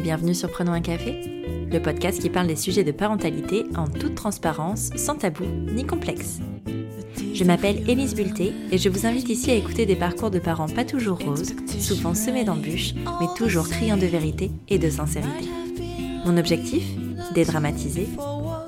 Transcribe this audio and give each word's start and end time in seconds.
bienvenue 0.00 0.34
sur 0.34 0.50
Prenons 0.50 0.72
un 0.72 0.80
café, 0.80 1.20
le 1.70 1.78
podcast 1.78 2.20
qui 2.20 2.30
parle 2.30 2.46
des 2.46 2.56
sujets 2.56 2.84
de 2.84 2.92
parentalité 2.92 3.64
en 3.76 3.86
toute 3.86 4.14
transparence, 4.14 4.90
sans 4.96 5.14
tabou 5.14 5.44
ni 5.44 5.84
complexe. 5.84 6.38
Je 7.34 7.44
m'appelle 7.44 7.88
Élise 7.88 8.14
Bulté 8.14 8.52
et 8.72 8.78
je 8.78 8.88
vous 8.88 9.06
invite 9.06 9.28
ici 9.28 9.50
à 9.50 9.54
écouter 9.54 9.84
des 9.84 9.96
parcours 9.96 10.30
de 10.30 10.38
parents 10.38 10.68
pas 10.68 10.84
toujours 10.84 11.18
roses, 11.18 11.54
souvent 11.78 12.14
semés 12.14 12.44
d'embûches, 12.44 12.94
mais 13.20 13.26
toujours 13.36 13.68
criant 13.68 13.98
de 13.98 14.06
vérité 14.06 14.50
et 14.68 14.78
de 14.78 14.88
sincérité. 14.88 15.48
Mon 16.24 16.38
objectif? 16.38 16.84
Dédramatiser? 17.34 18.08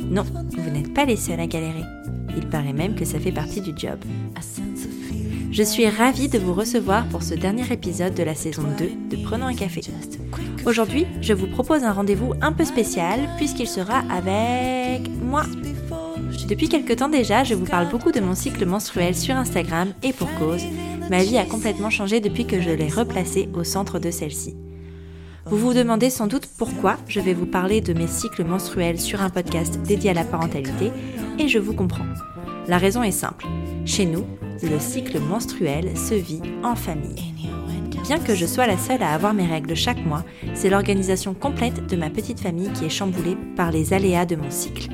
Non, 0.03 0.25
vous 0.25 0.71
n'êtes 0.71 0.93
pas 0.93 1.07
les 1.07 1.17
seuls 1.17 1.41
à 1.41 1.47
galérer. 1.47 1.85
Il 2.37 2.47
paraît 2.49 2.75
même 2.75 2.95
que 2.95 3.07
ça 3.07 3.19
fait 3.19 3.33
partie 3.33 3.63
du 3.63 3.73
job. 3.77 3.99
Je 5.51 5.63
suis 5.63 5.89
ravie 5.89 6.29
de 6.29 6.39
vous 6.39 6.55
recevoir 6.55 7.07
pour 7.09 7.23
ce 7.23 7.35
dernier 7.35 7.71
épisode 7.73 8.15
de 8.15 8.23
la 8.23 8.35
saison 8.35 8.65
2 8.79 9.17
de 9.17 9.23
Prenons 9.23 9.47
un 9.47 9.55
café. 9.55 9.81
Aujourd'hui, 10.65 11.07
je 11.21 11.33
vous 11.33 11.49
propose 11.49 11.83
un 11.83 11.93
rendez-vous 11.93 12.35
un 12.41 12.53
peu 12.53 12.65
spécial 12.65 13.19
puisqu'il 13.37 13.67
sera 13.67 14.05
avec 14.11 15.11
moi. 15.21 15.43
Depuis 16.49 16.69
quelque 16.69 16.93
temps 16.93 17.09
déjà, 17.09 17.43
je 17.43 17.55
vous 17.55 17.65
parle 17.65 17.89
beaucoup 17.89 18.13
de 18.13 18.21
mon 18.21 18.37
cycle 18.37 18.65
menstruel 18.65 19.17
sur 19.17 19.35
Instagram 19.35 19.93
et 20.05 20.13
pour 20.13 20.33
cause, 20.35 20.63
ma 21.11 21.25
vie 21.25 21.37
a 21.37 21.45
complètement 21.45 21.91
changé 21.91 22.21
depuis 22.21 22.47
que 22.47 22.61
je 22.61 22.71
l'ai 22.71 22.89
replacé 22.89 23.49
au 23.55 23.65
centre 23.65 23.99
de 23.99 24.13
celle-ci. 24.13 24.55
Vous 25.47 25.59
vous 25.59 25.75
demandez 25.75 26.11
sans 26.11 26.29
doute 26.29 26.49
pourquoi 26.57 26.97
je 27.09 27.19
vais 27.19 27.35
vous 27.35 27.47
parler 27.47 27.81
de 27.81 27.93
mes 27.93 28.07
cycles 28.07 28.45
menstruels 28.45 29.01
sur 29.01 29.21
un 29.21 29.31
podcast 29.31 29.81
dédié 29.83 30.11
à 30.11 30.15
la 30.15 30.25
parentalité 30.25 30.93
et 31.41 31.49
je 31.49 31.59
vous 31.59 31.75
comprends. 31.75 32.07
La 32.69 32.79
raison 32.79 33.03
est 33.03 33.11
simple. 33.11 33.47
Chez 33.85 34.07
nous, 34.07 34.25
le 34.63 34.79
cycle 34.79 35.19
menstruel 35.19 35.97
se 35.97 36.15
vit 36.15 36.43
en 36.63 36.77
famille. 36.77 37.33
Bien 38.03 38.19
que 38.19 38.35
je 38.35 38.47
sois 38.47 38.67
la 38.67 38.77
seule 38.77 39.03
à 39.03 39.15
avoir 39.15 39.33
mes 39.33 39.47
règles 39.47 39.77
chaque 39.77 40.05
mois, 40.05 40.25
c'est 40.55 40.71
l'organisation 40.71 41.35
complète 41.35 41.87
de 41.87 41.97
ma 41.97 42.11
petite 42.11 42.41
famille 42.41 42.71
qui 42.73 42.85
est 42.85 42.91
chamboulée 42.91 43.37
par 43.57 43.71
les 43.71 43.93
aléas 43.93 44.27
de 44.27 44.35
mon 44.35 44.51
cycle. 44.51 44.89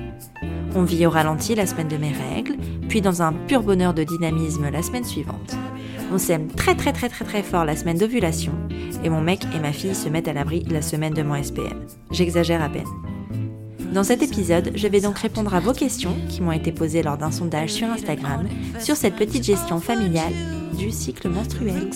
On 0.75 0.83
vit 0.83 1.07
au 1.07 1.11
ralenti 1.11 1.55
la 1.55 1.67
semaine 1.67 1.89
de 1.89 1.97
mes 1.97 2.13
règles, 2.13 2.57
puis 2.89 3.01
dans 3.01 3.23
un 3.23 3.33
pur 3.33 3.63
bonheur 3.63 3.95
de 3.95 4.05
dynamisme 4.05 4.69
la 4.69 4.83
semaine 4.83 5.05
suivante. 5.05 5.57
On 6.13 6.19
s'aime 6.19 6.49
très 6.49 6.75
très 6.75 6.93
très 6.93 7.09
très 7.09 7.25
très 7.25 7.43
fort 7.43 7.65
la 7.65 7.77
semaine 7.77 7.99
d'ovulation, 7.99 8.53
et 9.03 9.09
mon 9.09 9.23
mec 9.23 9.41
et 9.55 9.59
ma 9.59 9.73
fille 9.73 9.95
se 9.95 10.11
mettent 10.11 10.29
à 10.29 10.35
l'abri 10.35 10.65
la 10.69 10.83
semaine 10.83 11.15
de 11.15 11.23
mon 11.23 11.43
SPM. 11.43 11.87
J'exagère 12.11 12.63
à 12.63 12.69
peine. 12.69 12.85
Dans 13.95 14.05
cet 14.05 14.23
épisode, 14.23 14.73
je 14.75 14.87
vais 14.87 15.01
donc 15.01 15.19
répondre 15.19 15.55
à 15.55 15.61
vos 15.61 15.73
questions 15.73 16.15
qui 16.29 16.43
m'ont 16.43 16.53
été 16.53 16.73
posées 16.73 17.03
lors 17.03 17.17
d'un 17.17 17.31
sondage 17.31 17.71
sur 17.71 17.89
Instagram 17.89 18.47
sur 18.79 18.97
cette 18.97 19.17
petite 19.17 19.45
gestion 19.45 19.81
familiale 19.81 20.35
du 20.77 20.91
cycle 20.91 21.31
menstruel. 21.31 21.91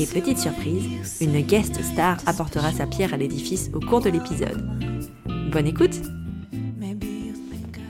Et 0.00 0.06
petite 0.06 0.38
surprise, 0.38 1.18
une 1.20 1.42
guest 1.42 1.84
star 1.84 2.16
apportera 2.24 2.72
sa 2.72 2.86
pierre 2.86 3.12
à 3.12 3.18
l'édifice 3.18 3.68
au 3.74 3.80
cours 3.80 4.00
de 4.00 4.08
l'épisode. 4.08 4.66
Bonne 5.52 5.66
écoute 5.66 5.94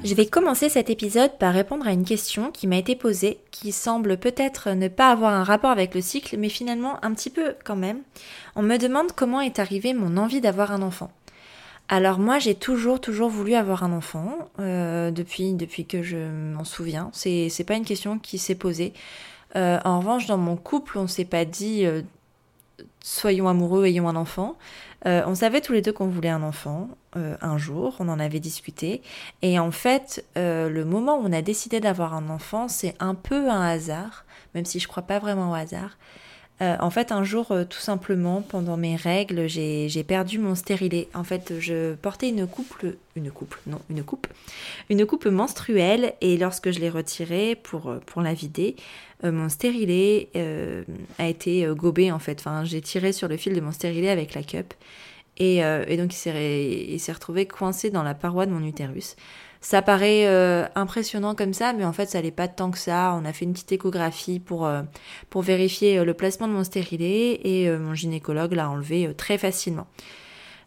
Je 0.02 0.14
vais 0.16 0.26
commencer 0.26 0.68
cet 0.68 0.90
épisode 0.90 1.38
par 1.38 1.54
répondre 1.54 1.86
à 1.86 1.92
une 1.92 2.04
question 2.04 2.50
qui 2.50 2.66
m'a 2.66 2.78
été 2.78 2.96
posée, 2.96 3.38
qui 3.52 3.70
semble 3.70 4.16
peut-être 4.16 4.70
ne 4.70 4.88
pas 4.88 5.12
avoir 5.12 5.34
un 5.34 5.44
rapport 5.44 5.70
avec 5.70 5.94
le 5.94 6.00
cycle, 6.00 6.36
mais 6.36 6.48
finalement 6.48 6.98
un 7.04 7.14
petit 7.14 7.30
peu 7.30 7.54
quand 7.64 7.76
même. 7.76 8.00
On 8.56 8.62
me 8.62 8.76
demande 8.76 9.12
comment 9.12 9.40
est 9.40 9.60
arrivée 9.60 9.94
mon 9.94 10.16
envie 10.16 10.40
d'avoir 10.40 10.72
un 10.72 10.82
enfant. 10.82 11.12
Alors 11.88 12.18
moi 12.18 12.40
j'ai 12.40 12.56
toujours 12.56 13.00
toujours 13.00 13.28
voulu 13.28 13.54
avoir 13.54 13.84
un 13.84 13.92
enfant 13.92 14.50
euh, 14.58 15.12
depuis 15.12 15.54
depuis 15.54 15.86
que 15.86 16.02
je 16.02 16.16
m'en 16.16 16.64
souviens. 16.64 17.10
C'est 17.12 17.48
c'est 17.50 17.62
pas 17.62 17.74
une 17.74 17.84
question 17.84 18.18
qui 18.18 18.38
s'est 18.38 18.56
posée. 18.56 18.94
Euh, 19.56 19.78
en 19.84 19.98
revanche 19.98 20.26
dans 20.26 20.38
mon 20.38 20.56
couple 20.56 20.98
on 20.98 21.08
s'est 21.08 21.24
pas 21.24 21.44
dit 21.44 21.84
euh, 21.84 22.02
soyons 23.02 23.48
amoureux 23.48 23.86
ayons 23.86 24.08
un 24.08 24.16
enfant. 24.16 24.56
on 25.04 25.34
savait 25.34 25.60
tous 25.60 25.72
les 25.72 25.82
deux 25.82 25.92
qu'on 25.92 26.06
voulait 26.06 26.28
un 26.28 26.42
enfant 26.42 26.88
un 27.14 27.58
jour, 27.58 27.96
on 27.98 28.08
en 28.08 28.20
avait 28.20 28.38
discuté 28.38 29.02
et 29.42 29.58
en 29.58 29.70
fait 29.70 30.24
le 30.36 30.84
moment 30.84 31.16
où 31.16 31.22
on 31.24 31.32
a 31.32 31.42
décidé 31.42 31.80
d'avoir 31.80 32.14
un 32.14 32.28
enfant 32.28 32.68
c'est 32.68 32.94
un 33.00 33.14
peu 33.14 33.50
un 33.50 33.62
hasard, 33.62 34.24
même 34.54 34.64
si 34.64 34.78
je 34.78 34.86
crois 34.86 35.02
pas 35.02 35.18
vraiment 35.18 35.50
au 35.50 35.54
hasard. 35.54 35.96
Euh, 36.62 36.76
en 36.80 36.90
fait, 36.90 37.10
un 37.10 37.24
jour, 37.24 37.52
euh, 37.52 37.64
tout 37.64 37.78
simplement, 37.78 38.42
pendant 38.42 38.76
mes 38.76 38.94
règles, 38.94 39.48
j'ai 39.48 40.04
perdu 40.06 40.38
mon 40.38 40.54
stérilet. 40.54 41.08
En 41.14 41.24
fait, 41.24 41.54
je 41.58 41.94
portais 41.94 42.28
une 42.28 42.46
coupe, 42.46 42.84
une 43.16 43.32
non, 43.66 43.80
une 43.88 44.02
coupe, 44.02 44.26
une 44.90 45.06
coupe 45.06 45.26
menstruelle, 45.26 46.12
et 46.20 46.36
lorsque 46.36 46.70
je 46.70 46.78
l'ai 46.78 46.90
retirée 46.90 47.54
pour, 47.54 47.88
euh, 47.88 47.98
pour 48.04 48.20
la 48.20 48.34
vider, 48.34 48.76
mon 49.22 49.50
stérilet 49.50 50.30
a 51.18 51.28
été 51.28 51.66
gobé, 51.76 52.10
en 52.10 52.18
fait. 52.18 52.38
Enfin, 52.38 52.64
j'ai 52.64 52.80
tiré 52.80 53.12
sur 53.12 53.28
le 53.28 53.36
fil 53.36 53.54
de 53.54 53.60
mon 53.60 53.70
stérilet 53.70 54.08
avec 54.08 54.32
la 54.32 54.42
cup, 54.42 54.72
et, 55.36 55.58
et 55.58 55.96
donc 55.98 56.14
il 56.14 56.98
s'est 56.98 57.12
retrouvé 57.12 57.44
coincé 57.44 57.90
dans 57.90 58.02
la 58.02 58.14
paroi 58.14 58.46
de 58.46 58.50
mon 58.50 58.64
utérus. 58.64 59.16
Ça 59.62 59.82
paraît 59.82 60.26
euh, 60.26 60.64
impressionnant 60.74 61.34
comme 61.34 61.52
ça, 61.52 61.74
mais 61.74 61.84
en 61.84 61.92
fait, 61.92 62.06
ça 62.06 62.22
n'est 62.22 62.30
pas 62.30 62.48
tant 62.48 62.70
que 62.70 62.78
ça. 62.78 63.14
On 63.20 63.26
a 63.26 63.32
fait 63.32 63.44
une 63.44 63.52
petite 63.52 63.72
échographie 63.72 64.40
pour, 64.40 64.66
euh, 64.66 64.82
pour 65.28 65.42
vérifier 65.42 65.98
euh, 65.98 66.04
le 66.04 66.14
placement 66.14 66.48
de 66.48 66.54
mon 66.54 66.64
stérilet 66.64 67.40
et 67.44 67.70
mon 67.70 67.94
gynécologue 67.94 68.54
l'a 68.54 68.70
enlevé 68.70 69.12
très 69.14 69.36
facilement. 69.36 69.86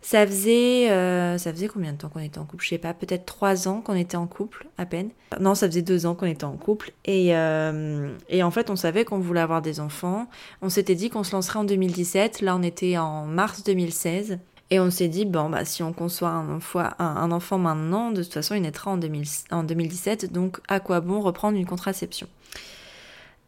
Ça 0.01 0.27
faisait, 0.27 0.89
ça 1.37 1.53
faisait 1.53 1.69
combien 1.69 1.93
de 1.93 1.97
temps 1.97 2.09
qu'on 2.09 2.19
était 2.19 2.37
en 2.37 2.43
couple? 2.43 2.65
Je 2.65 2.69
sais 2.69 2.77
pas, 2.77 2.93
peut-être 2.93 3.25
trois 3.25 3.69
ans 3.69 3.79
qu'on 3.79 3.95
était 3.95 4.17
en 4.17 4.27
couple, 4.27 4.67
à 4.77 4.85
peine. 4.85 5.09
Non, 5.39 5.55
ça 5.55 5.65
faisait 5.67 5.81
deux 5.81 6.05
ans 6.05 6.13
qu'on 6.13 6.25
était 6.25 6.43
en 6.43 6.57
couple. 6.57 6.91
Et, 7.05 7.29
et 7.29 8.43
en 8.43 8.51
fait, 8.51 8.69
on 8.69 8.75
savait 8.75 9.05
qu'on 9.05 9.19
voulait 9.19 9.39
avoir 9.39 9.61
des 9.61 9.79
enfants. 9.79 10.27
On 10.61 10.67
s'était 10.67 10.95
dit 10.95 11.09
qu'on 11.09 11.23
se 11.23 11.31
lancerait 11.31 11.59
en 11.59 11.63
2017. 11.63 12.41
Là, 12.41 12.57
on 12.57 12.63
était 12.63 12.97
en 12.97 13.25
mars 13.25 13.63
2016. 13.63 14.39
Et 14.73 14.79
on 14.79 14.89
s'est 14.89 15.07
dit, 15.07 15.25
bon, 15.25 15.51
bah, 15.51 15.65
si 15.65 15.83
on 15.83 15.93
conçoit 15.93 16.31
un, 16.31 16.59
un, 16.97 17.31
enfant 17.31 17.59
maintenant, 17.59 18.09
de 18.09 18.23
toute 18.23 18.33
façon, 18.33 18.55
il 18.55 18.63
naîtra 18.63 18.89
en, 18.89 18.97
2017, 18.97 20.33
donc 20.33 20.57
à 20.67 20.79
quoi 20.79 20.99
bon 20.99 21.21
reprendre 21.21 21.59
une 21.59 21.67
contraception? 21.67 22.27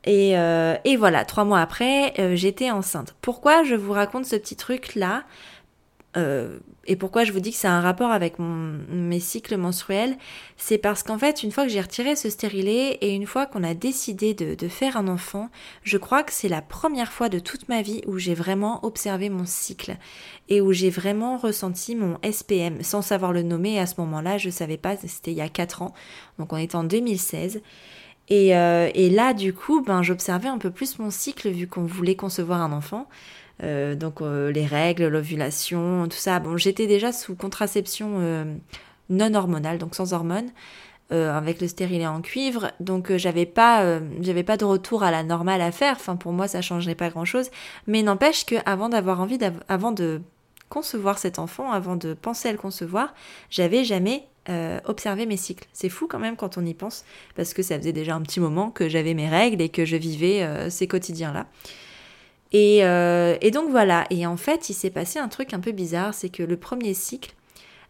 Et, 0.04 0.38
euh, 0.38 0.76
et, 0.84 0.98
voilà, 0.98 1.26
trois 1.26 1.44
mois 1.44 1.62
après, 1.62 2.14
euh, 2.20 2.36
j'étais 2.36 2.70
enceinte. 2.70 3.16
Pourquoi 3.22 3.64
je 3.64 3.74
vous 3.74 3.92
raconte 3.92 4.26
ce 4.28 4.36
petit 4.36 4.56
truc-là? 4.56 5.24
Euh, 6.18 6.60
et 6.88 6.96
pourquoi 6.96 7.24
je 7.24 7.32
vous 7.32 7.40
dis 7.40 7.52
que 7.52 7.58
c'est 7.58 7.68
un 7.68 7.82
rapport 7.82 8.12
avec 8.12 8.36
mes 8.40 9.20
cycles 9.20 9.58
menstruels, 9.58 10.18
c'est 10.56 10.78
parce 10.78 11.04
qu'en 11.04 11.18
fait, 11.18 11.44
une 11.44 11.52
fois 11.52 11.64
que 11.64 11.70
j'ai 11.70 11.82
retiré 11.82 12.16
ce 12.16 12.30
stérilet 12.30 12.98
et 13.02 13.14
une 13.14 13.26
fois 13.26 13.46
qu'on 13.48 13.64
a 13.64 13.74
décidé 13.74 14.34
de, 14.34 14.68
faire 14.68 14.98
un 14.98 15.08
enfant, 15.08 15.50
je 15.84 15.98
crois 15.98 16.24
que 16.24 16.32
c'est 16.32 16.48
la 16.48 16.62
première 16.62 17.12
fois 17.12 17.30
de 17.30 17.40
toute 17.40 17.70
ma 17.70 17.82
vie 17.82 18.02
où 18.08 18.18
j'ai 18.18 18.34
vraiment 18.34 18.86
observé 18.86 19.30
mon 19.30 19.46
cycle 19.46 19.98
et 20.48 20.62
où 20.62 20.74
j'ai 20.74 20.90
vraiment 20.90 21.38
ressenti 21.38 21.96
mon 21.96 22.18
SPM 22.24 22.82
sans 22.84 23.02
savoir 23.02 23.34
le 23.34 23.42
nommer. 23.42 23.80
À 23.80 23.86
ce 23.86 23.96
moment-là, 24.02 24.38
je 24.38 24.48
ne 24.48 24.54
savais 24.54 24.78
pas, 24.78 24.96
c'était 24.98 25.32
il 25.32 25.38
y 25.38 25.42
a 25.42 25.50
4 25.50 25.82
ans, 25.82 25.94
donc 26.40 26.54
on 26.54 26.58
était 26.58 26.76
en 26.76 26.84
2016. 26.84 27.62
Et, 28.28 28.56
euh, 28.56 28.90
et 28.96 29.10
là, 29.10 29.34
du 29.34 29.54
coup, 29.54 29.82
ben, 29.82 30.02
j'observais 30.02 30.48
un 30.48 30.58
peu 30.58 30.72
plus 30.72 30.98
mon 30.98 31.12
cycle 31.12 31.50
vu 31.50 31.68
qu'on 31.68 31.86
voulait 31.86 32.16
concevoir 32.16 32.62
un 32.62 32.72
enfant. 32.72 33.08
Euh, 33.64 33.96
donc 33.96 34.22
euh, 34.22 34.52
les 34.52 34.66
règles, 34.66 35.08
l'ovulation, 35.08 36.08
tout 36.08 36.18
ça. 36.18 36.40
Bon, 36.40 36.58
j'étais 36.58 36.88
déjà 36.88 37.12
sous 37.12 37.36
contraception 37.36 38.18
euh, 38.20 38.46
non 39.10 39.34
hormonale, 39.34 39.78
donc 39.78 39.96
sans 39.96 40.14
hormones, 40.14 40.50
avec 41.12 41.62
le 41.62 41.68
stérilet 41.68 42.08
en 42.08 42.20
cuivre, 42.20 42.72
donc 42.80 43.16
j'avais 43.16 43.46
pas, 43.46 44.00
j'avais 44.22 44.42
pas 44.42 44.58
de 44.58 44.66
retour 44.66 45.04
à 45.04 45.12
la 45.12 45.22
normale 45.22 45.62
à 45.62 45.72
faire. 45.72 45.98
Enfin, 45.98 46.16
pour 46.16 46.34
moi, 46.34 46.48
ça 46.48 46.64
changerait 46.64 46.96
pas 46.96 47.10
grand 47.10 47.26
chose. 47.26 47.52
Mais 47.86 48.02
n'empêche 48.02 48.44
que 48.44 48.56
avant 48.66 48.90
d'avoir 48.90 49.22
envie, 49.22 49.38
avant 49.68 49.92
de 49.92 50.24
concevoir 50.68 51.20
cet 51.20 51.38
enfant, 51.38 51.72
avant 51.72 51.96
de 51.96 52.16
penser 52.16 52.50
à 52.50 52.52
le 52.52 52.58
concevoir, 52.58 53.14
j'avais 53.52 53.84
jamais 53.84 54.28
observé 54.86 55.28
mes 55.28 55.38
cycles. 55.38 55.68
C'est 55.74 55.90
fou 55.90 56.08
quand 56.08 56.20
même 56.20 56.36
quand 56.36 56.58
on 56.58 56.66
y 56.66 56.74
pense, 56.74 57.06
parce 57.36 57.54
que 57.54 57.62
ça 57.62 57.78
faisait 57.78 57.94
déjà 57.94 58.16
un 58.16 58.22
petit 58.22 58.40
moment 58.40 58.72
que 58.72 58.90
j'avais 58.90 59.14
mes 59.14 59.30
règles 59.30 59.62
et 59.62 59.70
que 59.70 59.86
je 59.86 59.98
vivais 59.98 60.70
ces 60.72 60.88
quotidiens-là. 60.88 61.46
Euh, 62.56 63.38
et, 63.42 63.52
donc 63.52 63.70
voilà, 63.70 64.06
et 64.10 64.26
en 64.26 64.38
fait 64.38 64.70
il 64.70 64.74
s'est 64.74 64.90
passé 64.90 65.20
un 65.20 65.28
truc 65.28 65.54
un 65.54 65.60
peu 65.60 65.72
bizarre, 65.72 66.14
c'est 66.14 66.30
que 66.30 66.44
le 66.44 66.58
premier 66.58 66.94
cycle, 66.94 67.34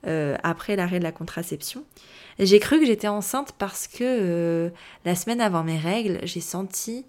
euh, 0.07 0.35
après 0.43 0.75
l'arrêt 0.75 0.99
de 0.99 1.03
la 1.03 1.11
contraception, 1.11 1.83
j'ai 2.39 2.59
cru 2.59 2.79
que 2.79 2.85
j'étais 2.85 3.07
enceinte 3.07 3.53
parce 3.57 3.87
que 3.87 4.03
euh, 4.03 4.69
la 5.03 5.15
semaine 5.15 5.41
avant 5.41 5.63
mes 5.63 5.77
règles, 5.77 6.19
j'ai 6.23 6.41
senti 6.41 7.05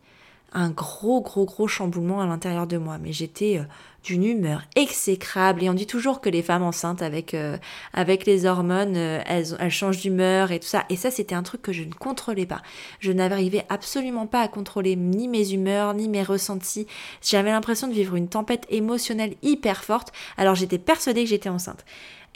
un 0.53 0.71
gros 0.71 1.21
gros 1.21 1.45
gros 1.45 1.69
chamboulement 1.69 2.21
à 2.21 2.27
l'intérieur 2.27 2.67
de 2.67 2.79
moi. 2.79 2.99
Mais 2.99 3.13
j'étais 3.13 3.61
d'une 4.07 4.25
humeur 4.25 4.63
exécrable. 4.77 5.65
Et 5.65 5.69
on 5.69 5.75
dit 5.75 5.87
toujours 5.87 6.21
que 6.21 6.29
les 6.29 6.43
femmes 6.43 6.63
enceintes 6.63 7.03
avec, 7.03 7.35
euh, 7.35 7.59
avec 7.93 8.25
les 8.25 8.47
hormones, 8.47 8.97
euh, 8.97 9.21
elles, 9.27 9.57
elles, 9.59 9.71
changent 9.71 9.99
d'humeur 9.99 10.53
et 10.53 10.61
tout 10.61 10.69
ça. 10.69 10.85
Et 10.89 10.97
ça, 10.97 11.11
c'était 11.11 11.35
un 11.35 11.43
truc 11.43 11.61
que 11.61 11.73
je 11.73 11.83
ne 11.83 11.93
contrôlais 11.93 12.47
pas. 12.47 12.63
Je 13.01 13.11
n'arrivais 13.11 13.67
absolument 13.69 14.27
pas 14.27 14.43
à 14.43 14.49
contrôler 14.49 14.95
ni 14.95 15.27
mes 15.27 15.53
humeurs, 15.53 15.93
ni 15.93 16.09
mes 16.09 16.23
ressentis. 16.23 16.87
J'avais 17.21 17.51
l'impression 17.51 17.89
de 17.89 17.93
vivre 17.93 18.15
une 18.15 18.29
tempête 18.29 18.67
émotionnelle 18.71 19.35
hyper 19.43 19.83
forte. 19.83 20.13
Alors 20.37 20.55
j'étais 20.55 20.79
persuadée 20.79 21.25
que 21.25 21.31
j'étais 21.31 21.49
enceinte. 21.49 21.85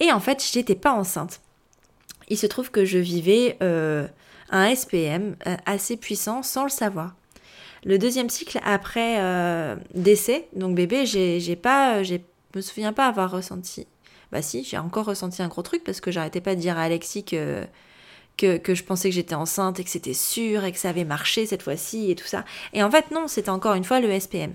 Et 0.01 0.11
en 0.11 0.21
fait, 0.21 0.45
j'étais 0.53 0.75
pas 0.75 0.93
enceinte. 0.93 1.41
Il 2.29 2.37
se 2.37 2.47
trouve 2.47 2.71
que 2.73 2.85
je 2.85 2.99
vivais 2.99 3.57
euh, 3.63 4.09
un 4.51 4.75
SPM 4.75 5.37
assez 5.67 5.97
puissant 5.97 6.43
sans 6.43 6.65
le 6.65 6.71
savoir. 6.71 7.15
Le 7.85 7.99
deuxième 7.99 8.29
cycle 8.29 8.61
après 8.65 9.21
euh, 9.21 9.77
décès, 9.95 10.49
donc 10.55 10.75
bébé, 10.75 11.07
j'ai, 11.07 11.57
pas, 11.57 12.03
je 12.03 12.17
me 12.55 12.61
souviens 12.61 12.93
pas 12.93 13.07
avoir 13.07 13.31
ressenti 13.31 13.87
Bah 14.33 14.43
si, 14.43 14.65
j'ai 14.65 14.77
encore 14.77 15.07
ressenti 15.07 15.43
un 15.43 15.49
gros 15.49 15.63
truc 15.63 15.83
parce 15.83 16.01
que 16.01 16.11
j'arrêtais 16.11 16.43
pas 16.43 16.55
de 16.55 16.61
dire 16.61 16.77
à 16.77 16.83
Alexis 16.83 17.25
que, 17.25 17.65
que, 18.37 18.75
je 18.75 18.85
pensais 18.85 19.09
que 19.09 19.15
j'étais 19.15 19.35
enceinte 19.35 19.81
et 19.81 19.85
que 19.85 19.91
c'était 19.91 20.15
sûr 20.15 20.65
et 20.65 20.73
que 20.73 20.79
ça 20.79 20.91
avait 20.91 21.05
marché 21.05 21.47
cette 21.47 21.63
fois-ci 21.63 22.11
et 22.11 22.15
tout 22.15 22.27
ça. 22.27 22.45
Et 22.75 22.83
en 22.83 22.91
fait, 22.91 23.11
non, 23.13 23.29
c'était 23.29 23.51
encore 23.51 23.75
une 23.75 23.85
fois 23.85 24.01
le 24.01 24.19
SPM. 24.19 24.53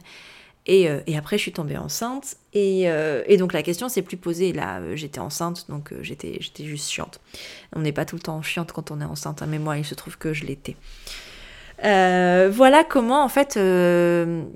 Et, 0.68 0.90
euh, 0.90 1.02
et, 1.06 1.16
après, 1.16 1.38
je 1.38 1.44
suis 1.44 1.52
tombée 1.52 1.78
enceinte. 1.78 2.38
Et, 2.54 2.90
euh, 2.90 3.24
et 3.28 3.38
donc, 3.38 3.54
la 3.54 3.62
question 3.62 3.88
s'est 3.88 4.02
plus 4.02 4.18
posée. 4.18 4.52
Là, 4.52 4.82
j'étais 4.96 5.20
enceinte, 5.20 5.66
donc 5.70 5.94
j'étais, 6.02 6.38
j'étais 6.40 6.66
juste 6.66 6.90
chiante. 6.90 7.20
On 7.76 7.82
n'est 7.82 7.92
pas 7.92 8.06
tout 8.06 8.16
le 8.16 8.22
temps 8.22 8.42
chiante 8.42 8.72
quand 8.72 8.90
on 8.90 9.00
est 9.00 9.06
enceinte, 9.06 9.44
hein, 9.44 9.48
mais 9.48 9.60
moi, 9.60 9.78
il 9.78 9.86
se 9.86 9.94
trouve 9.94 10.18
que 10.18 10.34
je 10.34 10.46
l'étais. 10.46 10.76
Voilà 11.82 12.84
comment, 12.88 13.24
en 13.24 13.30
fait, 13.30 13.60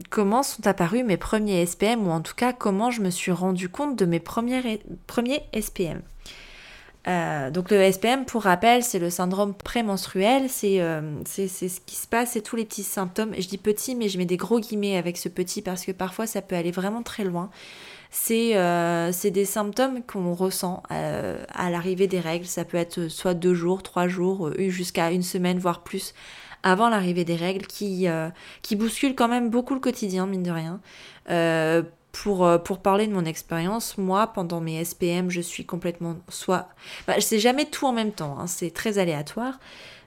comment 0.09 0.43
sont 0.43 0.67
apparus 0.67 1.03
mes 1.03 1.17
premiers 1.17 1.65
SPM, 1.65 2.07
ou 2.07 2.11
en 2.11 2.21
tout 2.21 2.35
cas, 2.35 2.53
comment 2.53 2.91
je 2.91 3.01
me 3.01 3.09
suis 3.09 3.31
rendu 3.31 3.69
compte 3.69 3.95
de 3.95 4.05
mes 4.05 4.19
premiers, 4.19 4.79
SPM. 5.59 6.01
Euh, 7.07 7.49
donc 7.49 7.71
le 7.71 7.91
SPM, 7.91 8.25
pour 8.25 8.43
rappel, 8.43 8.83
c'est 8.83 8.99
le 8.99 9.09
syndrome 9.09 9.53
prémenstruel, 9.53 10.47
euh, 10.63 11.21
c'est 11.25 11.47
ce 11.47 11.79
qui 11.79 11.95
se 11.95 12.07
passe, 12.07 12.31
c'est 12.31 12.41
tous 12.41 12.55
les 12.55 12.65
petits 12.65 12.83
symptômes. 12.83 13.33
Je 13.37 13.47
dis 13.47 13.57
petit, 13.57 13.95
mais 13.95 14.09
je 14.09 14.17
mets 14.17 14.25
des 14.25 14.37
gros 14.37 14.59
guillemets 14.59 14.97
avec 14.97 15.17
ce 15.17 15.29
petit 15.29 15.61
parce 15.61 15.85
que 15.85 15.91
parfois 15.91 16.27
ça 16.27 16.41
peut 16.41 16.55
aller 16.55 16.71
vraiment 16.71 17.01
très 17.01 17.23
loin. 17.23 17.49
C'est 18.11 18.55
euh, 18.55 19.11
des 19.23 19.45
symptômes 19.45 20.01
qu'on 20.03 20.33
ressent 20.33 20.83
à 20.89 21.69
l'arrivée 21.69 22.07
des 22.07 22.19
règles. 22.19 22.45
Ça 22.45 22.65
peut 22.65 22.77
être 22.77 23.07
soit 23.07 23.33
deux 23.33 23.53
jours, 23.53 23.83
trois 23.83 24.07
jours, 24.07 24.51
jusqu'à 24.57 25.11
une 25.11 25.23
semaine, 25.23 25.59
voire 25.59 25.83
plus 25.83 26.13
avant 26.63 26.89
l'arrivée 26.89 27.25
des 27.25 27.35
règles, 27.35 27.65
qui, 27.65 28.07
qui 28.61 28.75
bousculent 28.75 29.15
quand 29.15 29.27
même 29.27 29.49
beaucoup 29.49 29.73
le 29.73 29.79
quotidien, 29.79 30.27
mine 30.27 30.43
de 30.43 30.51
rien 30.51 30.79
pour, 32.11 32.45
euh, 32.45 32.57
pour 32.57 32.79
parler 32.79 33.07
de 33.07 33.13
mon 33.13 33.25
expérience, 33.25 33.97
moi, 33.97 34.27
pendant 34.27 34.61
mes 34.61 34.83
SPM, 34.83 35.29
je 35.29 35.41
suis 35.41 35.65
complètement 35.65 36.17
soit... 36.27 36.69
Bah, 37.07 37.13
je 37.15 37.21
sais 37.21 37.39
jamais 37.39 37.65
tout 37.65 37.85
en 37.85 37.93
même 37.93 38.11
temps, 38.11 38.37
hein, 38.39 38.47
c'est 38.47 38.71
très 38.71 38.97
aléatoire. 38.97 39.59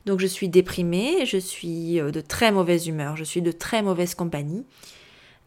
Donc 0.04 0.18
je 0.18 0.26
suis 0.26 0.48
déprimée, 0.48 1.24
je 1.26 1.38
suis 1.38 2.00
euh, 2.00 2.10
de 2.10 2.20
très 2.20 2.50
mauvaise 2.50 2.88
humeur, 2.88 3.16
je 3.16 3.24
suis 3.24 3.42
de 3.42 3.52
très 3.52 3.82
mauvaise 3.82 4.14
compagnie. 4.14 4.66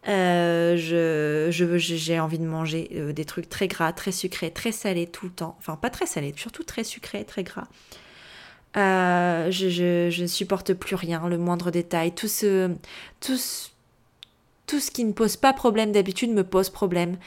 Euh, 0.07 0.77
je, 0.77 1.49
je, 1.51 1.77
j'ai 1.77 2.19
envie 2.19 2.37
de 2.39 2.45
manger 2.45 2.89
des 3.13 3.25
trucs 3.25 3.49
très 3.49 3.67
gras, 3.67 3.91
très 3.91 4.11
sucrés, 4.11 4.51
très 4.51 4.71
salés 4.71 5.07
tout 5.07 5.25
le 5.25 5.31
temps. 5.31 5.55
Enfin, 5.59 5.75
pas 5.75 5.89
très 5.89 6.05
salés, 6.05 6.33
surtout 6.37 6.63
très 6.63 6.83
sucrés, 6.83 7.25
très 7.25 7.43
gras. 7.43 7.67
Je, 8.75 9.49
je, 9.49 10.09
je 10.09 10.21
ne 10.21 10.27
supporte 10.27 10.73
plus 10.73 10.95
rien, 10.95 11.27
le 11.27 11.37
moindre 11.37 11.71
détail. 11.71 12.13
Tout 12.13 12.27
ce, 12.27 12.71
tout, 13.19 13.37
tout 14.67 14.79
ce 14.79 14.91
qui 14.91 15.05
ne 15.05 15.13
pose 15.13 15.37
pas 15.37 15.53
problème 15.53 15.91
d'habitude 15.91 16.31
me 16.31 16.43
pose 16.43 16.69
problème. 16.69 17.17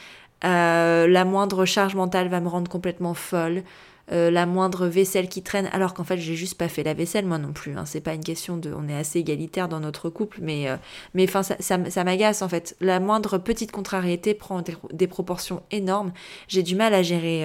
Euh, 0.45 1.07
la 1.09 1.25
moindre 1.25 1.65
charge 1.65 1.95
mentale 1.95 2.29
va 2.29 2.41
me 2.41 2.49
rendre 2.49 2.71
complètement 2.71 3.15
folle. 3.15 3.63
Euh, 4.11 4.31
la 4.31 4.47
moindre 4.47 4.87
vaisselle 4.87 5.29
qui 5.29 5.43
traîne, 5.43 5.69
alors 5.71 5.93
qu'en 5.93 6.05
fait 6.05 6.17
j'ai 6.17 6.35
juste 6.35 6.57
pas 6.57 6.69
fait 6.69 6.83
la 6.83 6.95
vaisselle 6.95 7.27
moi 7.27 7.37
non 7.37 7.53
plus. 7.53 7.77
Hein. 7.77 7.85
C'est 7.85 8.01
pas 8.01 8.15
une 8.15 8.25
question 8.25 8.57
de, 8.57 8.73
on 8.73 8.89
est 8.89 8.97
assez 8.97 9.19
égalitaire 9.19 9.69
dans 9.69 9.81
notre 9.81 10.09
couple, 10.09 10.39
mais 10.41 10.69
euh, 10.71 10.77
mais 11.13 11.27
ça, 11.27 11.43
ça, 11.61 12.05
m'agace 12.05 12.41
en 12.41 12.49
fait. 12.49 12.75
La 12.81 13.01
moindre 13.01 13.37
petite 13.37 13.71
contrariété 13.71 14.33
prend 14.33 14.63
des, 14.93 15.07
proportions 15.07 15.63
énormes. 15.71 16.13
J'ai 16.49 16.63
du 16.63 16.75
mal 16.75 16.95
à 16.95 17.03
gérer 17.03 17.45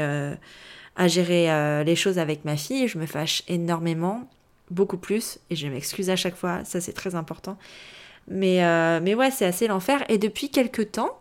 à 0.95 1.07
gérer 1.07 1.83
les 1.83 1.95
choses 1.95 2.19
avec 2.19 2.45
ma 2.45 2.55
fille. 2.55 2.87
Je 2.87 2.97
me 2.97 3.05
fâche 3.05 3.43
énormément, 3.47 4.29
beaucoup 4.69 4.97
plus, 4.97 5.39
et 5.49 5.55
je 5.55 5.67
m'excuse 5.67 6.09
à 6.09 6.15
chaque 6.15 6.35
fois. 6.35 6.63
Ça 6.65 6.81
c'est 6.81 6.93
très 6.93 7.15
important. 7.15 7.57
Mais, 8.27 8.63
euh, 8.63 8.99
mais 9.01 9.15
ouais, 9.15 9.31
c'est 9.31 9.45
assez 9.45 9.67
l'enfer. 9.67 10.03
Et 10.09 10.17
depuis 10.17 10.49
quelques 10.49 10.91
temps, 10.91 11.19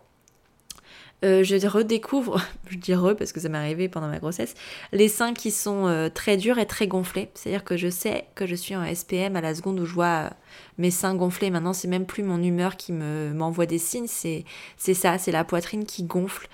euh, 1.25 1.43
je 1.43 1.55
redécouvre, 1.67 2.41
je 2.69 2.77
dis 2.77 2.93
re 2.93 3.15
parce 3.15 3.31
que 3.31 3.39
ça 3.39 3.49
m'est 3.49 3.57
arrivé 3.57 3.87
pendant 3.87 4.07
ma 4.07 4.19
grossesse, 4.19 4.55
les 4.91 5.07
seins 5.07 5.33
qui 5.33 5.51
sont 5.51 5.87
euh, 5.87 6.09
très 6.09 6.37
durs 6.37 6.59
et 6.59 6.65
très 6.65 6.87
gonflés. 6.87 7.29
C'est-à-dire 7.33 7.63
que 7.63 7.77
je 7.77 7.89
sais 7.89 8.25
que 8.35 8.45
je 8.45 8.55
suis 8.55 8.75
en 8.75 8.85
SPM 8.93 9.35
à 9.35 9.41
la 9.41 9.55
seconde 9.55 9.79
où 9.79 9.85
je 9.85 9.93
vois 9.93 10.31
mes 10.77 10.91
seins 10.91 11.15
gonflés. 11.15 11.49
Maintenant, 11.49 11.73
c'est 11.73 11.87
même 11.87 12.05
plus 12.05 12.23
mon 12.23 12.41
humeur 12.41 12.77
qui 12.77 12.93
me, 12.93 13.33
m'envoie 13.33 13.65
des 13.65 13.77
signes, 13.77 14.07
c'est 14.07 14.45
ça, 14.93 15.17
c'est 15.17 15.31
la 15.31 15.43
poitrine 15.43 15.85
qui 15.85 16.03
gonfle 16.03 16.47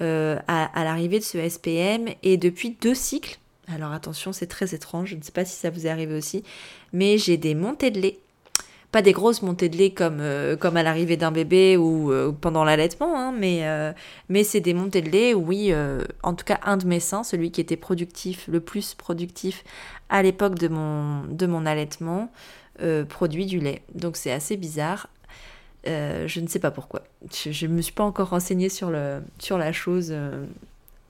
à, 0.00 0.38
à 0.46 0.84
l'arrivée 0.84 1.18
de 1.18 1.24
ce 1.24 1.48
SPM. 1.48 2.08
Et 2.22 2.36
depuis 2.36 2.76
deux 2.80 2.94
cycles, 2.94 3.38
alors 3.68 3.92
attention, 3.92 4.32
c'est 4.32 4.46
très 4.46 4.74
étrange, 4.74 5.10
je 5.10 5.16
ne 5.16 5.22
sais 5.22 5.32
pas 5.32 5.44
si 5.44 5.56
ça 5.56 5.70
vous 5.70 5.86
est 5.86 5.90
arrivé 5.90 6.14
aussi, 6.14 6.44
mais 6.92 7.18
j'ai 7.18 7.36
des 7.36 7.54
montées 7.54 7.90
de 7.90 8.00
lait 8.00 8.18
pas 8.96 9.02
des 9.02 9.12
grosses 9.12 9.42
montées 9.42 9.68
de 9.68 9.76
lait 9.76 9.90
comme, 9.90 10.20
euh, 10.20 10.56
comme 10.56 10.76
à 10.78 10.82
l'arrivée 10.82 11.18
d'un 11.18 11.30
bébé 11.30 11.76
ou 11.76 12.10
euh, 12.10 12.32
pendant 12.32 12.64
l'allaitement, 12.64 13.14
hein, 13.14 13.30
mais, 13.30 13.68
euh, 13.68 13.92
mais 14.30 14.42
c'est 14.42 14.60
des 14.60 14.72
montées 14.72 15.02
de 15.02 15.10
lait, 15.10 15.34
oui, 15.34 15.70
en 16.22 16.32
tout 16.32 16.46
cas 16.46 16.60
un 16.64 16.78
de 16.78 16.86
mes 16.86 17.00
seins, 17.00 17.22
celui 17.22 17.50
qui 17.50 17.60
était 17.60 17.76
productif, 17.76 18.48
le 18.48 18.60
plus 18.60 18.94
productif 18.94 19.64
à 20.08 20.22
l'époque 20.22 20.54
de 20.54 20.68
mon, 20.68 21.24
de 21.24 21.46
mon 21.46 21.66
allaitement, 21.66 22.30
produit 23.08 23.46
du 23.46 23.58
lait. 23.58 23.82
Donc 23.94 24.16
c'est 24.16 24.32
assez 24.32 24.56
bizarre. 24.56 25.08
Je 25.86 26.40
ne 26.40 26.46
sais 26.46 26.58
pas 26.58 26.70
pourquoi. 26.70 27.02
Je 27.32 27.66
ne 27.66 27.72
me 27.72 27.82
suis 27.82 27.92
pas 27.92 28.04
encore 28.04 28.30
renseignée 28.30 28.68
sur, 28.68 28.90
le, 28.90 29.22
sur 29.38 29.58
la 29.58 29.72
chose 29.72 30.12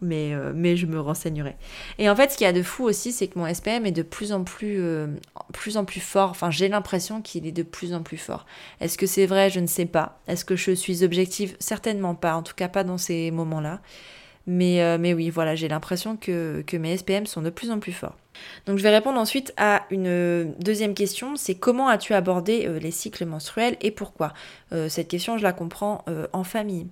mais, 0.00 0.34
euh, 0.34 0.52
mais 0.55 0.76
je 0.76 0.87
me 0.87 1.00
renseignerai. 1.00 1.56
Et 1.99 2.11
en 2.11 2.17
fait, 2.17 2.31
ce 2.31 2.37
qu'il 2.37 2.44
y 2.44 2.49
a 2.49 2.52
de 2.52 2.62
fou 2.62 2.84
aussi, 2.84 3.12
c'est 3.12 3.28
que 3.28 3.38
mon 3.38 3.52
SPM 3.52 3.87
est 3.87 3.93
de 3.93 4.02
plus 4.02 4.32
en 4.32 4.44
plus, 4.44 4.76
euh, 4.81 5.06
plus, 5.52 5.76
en 5.76 5.84
plus 5.84 6.00
fort. 6.00 6.31
Enfin, 6.31 6.50
j'ai 6.50 6.69
l'impression 6.69 7.23
qu'il 7.23 7.46
est 7.46 7.52
de 7.52 7.62
plus 7.62 7.94
en 7.94 8.02
plus 8.02 8.19
fort. 8.19 8.46
Est-ce 8.81 8.99
que 8.99 9.06
c'est 9.06 9.26
vrai? 9.26 9.50
Je 9.50 9.61
ne 9.61 9.67
sais 9.67 9.87
pas. 9.87 10.20
Est-ce 10.28 10.44
que 10.44 10.56
je 10.56 10.73
suis 10.73 11.05
objective? 11.05 11.56
Certainement 11.58 12.14
pas. 12.14 12.34
En 12.34 12.43
tout 12.43 12.55
cas, 12.55 12.69
pas 12.69 12.84
dans 12.84 12.99
ces 12.99 13.31
moments-là. 13.31 13.81
Mais, 14.46 14.82
euh, 14.82 14.96
mais 14.98 15.12
oui, 15.12 15.31
voilà, 15.31 15.54
j'ai 15.54 15.69
l'impression 15.69 16.16
que, 16.16 16.62
que 16.66 16.76
mes 16.76 16.96
SPM 16.96 17.26
sont 17.26 17.43
de 17.43 17.50
plus 17.50 17.70
en 17.70 17.81
plus 17.81 17.93
forts. 17.93 18.16
Donc 18.66 18.78
je 18.78 18.82
vais 18.82 18.90
répondre 18.90 19.19
ensuite 19.19 19.52
à 19.56 19.82
une 19.90 20.54
deuxième 20.60 20.94
question, 20.94 21.37
c'est 21.37 21.54
comment 21.54 21.88
as-tu 21.88 22.12
abordé 22.14 22.69
les 22.81 22.90
cycles 22.90 23.25
menstruels 23.25 23.76
et 23.81 23.90
pourquoi? 23.90 24.34
Cette 24.88 25.08
question, 25.08 25.38
je 25.38 25.43
la 25.43 25.54
comprends 25.54 26.04
en 26.34 26.44
famille. 26.44 26.87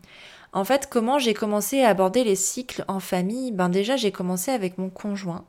En 0.54 0.64
fait, 0.64 0.88
comment 0.88 1.18
j'ai 1.18 1.34
commencé 1.34 1.82
à 1.82 1.90
aborder 1.90 2.24
les 2.24 2.36
cycles 2.36 2.84
en 2.88 2.98
famille? 2.98 3.52
Ben 3.52 3.68
déjà, 3.68 3.96
j'ai 3.96 4.10
commencé 4.10 4.52
avec 4.52 4.78
mon 4.78 4.88
conjoint. 4.88 5.44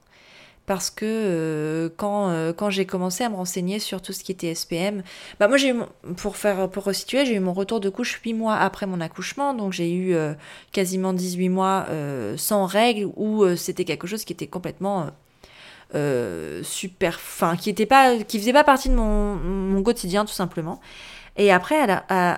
Parce 0.65 0.89
que 0.89 1.05
euh, 1.05 1.89
quand, 1.95 2.29
euh, 2.29 2.51
quand 2.51 2.71
j'ai 2.71 2.85
commencé 2.85 3.23
à 3.23 3.29
me 3.29 3.35
renseigner 3.35 3.79
sur 3.79 4.01
tout 4.01 4.13
ce 4.13 4.23
qui 4.23 4.31
était 4.31 4.53
SPM, 4.55 5.03
bah 5.39 5.47
moi 5.47 5.57
j'ai 5.57 5.75
pour 6.17 6.37
faire 6.37 6.69
pour 6.69 6.85
resituer, 6.85 7.25
j'ai 7.25 7.35
eu 7.35 7.39
mon 7.39 7.53
retour 7.53 7.79
de 7.79 7.89
couche 7.89 8.19
8 8.23 8.33
mois 8.33 8.55
après 8.55 8.87
mon 8.87 8.99
accouchement, 8.99 9.53
donc 9.53 9.73
j'ai 9.73 9.91
eu 9.93 10.15
euh, 10.15 10.33
quasiment 10.71 11.13
18 11.13 11.49
mois 11.49 11.85
sans 12.37 12.65
règles 12.65 13.11
où 13.15 13.45
c'était 13.55 13.85
quelque 13.85 14.07
chose 14.07 14.25
qui 14.25 14.33
était 14.33 14.47
complètement 14.47 15.11
super, 16.63 17.15
enfin 17.15 17.55
qui 17.55 17.69
était 17.69 17.85
pas, 17.85 18.17
qui 18.17 18.39
faisait 18.39 18.53
pas 18.53 18.63
partie 18.63 18.89
de 18.89 18.95
mon 18.95 19.83
quotidien 19.83 20.25
tout 20.25 20.33
simplement. 20.33 20.81
Et 21.37 21.51
après, 21.51 21.85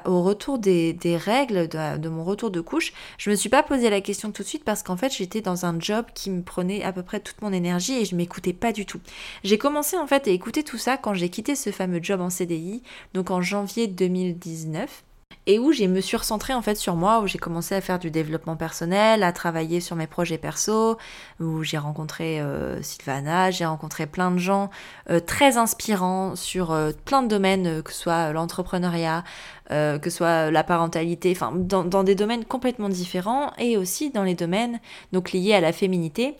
au 0.06 0.24
retour 0.24 0.58
des, 0.60 0.98
règles, 1.24 1.68
de, 1.68 2.10
mon 2.10 2.24
retour 2.24 2.52
de 2.52 2.62
couche, 2.62 2.94
je 3.18 3.30
me 3.30 3.36
suis 3.36 3.50
pas 3.50 3.64
posé 3.64 3.90
la 3.90 4.02
question 4.02 4.32
tout 4.32 4.44
de 4.44 4.48
suite 4.48 4.64
parce 4.64 4.84
qu'en 4.84 4.98
fait, 4.98 5.14
j'étais 5.14 5.42
dans 5.42 5.66
un 5.66 5.80
job 5.80 6.06
qui 6.14 6.32
me 6.32 6.42
prenait 6.42 6.84
à 6.84 6.92
peu 6.92 7.04
près 7.04 7.20
toute 7.20 7.42
mon 7.42 7.54
énergie 7.54 7.94
et 7.94 8.06
je 8.06 8.16
m'écoutais 8.16 8.54
pas 8.54 8.72
du 8.72 8.86
tout. 8.86 9.00
J'ai 9.44 9.58
commencé 9.58 9.98
en 9.98 10.08
fait 10.08 10.28
à 10.28 10.32
écouter 10.32 10.64
tout 10.64 10.78
ça 10.78 10.98
quand 10.98 11.14
j'ai 11.14 11.30
quitté 11.30 11.56
ce 11.56 11.72
fameux 11.72 12.00
job 12.02 12.22
en 12.22 12.30
CDI, 12.30 12.82
donc 13.14 13.32
en 13.32 13.42
janvier 13.42 13.88
2019 13.88 15.04
et 15.48 15.60
où 15.60 15.72
je 15.72 15.86
me 15.86 16.02
suis 16.02 16.18
recentrée 16.18 16.54
en 16.54 16.62
fait 16.62 16.76
sur 16.76 16.96
moi, 16.96 17.22
où 17.22 17.28
j'ai 17.28 17.40
commencé 17.40 17.74
à 17.74 17.80
faire 17.80 18.00
du 18.00 18.12
développement 18.12 18.58
personnel, 18.58 19.24
à 19.24 19.32
travailler 19.32 19.80
sur 19.80 19.96
mes 19.96 20.06
projets 20.06 20.38
perso, 20.38 20.98
où 21.40 21.64
j'ai 21.64 21.78
rencontré 21.78 22.42
euh, 22.42 22.82
Sylvana, 22.84 23.50
j'ai 23.50 23.66
rencontré 23.66 24.08
plein 24.08 24.30
de 24.30 24.38
gens 24.38 24.70
euh, 25.10 25.22
très 25.22 25.58
inspirants 25.58 26.36
sur 26.36 26.74
euh, 26.74 26.92
plein 27.06 27.24
de 27.24 27.30
domaines, 27.30 27.82
que 27.82 27.94
ce 27.94 28.02
soit 28.02 28.34
l'entrepreneuriat, 28.34 29.24
que 29.70 30.00
ce 30.04 30.10
soit 30.10 30.50
la 30.50 30.64
parentalité, 30.64 31.32
enfin 31.32 31.52
dans, 31.54 31.84
dans, 31.84 32.04
des 32.04 32.16
domaines 32.16 32.46
complètement 32.46 32.88
différents 32.88 33.52
et 33.58 33.76
aussi 33.76 34.12
dans 34.12 34.24
les 34.24 34.36
domaines 34.36 34.80
donc 35.12 35.34
liés 35.34 35.54
à 35.54 35.60
la 35.60 35.74
féminité 35.74 36.36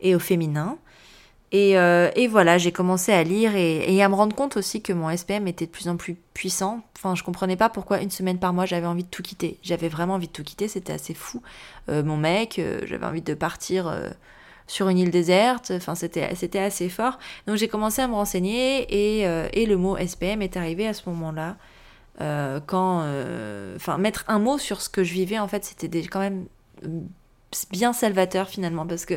et 0.00 0.16
au 0.16 0.18
féminin. 0.18 0.78
Euh, 1.54 2.10
et, 2.16 2.26
voilà, 2.26 2.58
j'ai 2.58 2.72
commencé 2.72 3.12
à 3.12 3.22
lire 3.22 3.54
et, 3.54 4.02
à 4.02 4.08
me 4.08 4.14
rendre 4.14 4.34
compte 4.34 4.56
aussi 4.56 4.82
que 4.82 4.92
mon 4.92 5.14
SPM 5.14 5.46
était 5.46 5.66
de 5.66 5.70
plus 5.70 5.88
en 5.88 5.96
plus 5.96 6.16
puissant. 6.34 6.82
Enfin, 6.96 7.14
je 7.14 7.22
comprenais 7.22 7.56
pas 7.56 7.68
pourquoi 7.68 8.00
une 8.00 8.10
semaine 8.10 8.38
par 8.38 8.52
mois 8.52 8.66
j'avais 8.66 8.86
envie 8.86 9.04
de 9.04 9.08
tout 9.08 9.22
quitter. 9.22 9.58
J'avais 9.62 9.88
vraiment 9.88 10.14
envie 10.14 10.26
de 10.26 10.32
tout 10.32 10.42
quitter, 10.42 10.68
c'était 10.68 10.92
assez 10.92 11.14
fou. 11.14 11.42
Euh, 11.88 12.02
mon 12.02 12.16
mec, 12.16 12.58
euh, 12.58 12.80
j'avais 12.84 13.06
envie 13.06 13.22
de 13.22 13.34
partir 13.34 13.94
sur 14.66 14.88
une 14.88 14.98
île 14.98 15.10
déserte. 15.10 15.72
Enfin, 15.74 15.94
c'était, 15.94 16.58
assez 16.58 16.88
fort. 16.88 17.18
Donc 17.46 17.56
j'ai 17.56 17.68
commencé 17.68 18.02
à 18.02 18.08
me 18.08 18.14
renseigner 18.14 18.82
et, 18.90 19.20
et, 19.52 19.66
le 19.66 19.76
mot 19.76 19.96
SPM 19.96 20.42
est 20.42 20.56
arrivé 20.56 20.86
à 20.86 20.94
ce 20.94 21.08
moment-là. 21.08 21.56
quand, 22.66 23.04
enfin, 23.76 23.98
mettre 23.98 24.24
un 24.28 24.38
mot 24.40 24.58
sur 24.58 24.82
ce 24.82 24.88
que 24.88 25.04
je 25.04 25.12
vivais, 25.12 25.38
en 25.38 25.48
fait, 25.48 25.64
c'était 25.64 26.02
quand 26.02 26.20
même 26.20 26.46
bien 27.70 27.92
salvateur 27.92 28.48
finalement 28.48 28.86
parce 28.86 29.06
que 29.06 29.14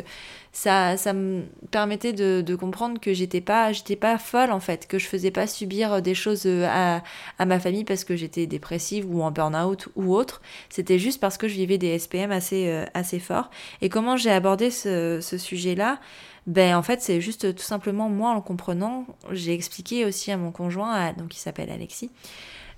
ça, 0.51 0.97
ça 0.97 1.13
me 1.13 1.43
permettait 1.71 2.13
de, 2.13 2.55
comprendre 2.55 2.99
que 2.99 3.13
j'étais 3.13 3.41
pas, 3.41 3.71
j'étais 3.71 3.95
pas 3.95 4.17
folle 4.17 4.51
en 4.51 4.59
fait, 4.59 4.87
que 4.87 4.97
je 4.97 5.05
faisais 5.05 5.31
pas 5.31 5.47
subir 5.47 6.01
des 6.01 6.15
choses 6.15 6.43
euh, 6.45 6.65
à, 6.67 7.03
à 7.37 7.45
ma 7.45 7.59
famille 7.59 7.83
parce 7.83 8.03
que 8.03 8.15
j'étais 8.15 8.47
dépressive 8.47 9.05
ou 9.09 9.21
en 9.21 9.31
burn-out 9.31 9.89
ou 9.95 10.15
autre. 10.15 10.41
C'était 10.69 10.99
juste 10.99 11.21
parce 11.21 11.37
que 11.37 11.47
je 11.47 11.53
vivais 11.53 11.77
des 11.77 11.97
SPM 11.97 12.31
assez, 12.31 12.67
euh, 12.67 12.85
assez 12.93 13.19
forts. 13.19 13.49
Et 13.81 13.89
comment 13.89 14.17
j'ai 14.17 14.31
abordé 14.31 14.71
ce, 14.71 15.19
ce 15.21 15.37
sujet-là? 15.37 15.99
Ben 16.47 16.75
en 16.75 16.81
fait 16.81 17.01
c'est 17.01 17.21
juste 17.21 17.53
tout 17.53 17.63
simplement 17.63 18.09
moi 18.09 18.31
en 18.31 18.35
le 18.35 18.41
comprenant, 18.41 19.05
j'ai 19.31 19.53
expliqué 19.53 20.05
aussi 20.05 20.31
à 20.31 20.37
mon 20.37 20.51
conjoint, 20.51 21.13
donc 21.13 21.35
il 21.35 21.39
s'appelle 21.39 21.69
Alexis, 21.69 22.09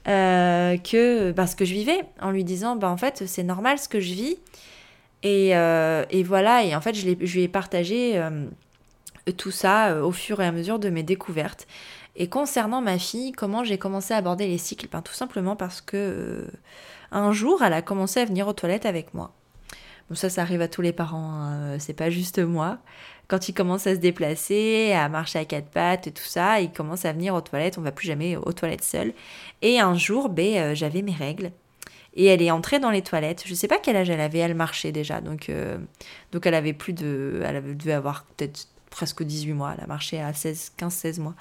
euh, 0.08 0.78
que 0.78 1.32
parce 1.32 1.56
que 1.56 1.64
je 1.64 1.74
vivais 1.74 2.02
en 2.20 2.32
lui 2.32 2.44
disant 2.44 2.76
ben 2.76 2.90
en 2.90 2.98
fait 2.98 3.24
c'est 3.28 3.44
normal 3.44 3.80
ce 3.80 3.88
que 3.88 4.02
je 4.02 4.14
vis 4.14 4.38
et, 5.24 5.56
euh, 5.56 6.04
et, 6.10 6.24
voilà, 6.24 6.64
et 6.64 6.76
en 6.76 6.82
fait, 6.82 6.94
je, 6.94 7.08
lui 7.08 7.42
ai 7.42 7.48
partagé 7.48 8.18
euh, 8.18 8.48
tout 9.38 9.52
ça 9.52 9.90
euh, 9.90 10.02
au 10.02 10.12
fur 10.12 10.42
et 10.42 10.46
à 10.46 10.52
mesure 10.52 10.80
de 10.80 10.90
mes 10.90 11.04
découvertes. 11.04 11.68
Et 12.16 12.28
concernant 12.28 12.82
ma 12.82 12.98
fille, 12.98 13.32
comment 13.32 13.64
j'ai 13.64 13.78
commencé 13.78 14.14
à 14.14 14.18
aborder 14.18 14.48
les 14.48 14.58
cycles? 14.58 14.88
Ben, 14.92 15.02
Tout 15.02 15.14
simplement 15.14 15.56
parce 15.56 15.82
que 15.82 16.48
un 17.12 17.32
jour, 17.32 17.62
elle 17.64 17.74
a 17.74 17.82
commencé 17.82 18.20
à 18.20 18.26
venir 18.26 18.48
aux 18.48 18.54
toilettes 18.54 18.86
avec 18.86 19.14
moi. 19.14 19.32
Bon, 20.10 20.16
ça, 20.16 20.30
ça 20.30 20.42
arrive 20.42 20.62
à 20.62 20.68
tous 20.68 20.82
les 20.82 20.92
parents, 20.92 21.34
hein, 21.34 21.80
c'est 21.80 21.94
pas 21.94 22.10
juste 22.10 22.40
moi. 22.40 22.80
Quand 23.28 23.48
il 23.48 23.54
commence 23.54 23.88
à 23.88 23.96
se 23.96 24.00
déplacer, 24.00 24.92
à 24.94 25.08
marcher 25.08 25.40
à 25.40 25.46
quatre 25.46 25.70
pattes 25.70 26.08
et 26.08 26.12
tout 26.12 26.24
ça, 26.24 26.60
il 26.60 26.72
commence 26.72 27.06
à 27.06 27.14
venir 27.14 27.34
aux 27.34 27.42
toilettes, 27.42 27.78
on 27.78 27.82
va 27.82 27.94
plus 27.94 28.08
jamais 28.08 28.36
aux 28.36 28.52
toilettes 28.52 28.84
seul. 28.84 29.14
Et 29.62 29.80
un 29.80 29.96
jour, 29.96 30.28
ben, 30.28 30.74
j'avais 30.74 31.02
mes 31.02 31.14
règles 31.14 31.52
et 32.14 32.26
elle 32.26 32.42
est 32.42 32.52
entrée 32.52 32.80
dans 32.80 32.90
les 32.90 33.02
toilettes. 33.02 33.44
Je 33.46 33.54
sais 33.54 33.68
pas 33.68 33.78
quel 33.78 33.96
âge 33.96 34.10
elle 34.10 34.22
avait, 34.22 34.40
elle 34.40 34.56
marchait 34.56 34.92
déjà. 34.92 35.22
Donc, 35.22 35.50
euh, 35.50 35.78
donc 36.32 36.46
elle 36.46 36.56
avait 36.56 36.74
plus 36.74 36.94
de. 36.94 37.42
Elle 37.46 37.78
devait 37.78 37.94
avoir 37.94 38.26
peut-être 38.36 38.68
presque 38.90 39.24
18 39.24 39.54
mois. 39.54 39.74
Elle 39.78 39.84
a 39.84 39.88
marché 39.88 40.22
à 40.22 40.34
16, 40.34 40.74
15-16 40.78 41.22
mois. 41.22 41.36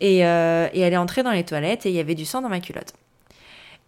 Et, 0.00 0.24
euh, 0.24 0.68
et, 0.72 0.80
elle 0.80 0.92
est 0.92 0.98
entrée 0.98 1.22
dans 1.22 1.32
les 1.32 1.44
toilettes 1.44 1.84
et 1.84 1.90
il 1.90 1.94
y 1.94 2.00
avait 2.00 2.14
du 2.14 2.24
sang 2.24 2.40
dans 2.40 2.48
ma 2.48 2.60
culotte. 2.60 2.94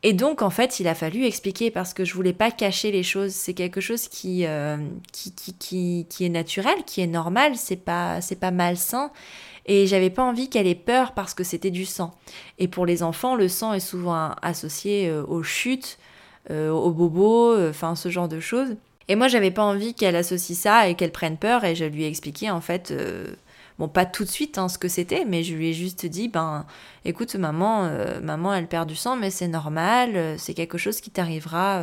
Et 0.02 0.12
donc, 0.12 0.42
en 0.42 0.50
fait, 0.50 0.80
il 0.80 0.88
a 0.88 0.96
fallu 0.96 1.24
expliquer 1.24 1.70
parce 1.70 1.94
que 1.94 2.04
je 2.04 2.12
voulais 2.14 2.32
pas 2.32 2.50
cacher 2.50 2.90
les 2.90 3.04
choses. 3.04 3.30
C'est 3.30 3.54
quelque 3.54 3.80
chose 3.80 4.08
qui, 4.08 4.44
euh, 4.46 4.76
qui, 5.12 5.32
qui, 5.32 5.54
qui, 5.54 6.06
qui, 6.10 6.24
est 6.26 6.28
naturel, 6.28 6.74
qui 6.84 7.00
est 7.00 7.06
normal, 7.06 7.56
c'est 7.56 7.76
pas, 7.76 8.20
c'est 8.20 8.38
pas 8.38 8.50
malsain 8.50 9.12
et 9.66 9.86
j'avais 9.86 10.10
pas 10.10 10.22
envie 10.22 10.48
qu'elle 10.48 10.66
ait 10.66 10.74
peur 10.74 11.12
parce 11.12 11.34
que 11.34 11.44
c'était 11.44 11.70
du 11.70 11.84
sang. 11.84 12.12
Et 12.58 12.68
pour 12.68 12.86
les 12.86 13.02
enfants, 13.02 13.36
le 13.36 13.48
sang 13.48 13.72
est 13.72 13.80
souvent 13.80 14.32
associé 14.42 15.08
euh, 15.08 15.24
aux 15.26 15.42
chutes, 15.42 15.98
euh, 16.50 16.70
aux 16.70 16.90
bobos, 16.90 17.52
euh, 17.52 17.70
enfin 17.70 17.94
ce 17.94 18.08
genre 18.08 18.28
de 18.28 18.40
choses. 18.40 18.76
Et 19.08 19.14
moi, 19.16 19.28
j'avais 19.28 19.50
pas 19.50 19.62
envie 19.62 19.94
qu'elle 19.94 20.16
associe 20.16 20.58
ça 20.58 20.88
et 20.88 20.94
qu'elle 20.94 21.12
prenne 21.12 21.36
peur 21.36 21.64
et 21.64 21.74
je 21.74 21.84
lui 21.84 22.04
ai 22.04 22.06
expliqué 22.06 22.50
en 22.50 22.60
fait 22.60 22.94
bon 23.78 23.88
pas 23.88 24.04
tout 24.06 24.24
de 24.24 24.28
suite 24.28 24.58
hein, 24.58 24.68
ce 24.68 24.78
que 24.78 24.86
c'était 24.86 25.24
mais 25.24 25.42
je 25.42 25.54
lui 25.54 25.70
ai 25.70 25.72
juste 25.72 26.06
dit 26.06 26.28
ben 26.28 26.66
écoute 27.04 27.34
maman 27.34 27.90
maman 28.22 28.54
elle 28.54 28.68
perd 28.68 28.88
du 28.88 28.94
sang 28.94 29.16
mais 29.16 29.30
c'est 29.30 29.48
normal 29.48 30.36
c'est 30.38 30.54
quelque 30.54 30.78
chose 30.78 31.00
qui 31.00 31.10
t'arrivera 31.10 31.82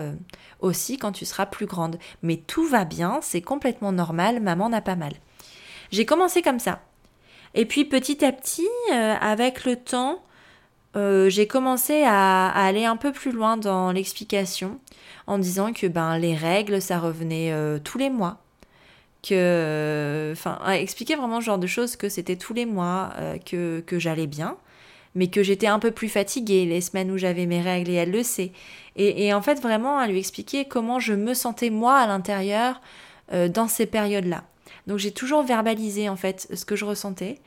aussi 0.60 0.98
quand 0.98 1.12
tu 1.12 1.26
seras 1.26 1.46
plus 1.46 1.66
grande 1.66 2.00
mais 2.24 2.38
tout 2.38 2.66
va 2.66 2.86
bien 2.86 3.20
c'est 3.22 3.42
complètement 3.42 3.92
normal 3.92 4.40
maman 4.40 4.70
n'a 4.70 4.82
pas 4.82 4.96
mal 4.96 5.14
j'ai 5.92 6.06
commencé 6.06 6.42
comme 6.42 6.60
ça 6.60 6.80
et 7.56 7.66
puis 7.66 7.86
petit 7.86 8.24
à 8.24 8.32
petit, 8.32 8.68
euh, 8.94 9.16
avec 9.20 9.66
le 9.66 9.76
temps, 9.76 10.24
euh, 10.96 11.30
j'ai 11.30 11.48
commencé 11.48 12.04
à, 12.06 12.50
aller 12.50 12.86
un 12.86 12.98
peu 12.98 13.12
plus 13.12 13.32
loin 13.32 13.58
dans 13.58 13.92
l'explication 13.92 14.80
en 15.28 15.38
disant 15.38 15.74
que 15.74 15.88
ben, 15.88 16.18
les 16.18 16.36
règles, 16.36 16.82
ça 16.82 17.00
revenait 17.00 17.52
euh, 17.52 17.80
tous 17.84 17.98
les 17.98 18.10
mois. 18.10 18.38
Que, 19.22 20.30
enfin, 20.32 20.60
expliquer 20.72 21.16
vraiment 21.16 21.42
ce 21.42 21.46
genre 21.46 21.58
de 21.58 21.68
choses, 21.68 21.98
que 21.98 22.08
c'était 22.08 22.38
tous 22.38 22.54
les 22.54 22.66
mois, 22.66 23.12
que, 23.46 23.82
que 23.86 24.00
j'allais 24.00 24.28
bien, 24.28 24.56
mais 25.14 25.28
que 25.28 25.44
j'étais 25.44 25.68
un 25.68 25.80
peu 25.80 25.92
plus 25.92 26.08
fatiguée 26.08 26.66
les 26.66 26.80
semaines 26.80 27.12
où 27.12 27.18
j'avais 27.18 27.46
mes 27.46 27.60
règles 27.60 27.92
et 27.92 27.96
elle 27.96 28.12
le 28.12 28.24
sait. 28.24 28.54
Et, 28.96 29.26
et, 29.26 29.34
en 29.34 29.42
fait, 29.42 29.60
vraiment, 29.60 29.98
à 30.00 30.08
lui 30.08 30.20
expliquer 30.20 30.64
comment 30.64 31.00
je 31.02 31.14
me 31.14 31.34
sentais 31.34 31.70
moi 31.70 31.98
à 31.98 32.08
l'intérieur 32.08 32.80
dans 33.50 33.68
ces 33.68 33.86
périodes-là. 33.86 34.46
Donc 34.88 34.98
j'ai 34.98 35.12
toujours 35.12 35.44
verbalisé 35.44 36.10
en 36.10 36.16
fait 36.16 36.48
ce 36.54 36.66
que 36.66 36.76
je 36.76 36.86
ressentais 36.86 37.40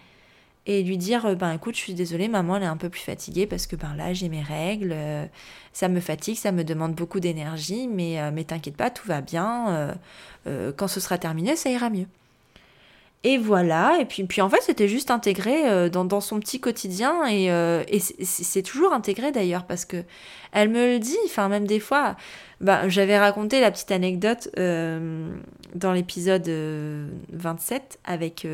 et 0.66 0.82
lui 0.82 0.96
dire 0.96 1.26
euh, 1.26 1.34
ben 1.34 1.52
écoute 1.52 1.74
je 1.74 1.80
suis 1.80 1.94
désolée 1.94 2.28
maman 2.28 2.56
elle 2.56 2.62
est 2.62 2.66
un 2.66 2.76
peu 2.76 2.88
plus 2.88 3.00
fatiguée 3.00 3.46
parce 3.46 3.66
que 3.66 3.74
ben 3.74 3.94
là 3.96 4.12
j'ai 4.12 4.28
mes 4.28 4.42
règles 4.42 4.92
euh, 4.92 5.26
ça 5.72 5.88
me 5.88 6.00
fatigue 6.00 6.36
ça 6.36 6.52
me 6.52 6.62
demande 6.62 6.94
beaucoup 6.94 7.20
d'énergie 7.20 7.88
mais 7.88 8.20
euh, 8.20 8.30
mais 8.32 8.44
t'inquiète 8.44 8.76
pas 8.76 8.90
tout 8.90 9.06
va 9.06 9.20
bien 9.20 9.96
quand 10.76 10.88
ce 10.88 11.00
sera 11.00 11.18
terminé 11.18 11.56
ça 11.56 11.70
ira 11.70 11.90
mieux 11.90 12.06
et 13.24 13.38
voilà, 13.38 13.98
et 14.00 14.04
puis, 14.04 14.24
puis 14.24 14.40
en 14.40 14.50
fait 14.50 14.60
c'était 14.62 14.88
juste 14.88 15.12
intégré 15.12 15.68
euh, 15.70 15.88
dans, 15.88 16.04
dans, 16.04 16.20
son 16.20 16.40
petit 16.40 16.58
quotidien 16.58 17.24
et, 17.26 17.52
euh, 17.52 17.84
et 17.86 18.00
c'est 18.00 18.62
toujours 18.62 18.92
intégré 18.92 19.30
d'ailleurs 19.30 19.64
parce 19.64 19.84
que 19.84 19.98
elle 20.50 20.68
me 20.68 20.94
le 20.94 20.98
dit, 20.98 21.16
enfin 21.26 21.48
même 21.48 21.64
des 21.64 21.78
fois, 21.78 22.16
bah, 22.60 22.88
j'avais 22.88 23.16
raconté 23.16 23.60
la 23.60 23.70
petite 23.70 23.92
anecdote 23.92 24.48
euh, 24.58 25.30
dans 25.76 25.92
l'épisode 25.92 26.50
27 27.32 28.00
avec, 28.04 28.46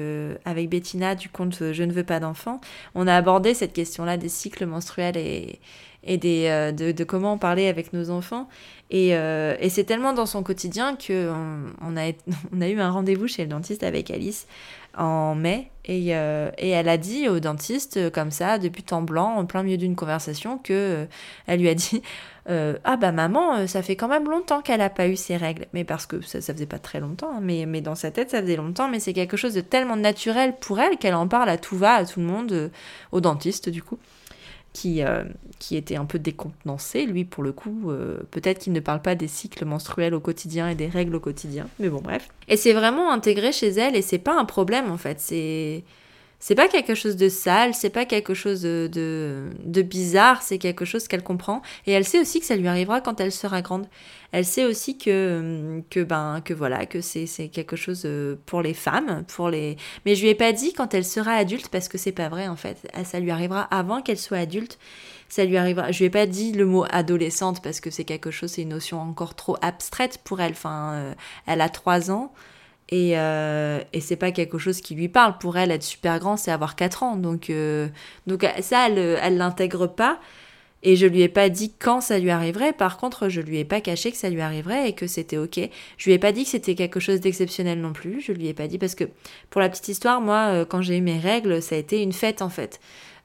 avec 0.45 0.69
Bettina 0.69 1.15
du 1.15 1.31
conte 1.31 1.73
Je 1.73 1.83
ne 1.83 1.91
veux 1.91 2.05
pas 2.05 2.21
d'enfant. 2.21 2.61
On 2.95 3.07
a 3.07 3.17
abordé 3.17 3.55
cette 3.55 3.73
question-là 3.73 4.17
des 4.17 4.29
cycles 4.29 4.67
menstruels 4.67 5.17
et, 5.17 5.61
et 6.05 6.19
des, 6.19 6.73
de, 6.77 6.93
de, 6.93 7.05
comment 7.05 7.37
parler 7.37 7.67
avec 7.67 7.93
nos 7.93 8.11
enfants. 8.11 8.49
Et, 8.91 9.15
euh, 9.15 9.55
et 9.61 9.69
c'est 9.69 9.85
tellement 9.85 10.13
dans 10.13 10.27
son 10.27 10.43
quotidien 10.43 10.97
qu'on 10.97 11.65
on 11.83 11.97
a, 11.97 12.69
eu 12.69 12.81
un 12.81 12.91
rendez-vous 12.91 13.29
chez 13.29 13.43
le 13.43 13.49
dentiste 13.49 13.83
avec 13.83 14.11
Alice 14.11 14.47
en 14.97 15.35
mai. 15.35 15.71
Et, 15.85 16.17
euh, 16.17 16.51
elle 16.59 16.89
a 16.89 16.97
dit 16.97 17.29
au 17.29 17.39
dentiste, 17.39 17.99
euh, 17.99 18.11
comme 18.11 18.31
ça, 18.31 18.59
depuis 18.59 18.83
temps 18.83 19.03
blanc, 19.03 19.37
en 19.37 19.45
plein 19.45 19.63
milieu 19.63 19.77
d'une 19.77 19.95
conversation, 19.95 20.59
que 20.59 21.07
elle 21.47 21.61
lui 21.61 21.69
a 21.69 21.75
dit 21.75 22.03
Ah 22.47 22.97
bah 22.97 23.13
maman, 23.13 23.67
ça 23.67 23.83
fait 23.83 23.95
quand 23.95 24.09
même 24.09 24.25
longtemps 24.25 24.63
qu'elle 24.63 24.79
n'a 24.79 24.89
pas 24.89 25.07
eu 25.07 25.17
ses 25.17 25.37
règles. 25.37 25.67
Mais 25.75 25.85
parce 25.85 26.07
que 26.07 26.23
ça, 26.23 26.41
ça 26.41 26.55
faisait 26.55 26.67
pas 26.67 26.79
très 26.79 26.99
longtemps, 26.99 27.31
hein, 27.37 27.41
mais, 27.43 27.67
mais 27.67 27.83
dans 27.83 27.95
sa 27.95 28.11
tête, 28.11 28.31
ça 28.31 28.41
faisait 28.41 28.57
longtemps. 28.57 28.89
Mais 28.89 29.01
c'est 29.01 29.13
quelque 29.13 29.37
chose 29.37 29.53
de 29.53 29.61
tellement 29.61 29.97
naturel 29.97 30.55
pour 30.59 30.81
elle 30.81 30.97
qu'elle 30.97 31.15
en 31.15 31.29
parle 31.29 31.51
à 31.51 31.59
tout 31.59 31.77
va, 31.77 31.95
à 31.95 32.05
tout 32.07 32.21
le 32.21 32.27
monde, 32.27 32.71
au 33.13 33.21
dentiste 33.21 33.69
du 33.69 33.83
coup 33.83 33.99
qui, 34.79 35.03
euh, 35.03 35.25
qui 35.59 35.77
était 35.77 35.97
un 35.97 36.05
peu 36.05 36.21
décontenancé. 36.21 37.05
Lui, 37.05 37.25
pour 37.25 37.43
le 37.43 37.51
coup, 37.51 37.91
euh, 37.91 38.21
peut-être 38.31 38.61
qu'il 38.61 38.73
ne 38.73 38.79
parle 38.79 39.03
pas 39.03 39.17
des 39.17 39.27
cycles 39.27 39.65
menstruels 39.65 40.15
au 40.15 40.21
quotidien 40.21 40.69
et 40.69 40.77
des 40.77 40.87
règles 40.87 41.17
au 41.17 41.21
quotidien, 41.21 41.67
mais 41.81 41.89
bon, 41.89 42.01
bref. 42.01 42.29
Et 42.47 42.57
c'est 42.57 42.73
vraiment 42.73 43.11
intégré 43.11 43.51
chez 43.51 43.71
elle 43.71 43.97
et 43.97 44.03
c'est 44.03 44.19
pas 44.19 44.39
un 44.39 44.45
problème 44.45 44.93
en 44.93 44.97
fait. 44.97 45.19
C'est 45.19 45.83
c'est 46.41 46.55
pas 46.55 46.69
quelque 46.69 46.95
chose 46.95 47.17
de 47.17 47.29
sale, 47.29 47.75
c'est 47.75 47.91
pas 47.91 48.05
quelque 48.05 48.33
chose 48.33 48.63
de, 48.63 48.89
de, 48.93 49.83
bizarre, 49.83 50.43
c'est 50.43 50.59
quelque 50.59 50.85
chose 50.85 51.09
qu'elle 51.09 51.25
comprend. 51.25 51.63
Et 51.87 51.93
elle 51.93 52.05
sait 52.05 52.21
aussi 52.21 52.39
que 52.39 52.47
ça 52.47 52.55
lui 52.55 52.69
arrivera 52.69 53.01
quand 53.01 53.21
elle 53.21 53.33
sera 53.33 53.61
grande. 53.61 53.89
Elle 54.31 54.45
sait 54.45 54.65
aussi 54.65 54.99
que, 54.99 55.83
que, 55.91 56.01
ben, 56.01 56.41
que 56.45 56.55
voilà, 56.55 56.87
que 56.87 57.01
c'est, 57.01 57.27
quelque 57.49 57.75
chose 57.75 58.03
euh, 58.05 58.37
pour 58.47 58.63
les 58.63 58.75
femmes, 58.75 59.25
pour 59.27 59.51
les. 59.51 59.77
Mais 60.07 60.15
je 60.15 60.23
lui 60.23 60.29
ai 60.29 60.35
pas 60.35 60.53
dit 60.53 60.73
quand 60.73 60.95
elle 60.95 61.05
sera 61.05 61.33
adulte 61.33 61.69
parce 61.71 61.89
que 61.89 61.99
c'est 61.99 62.13
pas 62.13 62.29
vrai 62.29 62.47
en 62.47 62.57
fait. 62.57 62.89
Ah, 62.93 63.05
ça 63.05 63.19
lui 63.19 63.33
arrivera 63.33 63.63
avant 63.63 64.01
qu'elle 64.01 64.19
soit 64.19 64.39
adulte. 64.39 64.79
Ça 65.29 65.45
lui 65.45 65.57
arrivera. 65.57 65.91
Je 65.91 65.99
lui 65.99 66.05
ai 66.05 66.11
pas 66.11 66.27
dit 66.27 66.53
le 66.53 66.67
mot 66.67 66.85
adolescente 66.91 67.63
parce 67.63 67.81
que 67.81 67.91
c'est 67.91 68.05
quelque 68.05 68.31
chose, 68.31 68.53
c'est 68.53 68.63
une 68.63 68.69
notion 68.69 69.01
encore 69.01 69.35
trop 69.35 69.57
abstraite 69.61 70.21
pour 70.23 70.41
elle. 70.41 70.53
Enfin, 70.53 70.93
euh, 70.93 71.15
elle 71.47 71.61
a 71.63 71.69
trois 71.69 72.11
ans. 72.13 72.33
Et, 72.91 73.19
euh, 73.19 73.81
et 73.93 74.01
c'est 74.01 74.17
pas 74.17 74.33
quelque 74.33 74.59
chose 74.59 74.81
qui 74.81 74.95
lui 74.95 75.09
parle. 75.09 75.37
Pour 75.39 75.59
elle, 75.59 75.71
être 75.71 75.83
super 75.83 76.19
grand, 76.19 76.37
c'est 76.37 76.51
avoir 76.51 76.75
4 76.77 77.03
ans. 77.03 77.17
Donc, 77.17 77.51
euh, 77.51 77.89
donc 78.27 78.47
ça, 78.61 78.89
elle, 78.89 79.37
l'intègre 79.37 79.87
pas. 79.87 80.19
Et 80.85 80.95
je 80.95 81.07
lui 81.07 81.23
ai 81.23 81.29
pas 81.29 81.49
dit 81.49 81.73
quand 81.79 82.01
ça 82.01 82.19
lui 82.19 82.31
arriverait. 82.31 82.73
Par 82.73 82.99
contre, 82.99 83.29
je 83.29 83.41
lui 83.41 83.59
ai 83.59 83.65
pas 83.65 83.81
caché 83.81 84.13
que 84.13 84.17
ça 84.17 84.31
lui 84.31 84.41
arriverait 84.41 84.89
et 84.89 84.93
que 84.93 85.07
c'était 85.07 85.37
ok. 85.37 85.59
Je 85.97 86.05
lui 86.05 86.13
ai 86.13 86.19
pas 86.19 86.33
dit 86.33 86.45
que 86.45 86.51
c'était 86.51 86.77
quelque 86.77 87.01
chose 87.01 87.21
d'exceptionnel 87.21 87.81
non 87.81 87.93
plus. 87.93 88.21
Je 88.21 88.33
lui 88.33 88.47
ai 88.47 88.55
pas 88.55 88.69
dit 88.69 88.79
parce 88.79 88.95
que 88.95 89.05
pour 89.51 89.61
la 89.61 89.69
petite 89.69 89.89
histoire, 89.89 90.21
moi, 90.21 90.53
euh, 90.53 90.65
quand 90.65 90.81
j'ai 90.81 90.97
eu 90.97 91.01
mes 91.01 91.19
règles, 91.19 91.61
ça 91.63 91.75
a 91.75 91.79
été 91.79 92.01
une 92.01 92.13
fête 92.13 92.43
en 92.43 92.49
fait. 92.49 92.81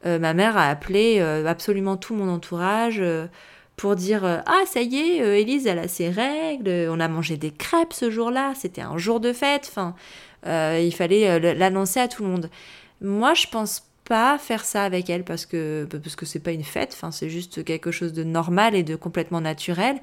Euh, 0.06 0.20
ma 0.20 0.34
mère 0.34 0.58
a 0.58 0.68
appelé 0.68 1.18
euh, 1.20 1.46
absolument 1.46 1.96
tout 1.96 2.16
mon 2.16 2.28
entourage 2.28 3.02
pour 3.76 3.96
dire 3.96 4.24
euh, 4.26 4.40
ah 4.46 4.64
ça 4.66 4.82
y 4.82 4.98
est 4.98 5.22
euh, 5.22 5.38
Élise 5.38 5.68
elle 5.68 5.80
a 5.80 5.88
ses 5.88 6.10
règles 6.10 6.70
on 6.90 7.00
a 7.00 7.08
mangé 7.08 7.38
des 7.38 7.52
crêpes 7.52 7.94
ce 7.94 8.12
jour-là 8.12 8.54
c'était 8.56 8.82
un 8.82 8.98
jour 8.98 9.20
de 9.20 9.34
fête 9.34 9.68
enfin 9.70 9.96
euh, 10.46 10.80
il 10.84 10.94
fallait 10.94 11.40
l'annoncer 11.56 12.02
à 12.02 12.10
tout 12.10 12.22
le 12.24 12.30
monde. 12.30 12.50
Moi 13.02 13.34
je 13.34 13.48
pense 13.48 13.88
pas 14.04 14.38
faire 14.38 14.66
ça 14.66 14.84
avec 14.84 15.10
elle 15.10 15.24
parce 15.24 15.46
que 15.46 15.88
parce 15.90 16.18
que 16.18 16.26
c'est 16.26 16.42
pas 16.42 16.52
une 16.52 16.66
fête 16.66 16.92
enfin 16.94 17.12
c'est 17.12 17.30
juste 17.30 17.64
quelque 17.64 17.92
chose 17.92 18.12
de 18.12 18.26
normal 18.26 18.76
et 18.76 18.84
de 18.84 18.98
complètement 18.98 19.40
naturel 19.40 19.98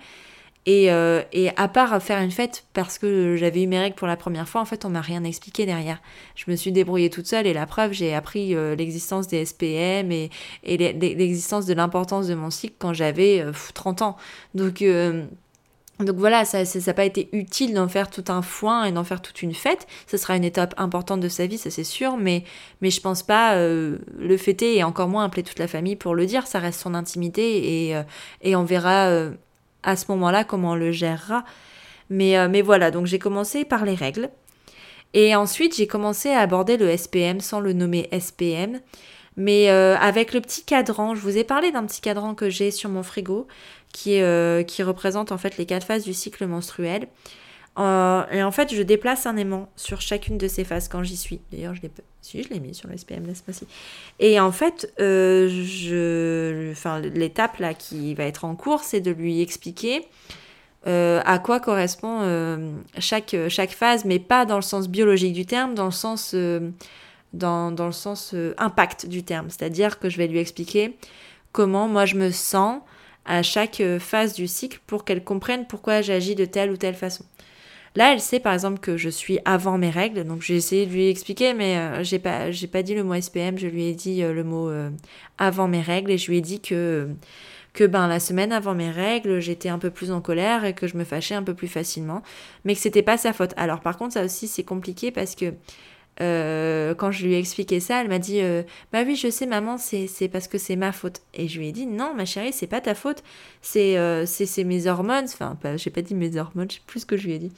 et, 0.67 0.91
euh, 0.93 1.23
et, 1.33 1.51
à 1.57 1.69
part 1.69 2.03
faire 2.03 2.21
une 2.21 2.31
fête 2.31 2.65
parce 2.75 2.99
que 2.99 3.37
j'avais 3.37 3.63
eu 3.63 3.67
mes 3.67 3.79
règles 3.79 3.97
pour 3.97 4.07
la 4.07 4.17
première 4.17 4.49
fois, 4.49 4.61
en 4.61 4.65
fait, 4.65 4.85
on 4.85 4.91
m'a 4.91 5.01
rien 5.01 5.25
expliqué 5.25 5.67
derrière. 5.67 6.01
Je 6.37 6.51
me 6.51 6.57
suis 6.57 6.71
débrouillée 6.73 7.11
toute 7.11 7.27
seule 7.27 7.47
et 7.47 7.55
la 7.55 7.67
preuve, 7.67 7.93
j'ai 7.93 8.15
appris 8.15 8.55
euh, 8.55 8.75
l'existence 8.75 9.27
des 9.27 9.45
SPM 9.45 10.13
et, 10.13 10.31
et 10.65 10.77
l'existence 10.77 11.67
de 11.67 11.75
l'importance 11.75 12.27
de 12.27 12.35
mon 12.35 12.51
cycle 12.51 12.75
quand 12.79 12.93
j'avais 12.93 13.45
30 13.75 14.03
euh, 14.03 14.05
ans. 14.05 14.17
Donc, 14.55 14.83
donc 16.05 16.17
voilà, 16.17 16.45
ça 16.45 16.63
n'a 16.63 16.95
pas 16.95 17.05
été 17.05 17.29
utile 17.33 17.75
d'en 17.75 17.89
faire 17.89 18.11
tout 18.11 18.25
un 18.29 18.43
foin 18.43 18.85
et 18.85 18.93
d'en 18.93 19.05
faire 19.05 19.21
toute 19.21 19.43
une 19.43 19.55
fête. 19.55 19.87
Ce 20.07 20.17
sera 20.17 20.37
une 20.37 20.45
étape 20.45 20.75
importante 20.79 21.21
de 21.21 21.29
sa 21.29 21.47
vie, 21.47 21.59
ça 21.59 21.71
c'est 21.71 21.85
sûr, 21.85 22.17
mais, 22.17 22.45
mais 22.81 22.91
je 22.91 23.01
pense 23.01 23.23
pas 23.23 23.55
euh, 23.57 23.99
le 24.19 24.37
fêter 24.37 24.77
et 24.77 24.85
encore 24.85 25.09
moins 25.09 25.25
appeler 25.25 25.43
toute 25.43 25.59
la 25.59 25.69
famille 25.69 25.97
pour 25.97 26.15
le 26.15 26.27
dire. 26.27 26.47
Ça 26.47 26.59
reste 26.59 26.81
son 26.81 26.95
intimité 26.95 27.89
et, 27.89 27.97
euh, 27.97 28.03
et 28.43 28.57
on 28.57 28.65
verra 28.65 29.09
euh, 29.09 29.31
à 29.83 29.97
ce 29.97 30.07
moment-là 30.11 30.45
comment 30.45 30.73
on 30.73 30.77
le 30.77 30.93
gérera. 30.93 31.45
Mais, 32.09 32.49
mais 32.49 32.63
voilà, 32.63 32.91
donc 32.91 33.07
j'ai 33.07 33.19
commencé 33.19 33.65
par 33.65 33.85
les 33.85 33.95
règles. 33.95 34.31
Et 35.15 35.35
ensuite, 35.37 35.77
j'ai 35.77 35.87
commencé 35.87 36.31
à 36.31 36.41
aborder 36.41 36.77
le 36.77 36.97
SPM 36.97 37.41
sans 37.41 37.61
le 37.61 37.73
nommer 37.73 38.09
SPM. 38.13 38.81
Mais 39.37 39.69
avec 39.69 40.35
le 40.35 40.41
petit 40.41 40.65
cadran, 40.65 41.15
je 41.15 41.21
vous 41.21 41.39
ai 41.39 41.45
parlé 41.45 41.71
d'un 41.71 41.85
petit 41.87 42.01
cadran 42.01 42.35
que 42.35 42.51
j'ai 42.51 42.73
sur 42.73 42.91
mon 42.91 43.05
frigo 43.05 43.47
qui, 43.93 44.21
euh, 44.21 44.63
qui 44.63 44.83
représente 44.83 45.33
en 45.33 45.39
fait 45.39 45.57
les 45.57 45.67
quatre 45.67 45.87
phases 45.87 46.05
du 46.05 46.15
cycle 46.15 46.47
menstruel. 46.47 47.09
Euh, 47.79 48.25
et 48.31 48.43
en 48.43 48.51
fait, 48.51 48.75
je 48.75 48.83
déplace 48.83 49.27
un 49.27 49.37
aimant 49.37 49.69
sur 49.77 50.01
chacune 50.01 50.39
de 50.39 50.49
ces 50.49 50.65
phases 50.65 50.89
quand 50.89 51.03
j'y 51.03 51.17
suis. 51.17 51.41
D'ailleurs, 51.53 51.75
je 51.75 51.83
l'ai 51.83 51.91
si 52.23 52.43
je 52.43 52.51
l'ai 52.51 52.61
mis 52.61 52.75
sur 52.75 52.89
le 52.89 52.97
SPM, 52.97 53.27
laisse-moi 53.27 53.55
si. 53.55 53.67
Et 54.19 54.39
en 54.41 54.53
fait, 54.53 54.93
euh, 55.01 56.73
enfin, 56.73 57.01
l'étape 57.01 57.59
là 57.59 57.73
qui 57.73 58.15
va 58.15 58.25
être 58.25 58.45
en 58.45 58.55
cours, 58.57 58.81
c'est 58.81 59.01
de 59.01 59.11
lui 59.11 59.41
expliquer 59.41 60.07
à 60.85 61.39
quoi 61.39 61.61
correspond 61.61 62.21
chaque, 62.99 63.37
chaque 63.49 63.71
phase, 63.71 64.05
mais 64.05 64.19
pas 64.19 64.45
dans 64.47 64.57
le 64.57 64.63
sens 64.63 64.89
biologique 64.89 65.33
du 65.33 65.47
terme, 65.47 65.75
dans 65.75 65.87
le 65.87 65.91
sens, 65.91 66.35
dans, 67.33 67.71
dans, 67.71 67.87
le 67.87 67.93
sens 67.93 68.35
impact 68.59 69.07
du 69.07 69.23
terme. 69.23 69.49
C'est-à-dire 69.49 69.99
que 69.99 70.11
je 70.11 70.17
vais 70.19 70.27
lui 70.27 70.39
expliquer 70.39 70.97
comment 71.53 71.89
moi 71.89 72.07
je 72.07 72.17
me 72.17 72.31
sens 72.31 72.81
à 73.25 73.43
chaque 73.43 73.81
euh, 73.81 73.99
phase 73.99 74.35
du 74.35 74.47
cycle 74.47 74.81
pour 74.87 75.05
qu'elle 75.05 75.23
comprenne 75.23 75.67
pourquoi 75.67 76.01
j'agis 76.03 76.35
de 76.35 76.45
telle 76.45 76.71
ou 76.71 76.77
telle 76.77 76.95
façon. 76.95 77.25
Là, 77.97 78.13
elle 78.13 78.21
sait 78.21 78.41
par 78.41 78.53
exemple 78.53 78.79
que 78.79 78.97
je 78.97 79.09
suis 79.09 79.41
avant 79.45 79.79
mes 79.79 79.91
règles, 79.91 80.25
donc 80.25 80.43
j'ai 80.43 80.57
essayé 80.57 80.87
de 80.87 80.93
lui 80.93 81.09
expliquer, 81.09 81.55
mais 81.55 81.77
euh, 81.77 82.05
j'ai 82.05 82.19
pas, 82.21 82.83
dit 82.83 82.95
le 82.95 83.03
mot 83.03 83.21
SPM, 83.21 83.59
je 83.59 83.67
lui 83.67 83.87
ai 83.87 83.95
dit 83.95 84.23
euh, 84.23 84.33
le 84.33 84.45
mot 84.45 84.71
avant 85.39 85.69
mes 85.69 85.81
règles 85.81 86.13
et 86.13 86.19
je 86.19 86.31
lui 86.31 86.39
ai 86.39 86.41
dit 86.41 86.61
que 86.61 87.09
que 87.73 87.85
ben 87.85 88.09
la 88.09 88.19
semaine 88.19 88.53
avant 88.53 88.75
mes 88.75 88.91
règles, 88.91 89.41
j'étais 89.41 89.69
un 89.69 89.79
peu 89.79 89.91
plus 89.91 90.11
en 90.11 90.21
colère 90.21 90.65
et 90.65 90.75
que 90.75 90.87
je 90.89 90.97
me 90.97 91.05
fâchais 91.05 91.35
un 91.35 91.43
peu 91.43 91.55
plus 91.55 91.69
facilement, 91.69 92.23
mais 92.65 92.75
que 92.75 92.81
c'était 92.81 93.03
pas 93.03 93.17
sa 93.17 93.33
faute. 93.33 93.55
Alors 93.57 93.81
par 93.81 93.97
contre, 93.97 94.15
ça 94.15 94.25
aussi 94.25 94.49
c'est 94.49 94.65
compliqué 94.65 95.11
parce 95.13 95.35
que 95.37 95.55
euh, 96.21 96.95
quand 96.95 97.11
je 97.11 97.25
lui 97.25 97.35
ai 97.35 97.39
expliqué 97.39 97.81
ça, 97.81 98.01
elle 98.01 98.09
m'a 98.09 98.19
dit 98.19 98.41
euh, 98.41 98.63
Bah 98.93 99.03
oui, 99.07 99.17
je 99.17 99.31
sais, 99.31 99.47
maman, 99.47 99.79
c'est 99.79 100.29
parce 100.29 100.49
que 100.49 100.59
c'est 100.59 100.77
ma 100.77 100.93
faute. 100.93 101.23
Et 101.35 101.49
je 101.49 101.59
lui 101.59 101.69
ai 101.69 101.73
dit 101.73 101.87
Non, 101.87 102.15
ma 102.15 102.25
chérie, 102.25 102.53
c'est 102.53 102.67
pas 102.67 102.81
ta 102.81 102.95
faute, 102.95 103.23
c'est 103.63 103.97
euh, 103.97 104.27
mes 104.65 104.87
hormones. 104.87 105.25
Enfin, 105.25 105.57
j'ai 105.77 105.91
pas 105.91 106.03
dit 106.03 106.15
mes 106.15 106.37
hormones, 106.37 106.71
je 106.71 106.77
sais 106.77 106.83
plus 106.87 107.01
ce 107.01 107.07
que 107.07 107.17
je 107.17 107.27
lui 107.27 107.35
ai 107.35 107.39
dit. 107.39 107.53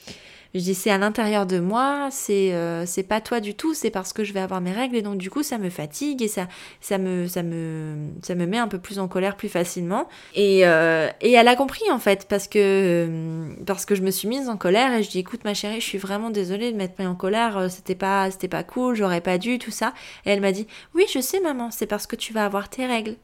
Je 0.55 0.61
dis 0.61 0.75
c'est 0.75 0.91
à 0.91 0.99
l'intérieur 0.99 1.47
de 1.47 1.59
moi, 1.61 2.09
c'est 2.11 2.53
euh, 2.53 2.85
c'est 2.85 3.03
pas 3.03 3.23
toi 3.23 3.41
du 3.41 3.55
tout, 3.55 3.73
c'est 3.73 3.91
parce 3.91 4.13
que 4.13 4.23
je 4.23 4.35
vais 4.35 4.41
avoir 4.41 4.61
mes 4.61 4.73
règles 4.73 4.97
et 4.97 5.03
donc 5.03 5.17
du 5.17 5.31
coup 5.31 5.43
ça 5.43 5.57
me 5.57 5.71
fatigue 5.71 6.21
et 6.21 6.29
ça 6.29 6.47
ça 6.83 6.99
me 6.99 7.27
ça 7.27 7.43
me 7.43 8.11
ça 8.23 8.35
me 8.35 8.45
met 8.47 8.59
un 8.59 8.69
peu 8.69 8.79
plus 8.79 8.99
en 8.99 9.09
colère 9.09 9.37
plus 9.37 9.49
facilement. 9.49 10.09
Et, 10.35 10.67
euh, 10.67 11.09
et 11.23 11.33
elle 11.33 11.49
a 11.49 11.57
compris 11.57 11.91
en 11.91 11.99
fait 11.99 12.27
parce 12.29 12.49
que 12.49 12.59
euh, 12.59 13.55
parce 13.65 13.87
que 13.87 13.95
je 13.95 14.03
me 14.03 14.11
suis 14.11 14.29
mise 14.29 14.51
en 14.51 14.59
colère 14.59 14.93
et 14.93 15.03
je 15.03 15.11
dis 15.11 15.21
écoute 15.21 15.45
ma 15.45 15.55
chérie, 15.55 15.81
je 15.81 15.87
suis 15.87 15.99
vraiment 15.99 16.29
désolée 16.31 16.71
de 16.71 16.77
m'être 16.77 16.99
mise 16.99 17.09
en 17.09 17.15
colère, 17.15 17.71
c'était 17.71 17.95
pas 17.95 18.31
c'était 18.31 18.49
pas 18.49 18.63
cool, 18.63 18.95
j'aurais 18.95 19.23
pas 19.23 19.39
dû 19.39 19.59
tout 19.59 19.71
ça. 19.71 19.95
Et 20.27 20.31
elle 20.31 20.43
m'a 20.43 20.53
dit 20.53 20.67
oui 20.95 21.05
je 21.13 21.21
sais 21.21 21.41
maman, 21.41 21.71
c'est 21.71 21.87
parce 21.87 22.07
que 22.07 22.17
tu 22.17 22.35
vas 22.35 22.45
avoir 22.45 22.69
tes 22.69 22.87
règles. 22.87 23.17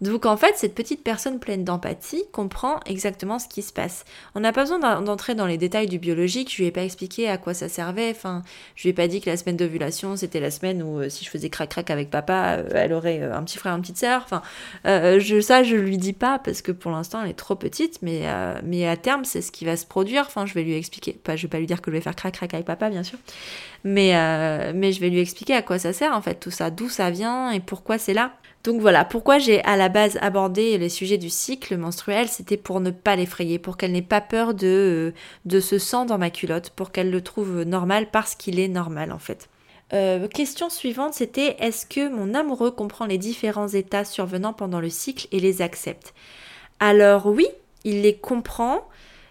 Donc 0.00 0.24
en 0.24 0.36
fait, 0.36 0.54
cette 0.56 0.74
petite 0.74 1.04
personne 1.04 1.38
pleine 1.38 1.62
d'empathie 1.62 2.24
comprend 2.32 2.80
exactement 2.86 3.38
ce 3.38 3.48
qui 3.48 3.60
se 3.60 3.72
passe. 3.72 4.04
On 4.34 4.40
n'a 4.40 4.52
pas 4.52 4.62
besoin 4.62 4.78
d'entrer 5.00 5.34
dans 5.34 5.46
les 5.46 5.58
détails 5.58 5.88
du 5.88 5.98
biologique, 5.98 6.50
je 6.50 6.56
lui 6.62 6.66
ai 6.66 6.70
pas 6.70 6.84
expliqué 6.84 7.28
à 7.28 7.36
quoi 7.36 7.52
ça 7.52 7.68
servait, 7.68 8.10
enfin, 8.10 8.42
je 8.76 8.84
lui 8.84 8.90
ai 8.90 8.92
pas 8.94 9.08
dit 9.08 9.20
que 9.20 9.28
la 9.28 9.36
semaine 9.36 9.58
d'ovulation, 9.58 10.16
c'était 10.16 10.40
la 10.40 10.50
semaine 10.50 10.82
où 10.82 11.00
euh, 11.00 11.10
si 11.10 11.24
je 11.24 11.30
faisais 11.30 11.50
crac-crac 11.50 11.90
avec 11.90 12.08
papa, 12.08 12.56
euh, 12.58 12.68
elle 12.72 12.94
aurait 12.94 13.20
euh, 13.20 13.36
un 13.36 13.42
petit 13.44 13.58
frère, 13.58 13.74
une 13.74 13.82
petite 13.82 13.98
sœur, 13.98 14.22
enfin, 14.24 14.40
je, 14.84 15.40
ça 15.40 15.62
je 15.62 15.76
lui 15.76 15.98
dis 15.98 16.14
pas 16.14 16.38
parce 16.38 16.62
que 16.62 16.72
pour 16.72 16.90
l'instant 16.90 17.22
elle 17.22 17.30
est 17.30 17.34
trop 17.34 17.54
petite, 17.54 18.00
mais, 18.00 18.22
mais 18.64 18.88
à 18.88 18.96
terme 18.96 19.24
c'est 19.24 19.42
ce 19.42 19.52
qui 19.52 19.66
va 19.66 19.76
se 19.76 19.84
produire, 19.84 20.24
enfin 20.26 20.46
je 20.46 20.54
vais 20.54 20.62
lui 20.62 20.74
expliquer, 20.74 21.12
pas, 21.12 21.36
je 21.36 21.42
vais 21.42 21.48
pas 21.48 21.58
lui 21.58 21.66
dire 21.66 21.82
que 21.82 21.90
je 21.90 21.96
vais 21.96 22.00
faire 22.00 22.16
crac-crac 22.16 22.54
avec 22.54 22.66
papa 22.66 22.88
bien 22.88 23.02
sûr, 23.02 23.18
mais, 23.84 24.12
mais 24.72 24.92
je 24.92 25.00
vais 25.00 25.10
lui 25.10 25.20
expliquer 25.20 25.54
à 25.54 25.62
quoi 25.62 25.78
ça 25.78 25.92
sert 25.92 26.12
en 26.14 26.22
fait 26.22 26.36
tout 26.36 26.50
ça, 26.50 26.70
d'où 26.70 26.88
ça 26.88 27.10
vient 27.10 27.50
et 27.50 27.60
pourquoi 27.60 27.98
c'est 27.98 28.14
là. 28.14 28.32
Donc 28.62 28.80
voilà, 28.80 29.06
pourquoi 29.06 29.38
j'ai 29.38 29.64
à 29.64 29.76
la 29.76 29.88
base 29.88 30.18
abordé 30.20 30.76
les 30.76 30.90
sujets 30.90 31.16
du 31.16 31.30
cycle 31.30 31.76
menstruel, 31.78 32.28
c'était 32.28 32.58
pour 32.58 32.80
ne 32.80 32.90
pas 32.90 33.16
l'effrayer, 33.16 33.58
pour 33.58 33.78
qu'elle 33.78 33.92
n'ait 33.92 34.02
pas 34.02 34.20
peur 34.20 34.52
de, 34.52 34.66
euh, 34.66 35.14
de 35.46 35.60
ce 35.60 35.78
sang 35.78 36.04
dans 36.04 36.18
ma 36.18 36.28
culotte, 36.28 36.70
pour 36.70 36.92
qu'elle 36.92 37.10
le 37.10 37.22
trouve 37.22 37.62
normal 37.62 38.08
parce 38.10 38.34
qu'il 38.34 38.58
est 38.58 38.68
normal 38.68 39.12
en 39.12 39.18
fait. 39.18 39.48
Euh, 39.92 40.28
question 40.28 40.68
suivante, 40.68 41.14
c'était 41.14 41.56
est-ce 41.58 41.86
que 41.86 42.08
mon 42.08 42.34
amoureux 42.34 42.70
comprend 42.70 43.06
les 43.06 43.18
différents 43.18 43.68
états 43.68 44.04
survenant 44.04 44.52
pendant 44.52 44.80
le 44.80 44.90
cycle 44.90 45.26
et 45.32 45.40
les 45.40 45.62
accepte? 45.62 46.14
Alors 46.80 47.26
oui, 47.26 47.46
il 47.84 48.02
les 48.02 48.14
comprend, 48.14 48.86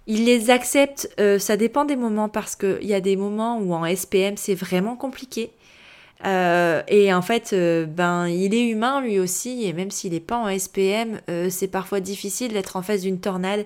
il 0.08 0.26
les 0.26 0.50
accepte, 0.50 1.14
euh, 1.20 1.40
ça 1.40 1.56
dépend 1.56 1.86
des 1.86 1.96
moments 1.96 2.30
parce 2.30 2.56
qu'il 2.56 2.86
y 2.86 2.94
a 2.94 3.00
des 3.00 3.16
moments 3.16 3.60
où 3.60 3.74
en 3.74 3.86
SPM 3.86 4.38
c'est 4.38 4.56
vraiment 4.56 4.96
compliqué. 4.96 5.52
Euh, 6.26 6.82
et 6.88 7.14
en 7.14 7.22
fait, 7.22 7.52
euh, 7.54 7.86
ben, 7.86 8.28
il 8.28 8.54
est 8.54 8.68
humain 8.68 9.02
lui 9.02 9.20
aussi, 9.20 9.66
et 9.66 9.74
même 9.74 9.92
s'il 9.92 10.14
n'est 10.14 10.20
pas 10.20 10.38
en 10.38 10.50
SPM, 10.50 11.22
euh, 11.30 11.50
c'est 11.50 11.68
parfois 11.68 12.02
difficile 12.02 12.54
d'être 12.54 12.76
en 12.76 12.82
face 12.82 13.02
d'une 13.02 13.20
tornade 13.20 13.66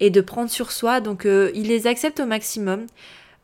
et 0.00 0.10
de 0.10 0.20
prendre 0.20 0.50
sur 0.50 0.72
soi. 0.72 1.00
Donc, 1.00 1.24
il 1.24 1.68
les 1.68 1.86
accepte 1.86 2.20
au 2.20 2.26
maximum. 2.26 2.86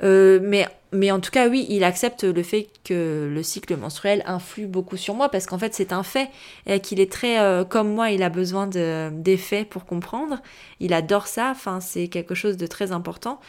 mais, 0.02 0.66
mais 0.92 1.10
en 1.12 1.20
tout 1.20 1.30
cas, 1.30 1.48
oui, 1.48 1.66
il 1.68 1.84
accepte 1.84 2.24
le 2.24 2.42
fait 2.42 2.68
que 2.84 3.30
le 3.32 3.42
cycle 3.44 3.76
menstruel 3.76 4.22
influe 4.26 4.66
beaucoup 4.66 4.96
sur 4.96 5.14
moi, 5.14 5.28
parce 5.28 5.46
qu'en 5.46 5.58
fait, 5.58 5.74
c'est 5.74 5.92
un 5.92 6.02
fait, 6.02 6.28
et 6.66 6.80
qu'il 6.80 7.00
est 7.00 7.10
très, 7.10 7.64
comme 7.68 7.94
moi, 7.94 8.10
il 8.10 8.22
a 8.24 8.30
besoin 8.30 8.66
d'effets 8.66 9.64
pour 9.64 9.86
comprendre. 9.86 10.40
Il 10.80 10.92
adore 10.92 11.28
ça, 11.28 11.50
enfin, 11.52 11.80
c'est 11.80 12.08
quelque 12.08 12.34
chose 12.34 12.56
de 12.56 12.66
très 12.66 12.90
important. 12.90 13.40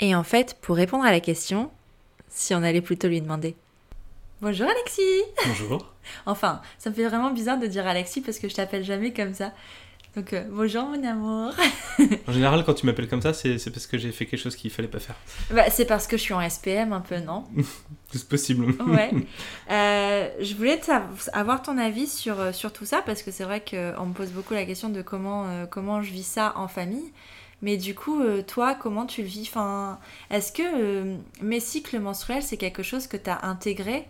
Et 0.00 0.14
en 0.14 0.24
fait, 0.24 0.56
pour 0.62 0.76
répondre 0.76 1.04
à 1.04 1.12
la 1.12 1.20
question, 1.20 1.70
si 2.30 2.54
on 2.54 2.62
allait 2.62 2.80
plutôt 2.80 3.08
lui 3.08 3.20
demander 3.20 3.54
Bonjour 4.40 4.68
Alexis 4.68 5.24
Bonjour 5.46 5.92
Enfin, 6.26 6.62
ça 6.78 6.90
me 6.90 6.94
fait 6.94 7.08
vraiment 7.08 7.30
bizarre 7.32 7.58
de 7.58 7.66
dire 7.66 7.84
Alexis 7.88 8.20
parce 8.20 8.38
que 8.38 8.48
je 8.48 8.54
t'appelle 8.54 8.84
jamais 8.84 9.12
comme 9.12 9.34
ça. 9.34 9.52
Donc, 10.14 10.32
euh, 10.32 10.44
bonjour 10.48 10.84
mon 10.84 11.04
amour 11.04 11.52
En 12.28 12.32
général, 12.32 12.64
quand 12.64 12.74
tu 12.74 12.86
m'appelles 12.86 13.08
comme 13.08 13.20
ça, 13.20 13.32
c'est 13.32 13.58
parce 13.72 13.88
que 13.88 13.98
j'ai 13.98 14.12
fait 14.12 14.26
quelque 14.26 14.38
chose 14.38 14.54
qu'il 14.54 14.70
fallait 14.70 14.86
pas 14.86 15.00
faire. 15.00 15.16
Bah, 15.50 15.68
c'est 15.70 15.86
parce 15.86 16.06
que 16.06 16.16
je 16.16 16.22
suis 16.22 16.34
en 16.34 16.48
SPM 16.48 16.92
un 16.92 17.00
peu, 17.00 17.18
non? 17.18 17.46
C'est 18.12 18.28
possible. 18.28 18.74
ouais. 18.86 19.10
Euh, 19.72 20.28
je 20.40 20.54
voulais 20.54 20.80
avoir 21.32 21.60
ton 21.60 21.76
avis 21.76 22.06
sur, 22.06 22.38
euh, 22.38 22.52
sur 22.52 22.72
tout 22.72 22.84
ça 22.84 23.02
parce 23.04 23.22
que 23.22 23.32
c'est 23.32 23.44
vrai 23.44 23.60
qu'on 23.68 24.06
me 24.06 24.14
pose 24.14 24.30
beaucoup 24.30 24.54
la 24.54 24.64
question 24.64 24.88
de 24.88 25.02
comment, 25.02 25.66
comment 25.68 26.00
je 26.00 26.12
vis 26.12 26.22
ça 26.26 26.52
en 26.56 26.68
famille. 26.68 27.12
Mais 27.60 27.76
du 27.76 27.96
coup, 27.96 28.22
toi, 28.46 28.76
comment 28.76 29.04
tu 29.04 29.22
le 29.22 29.26
vis? 29.26 29.48
Enfin, 29.48 29.98
Est-ce 30.30 30.52
que 30.52 31.16
mes 31.42 31.58
cycles 31.58 31.98
menstruels, 31.98 32.44
c'est 32.44 32.56
quelque 32.56 32.84
chose 32.84 33.08
que 33.08 33.16
tu 33.16 33.28
as 33.28 33.44
intégré 33.44 34.06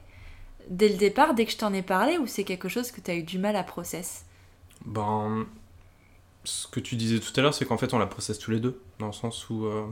dès 0.68 0.88
le 0.88 0.96
départ, 0.96 1.34
dès 1.34 1.46
que 1.46 1.52
je 1.52 1.56
t'en 1.56 1.72
ai 1.72 1.82
parlé, 1.82 2.18
ou 2.18 2.26
c'est 2.26 2.44
quelque 2.44 2.68
chose 2.68 2.90
que 2.90 3.00
tu 3.00 3.10
as 3.10 3.14
eu 3.14 3.22
du 3.22 3.38
mal 3.38 3.56
à 3.56 3.62
process? 3.62 4.24
Ben, 4.84 5.46
ce 6.44 6.66
que 6.68 6.80
tu 6.80 6.96
disais 6.96 7.18
tout 7.18 7.32
à 7.36 7.42
l'heure, 7.42 7.54
c'est 7.54 7.64
qu'en 7.64 7.78
fait, 7.78 7.92
on 7.94 7.98
la 7.98 8.06
processe 8.06 8.38
tous 8.38 8.50
les 8.50 8.60
deux, 8.60 8.80
dans 8.98 9.06
le 9.06 9.12
sens 9.12 9.48
où 9.50 9.66
euh, 9.66 9.86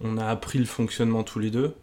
on 0.00 0.16
a 0.16 0.26
appris 0.26 0.58
le 0.58 0.64
fonctionnement 0.64 1.22
tous 1.22 1.38
les 1.38 1.50
deux. 1.50 1.74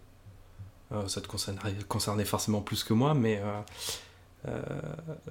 Euh, 0.91 1.07
ça 1.07 1.21
te 1.21 1.27
concernait, 1.27 2.25
forcément 2.25 2.61
plus 2.61 2.83
que 2.83 2.93
moi, 2.93 3.13
mais 3.13 3.41
euh, 4.47 4.61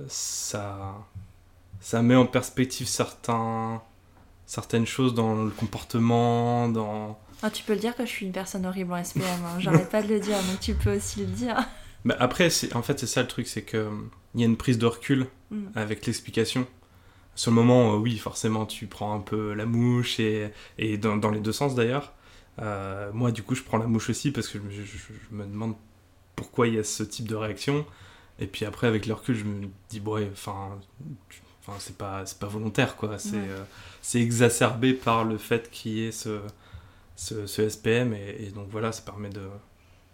ça, 0.09 0.95
ça 1.81 2.03
met 2.03 2.17
en 2.17 2.27
perspective 2.27 2.87
certains, 2.87 3.83
certaines 4.45 4.87
choses 4.87 5.15
dans 5.15 5.45
le 5.45 5.51
comportement, 5.51 6.69
dans... 6.69 7.19
Ah, 7.43 7.51
tu 7.51 7.63
peux 7.65 7.75
le 7.75 7.81
dire 7.81 7.95
que 7.95 8.05
je 8.05 8.11
suis 8.11 8.27
une 8.27 8.33
personne 8.33 8.65
horrible 8.65 8.93
en 8.93 9.03
SPM, 9.03 9.23
hein. 9.23 9.59
j'arrête 9.59 9.91
pas 9.91 10.03
de 10.03 10.09
le 10.09 10.21
dire, 10.21 10.37
donc 10.37 10.61
tu 10.61 10.75
peux 10.75 10.97
aussi 10.97 11.21
le 11.21 11.27
dire. 11.27 11.67
Bah, 12.07 12.15
après, 12.21 12.49
en 12.75 12.83
fait, 12.83 13.01
c'est 13.01 13.09
ça 13.09 13.21
le 13.21 13.27
truc, 13.27 13.49
c'est 13.49 13.65
qu'il 13.65 13.81
y 14.37 14.43
a 14.45 14.47
une 14.47 14.57
prise 14.57 14.79
de 14.79 14.87
recul 14.87 15.27
mm. 15.51 15.67
avec 15.75 16.07
l'explication. 16.07 16.65
Sur 17.35 17.51
le 17.51 17.57
moment, 17.57 17.95
euh, 17.95 17.97
oui, 17.97 18.17
forcément, 18.17 18.65
tu 18.65 18.87
prends 18.87 19.13
un 19.13 19.21
peu 19.21 19.55
la 19.55 19.67
mouche, 19.67 20.21
et, 20.21 20.53
et 20.79 20.99
dans, 20.99 21.17
dans 21.17 21.31
les 21.31 21.41
deux 21.41 21.53
sens 21.53 21.75
d'ailleurs. 21.75 22.13
Euh, 22.63 23.11
moi, 23.13 23.33
du 23.33 23.43
coup, 23.43 23.57
je 23.57 23.65
prends 23.65 23.77
la 23.79 23.89
mouche 23.89 24.09
aussi 24.09 24.31
parce 24.31 24.47
que 24.47 24.59
je, 24.71 25.35
me 25.35 25.45
demande 25.45 25.75
pourquoi 26.37 26.69
il 26.69 26.75
y 26.75 26.79
a 26.79 26.85
ce 26.85 27.03
type 27.03 27.27
de 27.27 27.35
réaction. 27.35 27.85
Et 28.39 28.47
puis 28.47 28.65
après, 28.65 28.87
avec 28.87 29.07
le 29.07 29.15
recul, 29.15 29.35
je 29.35 29.45
me 29.45 29.67
dis, 29.89 29.99
bon, 29.99 30.25
enfin, 30.31 30.79
enfin 31.61 31.77
c'est 31.81 31.99
pas, 31.99 32.23
pas 32.39 32.47
volontaire, 32.47 32.95
quoi. 32.95 33.19
C'est 33.19 33.35
euh, 33.35 33.65
c'est 34.01 34.21
exacerbé 34.21 34.93
par 34.95 35.25
le 35.25 35.39
fait 35.39 35.71
qu'il 35.73 35.93
y 35.93 36.07
ait 36.07 36.13
ce, 36.13 36.39
ce, 37.17 37.49
ce 37.49 37.69
SPM. 37.69 38.15
Et, 38.15 38.47
et, 38.47 38.51
donc 38.51 38.69
voilà, 38.71 38.93
ça 38.93 39.03
permet 39.03 39.31
de, 39.31 39.43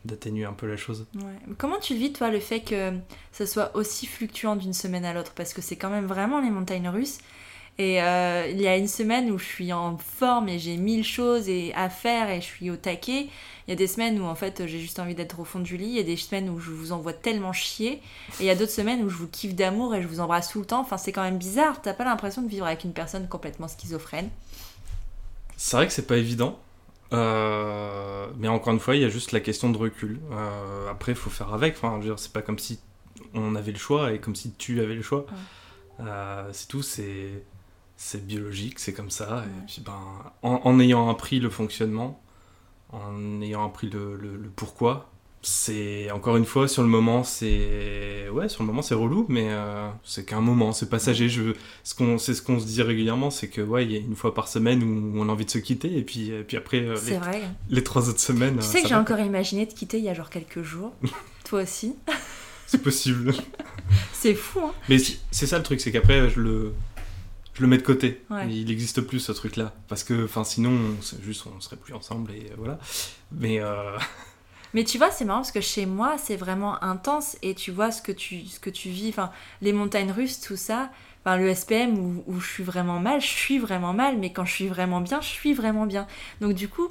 d'atténuer 0.05 0.45
un 0.45 0.53
peu 0.53 0.67
la 0.67 0.77
chose. 0.77 1.07
Comment 1.59 1.79
tu 1.79 1.95
vis, 1.95 2.13
toi, 2.13 2.31
le 2.31 2.41
fait 2.41 2.61
que 2.61 2.93
ça 3.33 3.47
soit 3.47 3.75
aussi 3.77 4.07
fluctuant 4.07 4.57
d'une 4.57 4.73
semaine 4.73 5.05
à 5.05 5.13
l'autre? 5.13 5.33
Parce 5.35 5.53
que 5.55 5.63
c'est 5.63 5.77
quand 5.77 5.91
même 5.91 6.07
vraiment 6.07 6.41
les 6.41 6.51
montagnes 6.51 6.89
russes. 6.89 7.19
Et 7.79 8.03
euh, 8.03 8.49
il 8.51 8.61
y 8.61 8.67
a 8.67 8.77
une 8.77 8.89
semaine 8.89 9.31
où 9.31 9.39
je 9.39 9.45
suis 9.47 9.73
en 9.73 9.97
forme 9.97 10.51
et 10.51 10.59
j'ai 10.59 10.77
mille 10.77 11.05
choses 11.05 11.49
et 11.49 11.73
à 11.75 11.89
faire 11.89 12.29
et 12.29 12.41
je 12.43 12.47
suis 12.47 12.71
au 12.71 12.77
taquet. 12.77 13.29
Il 13.67 13.71
y 13.71 13.73
a 13.73 13.77
des 13.77 13.87
semaines 13.87 14.21
où 14.21 14.25
en 14.25 14.35
fait 14.35 14.67
j'ai 14.67 14.79
juste 14.79 14.99
envie 14.99 15.15
d'être 15.15 15.41
au 15.41 15.45
fond 15.45 15.59
du 15.59 15.79
lit. 15.79 15.87
Il 15.87 15.97
y 15.97 16.01
a 16.01 16.03
des 16.03 16.19
semaines 16.19 16.51
où 16.51 16.61
je 16.61 16.71
vous 16.71 16.93
envoie 16.93 17.15
tellement 17.15 17.55
chier. 17.55 17.93
Et 17.93 18.01
il 18.41 18.47
y 18.47 18.51
a 18.51 18.55
d'autres 18.55 18.73
semaines 18.73 19.03
où 19.03 19.09
je 19.09 19.17
vous 19.17 19.27
kiffe 19.27 19.55
d'amour 19.55 19.95
et 19.95 20.03
je 20.03 20.07
vous 20.07 20.21
embrasse 20.21 20.51
tout 20.51 20.61
le 20.61 20.67
temps. 20.67 20.81
Enfin, 20.81 20.99
c'est 20.99 21.13
quand 21.13 21.23
même 21.23 21.39
bizarre. 21.39 21.81
T'as 21.81 21.95
pas 21.95 22.05
l'impression 22.05 22.43
de 22.43 22.49
vivre 22.49 22.67
avec 22.67 22.85
une 22.85 22.93
personne 22.93 23.27
complètement 23.27 23.69
schizophrène? 23.69 24.29
C'est 25.57 25.77
vrai 25.77 25.87
que 25.87 25.93
c'est 25.95 26.07
pas 26.07 26.19
évident. 26.19 26.59
Euh, 27.13 28.27
mais 28.37 28.49
encore 28.49 28.73
une 28.73 28.81
fois, 28.81 28.97
il 28.97 29.03
y 29.03 29.05
a 29.05 29.09
juste 29.09 29.33
la 29.33 29.41
question 29.41 29.71
de 29.71 29.79
recul. 29.79 30.21
Euh, 30.31 30.91
après, 30.91 31.13
il 31.13 31.19
faut 31.19 31.31
faire 31.31 31.53
avec. 31.53 31.77
Enfin, 31.77 32.01
c'est 32.17 32.33
pas 32.33 32.43
comme 32.43 32.59
si 32.59 32.81
on 33.35 33.55
avait 33.55 33.73
le 33.73 33.79
choix 33.79 34.13
et 34.13 34.19
comme 34.19 34.35
si 34.35 34.53
tu 34.55 34.81
avais 34.81 34.95
le 34.95 35.03
choix. 35.03 35.27
Euh, 36.01 36.49
c'est 36.53 36.69
tout, 36.69 36.83
c'est 36.83 37.45
c'est 37.97 38.27
biologique, 38.27 38.79
c'est 38.79 38.93
comme 38.93 39.11
ça. 39.11 39.45
Et 39.47 39.67
puis, 39.67 39.83
ben, 39.85 40.01
en, 40.43 40.81
ayant 40.81 41.09
appris 41.09 41.39
le 41.39 41.51
fonctionnement, 41.51 42.21
en 42.91 43.41
ayant 43.43 43.65
appris 43.65 43.89
le, 43.91 44.17
le, 44.17 44.51
pourquoi, 44.57 45.12
c'est 45.45 46.09
encore 46.13 46.37
une 46.37 46.45
fois 46.45 46.69
sur 46.69 46.83
le 46.83 46.89
moment 46.89 47.25
c'est 47.25 48.29
ouais 48.33 48.49
sur 48.49 48.63
le 48.63 48.69
moment 48.69 48.81
c'est 48.81 48.95
relou 48.95 49.27
mais 49.29 49.49
euh, 49.51 49.89
c'est 50.05 50.25
qu'un 50.25 50.41
moment 50.41 50.71
c'est 50.71 50.89
passager 50.89 51.29
je 51.29 51.55
ce 51.83 51.97
qu'on 51.97 52.17
c'est 52.17 52.35
ce 52.35 52.43
qu'on 52.43 52.61
se 52.61 52.65
dit 52.65 52.81
régulièrement 52.81 53.31
c'est 53.31 53.49
que 53.49 53.61
ouais 53.61 53.85
il 53.85 53.91
y 53.91 53.97
a 53.97 53.99
une 53.99 54.15
fois 54.15 54.35
par 54.35 54.47
semaine 54.47 54.85
où 54.85 55.21
on 55.21 55.29
a 55.29 55.33
envie 55.33 55.45
de 55.45 55.51
se 55.51 55.59
quitter 55.59 55.99
et 55.99 56.03
puis 56.03 56.31
et 56.31 56.45
puis 56.45 56.57
après 56.57 56.83
euh, 56.83 56.97
les, 57.07 57.17
vrai. 57.17 57.43
les 57.71 57.83
trois 57.83 58.09
autres 58.09 58.21
semaines 58.21 58.59
tu 58.59 58.67
sais 58.67 58.83
que 58.83 58.89
j'ai 58.89 58.95
encore 58.95 59.19
imaginé 59.19 59.67
de 59.67 59.73
quitter 59.73 59.99
il 59.99 60.05
y 60.05 60.09
a 60.09 60.15
genre 60.15 60.31
quelques 60.31 60.63
jours 60.63 60.93
toi 61.45 61.63
aussi 61.63 61.97
c'est 62.67 62.81
possible 62.81 63.35
c'est 64.13 64.35
fou 64.35 64.61
hein 64.61 64.73
mais 64.89 64.99
c'est 65.33 65.47
ça 65.47 65.59
le 65.59 65.65
truc 65.65 65.81
c'est 65.81 65.91
qu'après 65.91 66.31
je 66.31 66.41
le 66.41 66.73
je 67.55 67.61
le 67.61 67.69
mets 67.69 67.77
de 67.77 67.83
côté. 67.83 68.23
Il 68.49 68.65
n'existe 68.65 69.03
plus 69.03 69.21
ce 69.21 69.31
truc-là. 69.31 69.75
Parce 69.87 70.05
que, 70.05 70.25
enfin, 70.25 70.43
sinon, 70.43 70.73
juste, 71.23 71.45
on 71.55 71.61
serait 71.61 71.77
plus 71.77 71.93
ensemble 71.93 72.33
et 72.33 72.51
voilà. 72.57 72.79
Mais. 73.31 73.61
Euh... 73.61 73.99
Mais 74.75 74.85
tu 74.85 74.99
vois, 74.99 75.11
c'est 75.11 75.25
marrant 75.25 75.41
parce 75.41 75.53
que 75.53 75.61
chez 75.61 75.87
moi, 75.87 76.17
c'est 76.19 76.37
vraiment 76.37 76.83
intense 76.83 77.37
et 77.43 77.55
tu 77.55 77.71
vois 77.71 77.91
ce 77.91 78.01
que 78.03 78.13
tu, 78.13 78.47
ce 78.47 78.59
que 78.59 78.71
tu 78.71 78.89
vis. 78.89 79.11
Enfin, 79.11 79.31
les 79.61 79.73
montagnes 79.73 80.11
russes, 80.13 80.41
tout 80.41 80.57
ça. 80.57 80.91
Enfin, 81.25 81.37
le 81.37 81.55
SPM 81.55 82.23
où, 82.27 82.41
je 82.41 82.47
suis 82.49 82.65
vraiment 82.65 82.99
mal, 82.99 83.21
je 83.21 83.27
suis 83.27 83.59
vraiment 83.59 83.93
mal. 83.93 84.17
Mais 84.19 84.33
quand 84.33 84.45
je 84.45 84.53
suis 84.53 84.69
vraiment 84.69 85.01
bien, 85.01 85.21
je 85.21 85.29
suis 85.29 85.53
vraiment 85.55 85.87
bien. 85.87 86.07
Donc, 86.41 86.55
du 86.55 86.69
coup, 86.69 86.89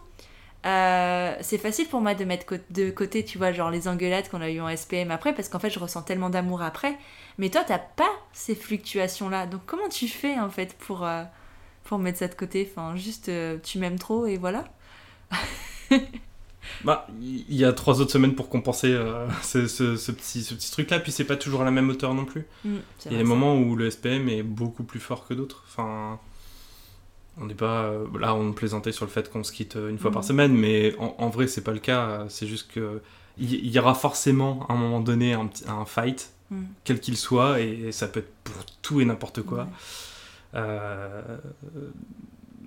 euh, 0.65 1.36
c'est 1.41 1.58
facile 1.58 1.88
pour 1.88 2.02
moi 2.02 2.13
de 2.13 2.24
mettre 2.24 2.46
de 2.70 2.91
côté, 2.91 3.26
tu 3.26 3.38
vois, 3.39 3.52
genre 3.52 3.72
les 3.72 3.88
engueulades 3.88 4.30
qu'on 4.30 4.41
a 4.41 4.50
eues 4.50 4.62
en 4.62 4.70
SPM 4.76 5.10
après, 5.12 5.34
parce 5.34 5.50
qu'en 5.50 5.60
fait, 5.60 5.72
je 5.72 5.80
ressens 5.80 6.04
tellement 6.04 6.30
d'amour 6.30 6.62
après. 6.62 6.98
Mais 7.39 7.50
toi, 7.50 7.63
t'as 7.65 7.80
pas 7.80 8.12
ces 8.34 8.56
fluctuations-là. 8.56 9.48
Donc, 9.48 9.62
comment 9.65 9.89
tu 9.89 10.08
fais, 10.08 10.39
en 10.39 10.50
fait, 10.50 10.76
pour, 10.78 11.06
euh, 11.06 11.24
pour 11.86 12.00
mettre 12.00 12.20
ça 12.20 12.28
de 12.28 12.36
côté? 12.36 12.70
Enfin, 12.72 12.96
juste, 12.96 13.30
euh, 13.30 13.58
tu 13.63 13.80
m'aimes 13.80 14.00
trop 14.00 14.26
et 14.28 14.38
voilà. 14.38 14.65
bah, 16.84 17.08
il 17.21 17.56
y 17.56 17.65
a 17.65 17.74
trois 17.74 18.02
autres 18.02 18.12
semaines 18.12 18.36
pour 18.36 18.50
compenser 18.50 18.97
ce, 19.43 19.67
ce, 19.67 20.12
petit, 20.12 20.43
ce 20.43 20.54
petit 20.54 20.71
truc-là, 20.71 21.00
puis 21.00 21.12
c'est 21.12 21.26
pas 21.26 21.36
toujours 21.36 21.62
à 21.62 21.65
la 21.65 21.71
même 21.71 21.89
hauteur 21.89 22.13
non 22.13 22.26
plus. 22.26 22.45
Mm, 22.65 22.76
il 23.06 23.12
y 23.12 23.15
a 23.15 23.17
des 23.17 23.24
moments 23.24 23.58
où 23.58 23.76
le 23.76 23.89
SPM 23.89 24.30
est 24.30 24.43
beaucoup 24.43 24.84
plus 24.84 25.00
fort 25.00 25.28
que 25.28 25.34
d'autres. 25.34 25.63
Enfin 25.67 26.19
on 27.38 27.45
n'est 27.45 27.56
pas 27.56 27.84
euh, 27.84 28.08
là 28.19 28.36
on 28.36 28.54
plaisantait 28.54 28.91
sur 28.91 29.06
le 29.06 29.12
fait 29.12 29.30
qu'on 29.32 29.43
se 29.43 29.52
quitte 29.52 29.76
euh, 29.76 29.89
une 29.89 29.97
fois 29.97 30.12
par 30.12 30.21
mhm. 30.21 30.28
semaine 30.28 30.54
mais 30.54 30.95
en, 30.97 31.30
vrai 31.30 31.47
c'est 31.47 31.62
pas 31.62 31.71
le 31.71 31.80
cas 31.80 32.26
c'est 32.30 32.47
juste 32.47 32.71
que 32.71 33.02
il 33.38 33.67
y, 33.74 33.80
aura 33.80 33.95
forcément 33.95 34.67
à 34.67 34.74
un 34.74 34.76
moment 34.76 35.00
donné 35.00 35.34
un, 35.34 35.50
un 35.67 35.86
fight 35.86 36.34
mhm. 36.50 36.67
quel 36.84 37.00
qu'il 37.00 37.17
soit 37.17 37.62
et, 37.62 37.91
ça 37.91 38.08
peut 38.08 38.19
être 38.19 38.34
pour 38.43 38.65
tout 38.82 39.02
et 39.02 39.06
n'importe 39.06 39.41
quoi 39.41 39.67
euh, 40.54 41.21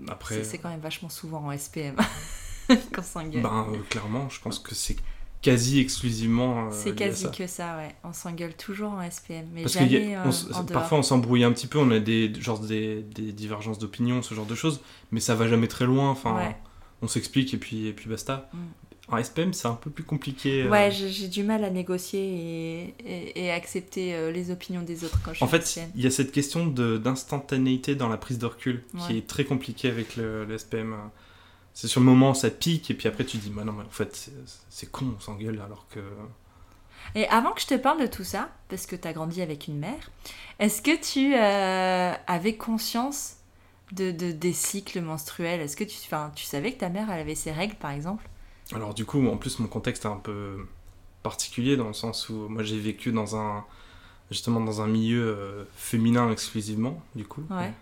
après 0.08 0.42
c'est 0.42 0.58
quand 0.58 0.70
même 0.70 0.80
vachement 0.80 1.10
souvent 1.10 1.46
en 1.46 1.56
SPM 1.56 1.96
quand 2.92 3.02
s'engueule 3.02 3.42
ben 3.42 3.66
clairement 3.90 4.28
je 4.28 4.40
pense 4.40 4.58
que 4.58 4.74
c'est 4.74 4.96
quasi 5.44 5.78
exclusivement. 5.78 6.68
Euh, 6.68 6.70
c'est 6.72 6.94
quasi 6.94 7.30
que 7.30 7.46
ça, 7.46 7.76
ouais. 7.76 7.94
On 8.02 8.14
s'engueule 8.14 8.54
toujours 8.54 8.92
en 8.92 9.08
SPM, 9.08 9.46
mais 9.52 9.62
Parce 9.62 9.74
jamais 9.74 10.16
Parfois, 10.72 10.98
on 10.98 11.02
s'embrouille 11.02 11.44
un 11.44 11.52
petit 11.52 11.66
peu, 11.66 11.78
on 11.78 11.90
a 11.90 12.00
des, 12.00 12.32
genre 12.40 12.58
des, 12.58 13.02
des 13.02 13.30
divergences 13.32 13.78
d'opinion, 13.78 14.22
ce 14.22 14.34
genre 14.34 14.46
de 14.46 14.54
choses, 14.54 14.80
mais 15.12 15.20
ça 15.20 15.34
va 15.34 15.46
jamais 15.46 15.68
très 15.68 15.84
loin. 15.84 16.10
Enfin, 16.10 16.54
on 17.02 17.08
s'explique 17.08 17.52
et 17.52 17.58
puis, 17.58 17.86
et 17.86 17.92
puis 17.92 18.08
basta. 18.08 18.48
Mm. 18.52 18.58
En 19.08 19.22
SPM, 19.22 19.52
c'est 19.52 19.68
un 19.68 19.74
peu 19.74 19.90
plus 19.90 20.02
compliqué. 20.02 20.62
Euh. 20.62 20.70
Ouais, 20.70 20.90
j'ai 20.90 21.28
du 21.28 21.42
mal 21.42 21.62
à 21.62 21.68
négocier 21.68 22.94
et, 23.04 23.44
et, 23.44 23.50
accepter 23.50 24.14
euh, 24.14 24.32
les 24.32 24.50
opinions 24.50 24.80
des 24.80 25.04
autres 25.04 25.20
quand 25.22 25.34
je 25.34 25.44
En 25.44 25.46
fait, 25.46 25.78
il 25.94 26.00
y 26.00 26.06
a 26.06 26.10
cette 26.10 26.32
question 26.32 26.66
d'instantanéité 26.66 27.96
dans 27.96 28.08
la 28.08 28.16
prise 28.16 28.38
de 28.38 28.46
recul 28.46 28.82
qui 29.06 29.18
est 29.18 29.26
très 29.26 29.44
compliquée 29.44 29.90
avec 29.90 30.16
le, 30.16 30.46
le 30.46 30.56
SPM 30.56 30.94
c'est 31.74 31.88
sur 31.88 32.00
le 32.00 32.06
moment, 32.06 32.34
ça 32.34 32.50
pique, 32.50 32.90
et 32.90 32.94
puis 32.94 33.08
après 33.08 33.24
tu 33.24 33.36
dis, 33.36 33.50
bah 33.50 33.64
non, 33.64 33.72
mais 33.72 33.84
en 33.84 33.90
fait, 33.90 34.30
c'est 34.70 34.90
con, 34.90 35.14
on 35.16 35.20
s'engueule 35.20 35.60
alors 35.60 35.86
que. 35.90 36.00
Et 37.14 37.28
avant 37.28 37.52
que 37.52 37.60
je 37.60 37.66
te 37.66 37.74
parle 37.74 38.00
de 38.00 38.06
tout 38.06 38.24
ça, 38.24 38.48
parce 38.68 38.86
que 38.86 38.96
tu 38.96 39.06
as 39.06 39.12
grandi 39.12 39.42
avec 39.42 39.68
une 39.68 39.78
mère, 39.78 40.10
est-ce 40.58 40.80
que 40.80 40.98
tu 40.98 41.34
euh, 41.34 42.14
avais 42.26 42.56
conscience 42.56 43.36
de, 43.92 44.10
des 44.10 44.52
cycles 44.52 45.02
menstruels? 45.02 45.60
Est-ce 45.60 45.76
que 45.76 45.84
tu, 45.84 45.96
tu 46.34 46.44
savais 46.44 46.72
que 46.72 46.78
ta 46.78 46.88
mère, 46.88 47.10
elle 47.10 47.20
avait 47.20 47.34
ses 47.34 47.52
règles, 47.52 47.74
par 47.74 47.90
exemple? 47.90 48.26
Alors, 48.72 48.94
du 48.94 49.04
coup, 49.04 49.26
en 49.28 49.36
plus, 49.36 49.58
mon 49.58 49.68
contexte 49.68 50.06
est 50.06 50.08
un 50.08 50.16
peu 50.16 50.66
particulier 51.24 51.76
dans 51.76 51.88
le 51.88 51.94
sens 51.94 52.28
où 52.28 52.48
moi 52.48 52.62
j'ai 52.62 52.78
vécu 52.78 53.10
dans 53.10 53.34
un 53.34 53.64
justement 54.30 54.60
dans 54.60 54.82
un 54.82 54.86
milieu 54.86 55.24
euh, 55.24 55.64
féminin 55.74 56.30
exclusivement 56.30 57.02
du 57.16 57.24
coup 57.24 57.42
ouais. 57.50 57.72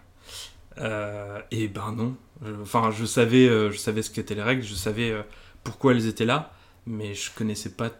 Euh, 0.78 1.40
et 1.50 1.68
ben 1.68 1.92
non. 1.92 2.16
Enfin, 2.62 2.90
je 2.90 3.04
savais, 3.04 3.48
euh, 3.48 3.70
je 3.70 3.78
savais 3.78 4.02
ce 4.02 4.10
qu'étaient 4.10 4.34
les 4.34 4.42
règles, 4.42 4.62
je 4.62 4.74
savais 4.74 5.10
euh, 5.10 5.22
pourquoi 5.64 5.92
elles 5.92 6.06
étaient 6.06 6.24
là, 6.24 6.52
mais 6.86 7.14
je 7.14 7.30
connaissais 7.32 7.70
pas 7.70 7.90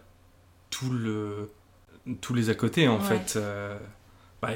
tout 0.69 0.89
le, 0.89 1.51
tous 2.21 2.33
les 2.33 2.49
à 2.49 2.55
côté 2.55 2.87
en 2.87 2.99
fait. 2.99 3.39
Bah, 4.41 4.49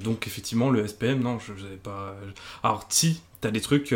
donc 0.00 0.26
effectivement, 0.26 0.70
le 0.70 0.86
SPM, 0.86 1.20
non, 1.20 1.38
je 1.38 1.52
n'avais 1.52 1.76
pas. 1.76 2.16
Alors 2.62 2.86
si, 2.88 3.22
t'as 3.40 3.50
des 3.50 3.60
trucs. 3.60 3.94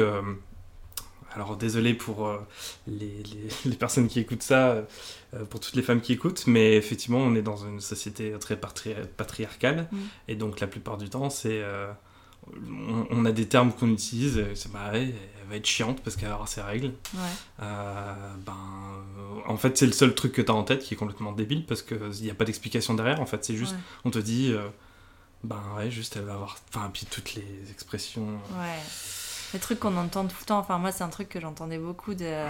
Alors 1.34 1.56
désolé 1.56 1.94
pour 1.94 2.30
les, 2.86 3.22
les, 3.64 3.76
personnes 3.76 4.06
qui 4.06 4.20
écoutent 4.20 4.42
ça, 4.42 4.84
pour 5.48 5.60
toutes 5.60 5.74
les 5.74 5.82
femmes 5.82 6.02
qui 6.02 6.12
écoutent, 6.12 6.46
mais 6.46 6.76
effectivement 6.76 7.20
on 7.20 7.34
est 7.34 7.42
dans 7.42 7.56
une 7.56 7.80
société 7.80 8.34
très 8.38 8.60
patriarcale, 8.60 9.88
mm. 9.90 9.98
et 10.28 10.34
donc 10.36 10.60
la 10.60 10.66
plupart 10.66 10.98
du 10.98 11.08
temps 11.08 11.30
c'est 11.30 11.62
on, 13.10 13.24
a 13.24 13.32
des 13.32 13.46
termes 13.46 13.72
qu'on 13.72 13.90
utilise, 13.90 14.42
c'est 14.54 14.72
bah 14.72 14.90
elle 14.94 15.14
va 15.48 15.56
être 15.56 15.66
chiante 15.66 16.00
parce 16.02 16.16
qu'elle 16.16 16.28
va 16.28 16.34
avoir 16.34 16.48
ses 16.48 16.60
règles. 16.60 16.92
Euh, 17.60 18.34
ben, 18.44 18.56
en 19.46 19.56
fait, 19.56 19.76
c'est 19.76 19.86
le 19.86 19.92
seul 19.92 20.14
truc 20.14 20.32
que 20.32 20.42
tu 20.42 20.50
as 20.50 20.54
en 20.54 20.64
tête 20.64 20.82
qui 20.82 20.94
est 20.94 20.96
complètement 20.96 21.32
débile 21.32 21.64
parce 21.66 21.82
qu'il 21.82 22.10
n'y 22.22 22.30
a 22.30 22.34
pas 22.34 22.44
d'explication 22.44 22.94
derrière. 22.94 23.20
En 23.20 23.26
fait, 23.26 23.44
c'est 23.44 23.56
juste, 23.56 23.76
on 24.04 24.10
te 24.10 24.18
dit, 24.18 24.52
euh, 24.52 24.68
ben 25.44 25.62
ouais, 25.76 25.90
juste 25.90 26.16
elle 26.16 26.24
va 26.24 26.34
avoir. 26.34 26.58
Enfin, 26.68 26.90
puis 26.92 27.06
toutes 27.06 27.34
les 27.34 27.70
expressions. 27.70 28.26
Ouais. 28.58 28.78
Les 29.54 29.60
trucs 29.60 29.80
qu'on 29.80 29.96
entend 29.96 30.26
tout 30.26 30.36
le 30.40 30.46
temps. 30.46 30.58
Enfin, 30.58 30.78
moi, 30.78 30.92
c'est 30.92 31.04
un 31.04 31.10
truc 31.10 31.28
que 31.28 31.40
j'entendais 31.40 31.78
beaucoup 31.78 32.14
de 32.14 32.46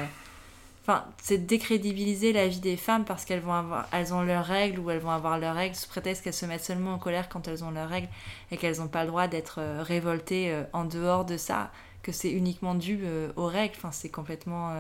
Enfin, 0.83 1.05
c'est 1.23 1.38
décrédibiliser 1.38 2.33
la 2.33 2.49
vie 2.49 2.59
des 2.59 2.77
femmes 2.77 3.05
parce 3.05 3.25
qu'elles 3.25 3.40
vont 3.40 3.53
avoir, 3.53 3.87
elles 3.92 4.12
ont 4.12 4.23
leurs 4.23 4.45
règles 4.45 4.81
ou 4.81 4.90
elles 4.90 4.99
vont 4.99 5.12
avoir 5.12 5.38
leurs 5.38 5.55
règles 5.55 5.77
sous 5.77 5.88
prétexte 5.88 6.25
qu'elles 6.25 6.35
se 6.35 6.45
mettent 6.45 6.64
seulement 6.64 6.95
en 6.95 6.99
colère 6.99 7.29
quand 7.29 7.47
elles 7.47 7.62
ont 7.62 7.71
leurs 7.71 7.88
règles 7.88 8.09
et 8.51 8.57
qu'elles 8.57 8.79
n'ont 8.79 8.88
pas 8.88 9.05
le 9.05 9.09
droit 9.09 9.29
d'être 9.29 9.61
euh, 9.61 9.85
révoltées 9.85 10.51
euh, 10.51 10.64
en 10.73 10.85
dehors 10.85 11.25
de 11.25 11.37
ça, 11.37 11.71
que 12.03 12.11
c'est 12.11 12.33
uniquement 12.33 12.75
dû 12.75 12.99
euh, 13.05 13.31
aux 13.37 13.47
règles. 13.47 13.75
Enfin, 13.77 13.92
c'est 13.92 14.09
complètement 14.09 14.75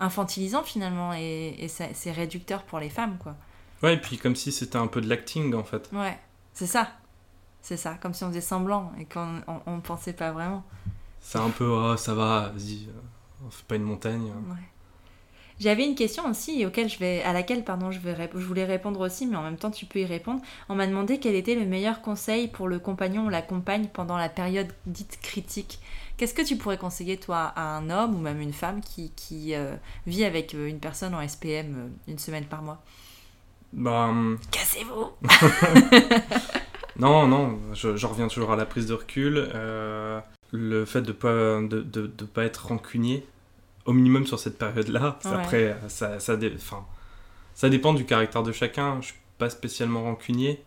infantilisant 0.00 0.64
finalement 0.64 1.12
et, 1.14 1.68
c'est 1.68 2.10
réducteur 2.10 2.64
pour 2.64 2.80
les 2.80 2.90
femmes, 2.90 3.16
quoi. 3.22 3.36
Ouais, 3.84 3.94
et 3.94 4.00
puis 4.00 4.18
comme 4.18 4.34
si 4.34 4.50
c'était 4.50 4.78
un 4.78 4.88
peu 4.88 5.00
de 5.00 5.08
l'acting 5.08 5.54
en 5.54 5.62
fait. 5.62 5.90
Ouais, 5.92 6.18
c'est 6.54 6.66
ça. 6.66 6.88
C'est 7.62 7.76
ça, 7.76 7.94
comme 8.02 8.14
si 8.14 8.24
on 8.24 8.28
faisait 8.28 8.40
semblant 8.40 8.92
et 8.98 9.04
qu'on 9.04 9.40
on, 9.66 9.80
pensait 9.80 10.12
pas 10.12 10.32
vraiment. 10.32 10.64
C'est 11.20 11.38
un 11.38 11.50
peu, 11.50 11.66
oh, 11.66 11.96
ça 11.96 12.14
va, 12.14 12.50
vas-y, 12.54 12.88
on 13.46 13.50
fait 13.50 13.64
pas 13.66 13.76
une 13.76 13.84
montagne. 13.84 14.24
Ouais. 14.24 14.73
J'avais 15.64 15.86
une 15.86 15.94
question 15.94 16.28
aussi 16.28 16.66
auquel 16.66 16.90
je 16.90 16.98
vais, 16.98 17.22
à 17.22 17.32
laquelle 17.32 17.64
pardon, 17.64 17.90
je, 17.90 17.98
vais, 17.98 18.14
je 18.34 18.44
voulais 18.44 18.66
répondre 18.66 19.00
aussi, 19.00 19.26
mais 19.26 19.36
en 19.36 19.42
même 19.42 19.56
temps 19.56 19.70
tu 19.70 19.86
peux 19.86 20.00
y 20.00 20.04
répondre. 20.04 20.42
On 20.68 20.74
m'a 20.74 20.86
demandé 20.86 21.18
quel 21.18 21.34
était 21.34 21.54
le 21.54 21.64
meilleur 21.64 22.02
conseil 22.02 22.48
pour 22.48 22.68
le 22.68 22.78
compagnon 22.78 23.24
ou 23.24 23.28
la 23.30 23.40
compagne 23.40 23.88
pendant 23.90 24.18
la 24.18 24.28
période 24.28 24.66
dite 24.84 25.18
critique. 25.22 25.78
Qu'est-ce 26.18 26.34
que 26.34 26.42
tu 26.42 26.56
pourrais 26.56 26.76
conseiller 26.76 27.16
toi 27.16 27.50
à 27.56 27.78
un 27.78 27.88
homme 27.88 28.14
ou 28.14 28.18
même 28.18 28.42
une 28.42 28.52
femme 28.52 28.82
qui, 28.82 29.10
qui 29.16 29.54
euh, 29.54 29.74
vit 30.06 30.26
avec 30.26 30.54
euh, 30.54 30.68
une 30.68 30.80
personne 30.80 31.14
en 31.14 31.26
SPM 31.26 31.46
euh, 31.48 31.88
une 32.08 32.18
semaine 32.18 32.44
par 32.44 32.60
mois? 32.60 32.82
Bah, 33.72 34.08
hum. 34.10 34.38
Cassez-vous 34.50 35.12
Non, 36.98 37.26
non, 37.26 37.58
je, 37.72 37.96
je, 37.96 38.06
reviens 38.06 38.28
toujours 38.28 38.52
à 38.52 38.56
la 38.56 38.66
prise 38.66 38.84
de 38.84 38.92
recul. 38.92 39.48
le 40.52 40.84
fait 40.84 41.00
de 41.00 41.08
ne 41.08 41.12
pas, 41.12 41.30
de, 41.30 41.80
de, 41.80 42.06
de 42.06 42.24
pas 42.26 42.44
être 42.44 42.66
rancunier 42.66 43.26
au 43.84 43.92
minimum 43.92 44.26
sur 44.26 44.38
cette 44.38 44.58
période-là. 44.58 45.18
Après, 45.24 45.76
ça, 45.88 46.18
ça, 46.20 46.36
ça 47.54 47.68
dépend 47.68 47.94
du 47.94 48.04
caractère 48.04 48.42
de 48.42 48.52
chacun. 48.52 49.00
Je 49.00 49.06
suis 49.06 49.16
pas 49.38 49.50
spécialement 49.50 50.02
rancunier, 50.02 50.62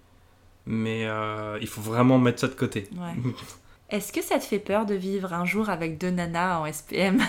mais 0.65 1.05
euh, 1.05 1.57
il 1.61 1.67
faut 1.67 1.81
vraiment 1.81 2.17
mettre 2.19 2.39
ça 2.39 2.47
de 2.47 2.53
côté. 2.53 2.89
Est-ce 3.89 4.11
que 4.11 4.21
ça 4.21 4.37
te 4.37 4.43
fait 4.43 4.59
peur 4.59 4.85
de 4.85 4.95
vivre 4.95 5.33
un 5.33 5.45
jour 5.45 5.69
avec 5.69 5.97
deux 5.97 6.09
nanas 6.09 6.59
en 6.59 6.71
SPM 6.71 7.21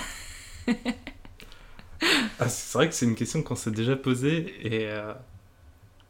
ah, 2.40 2.48
C'est 2.48 2.76
vrai 2.76 2.88
que 2.88 2.94
c'est 2.94 3.06
une 3.06 3.14
question 3.14 3.42
qu'on 3.42 3.54
s'est 3.54 3.70
déjà 3.70 3.94
posée 3.94 4.54
et 4.62 4.88
euh, 4.88 5.12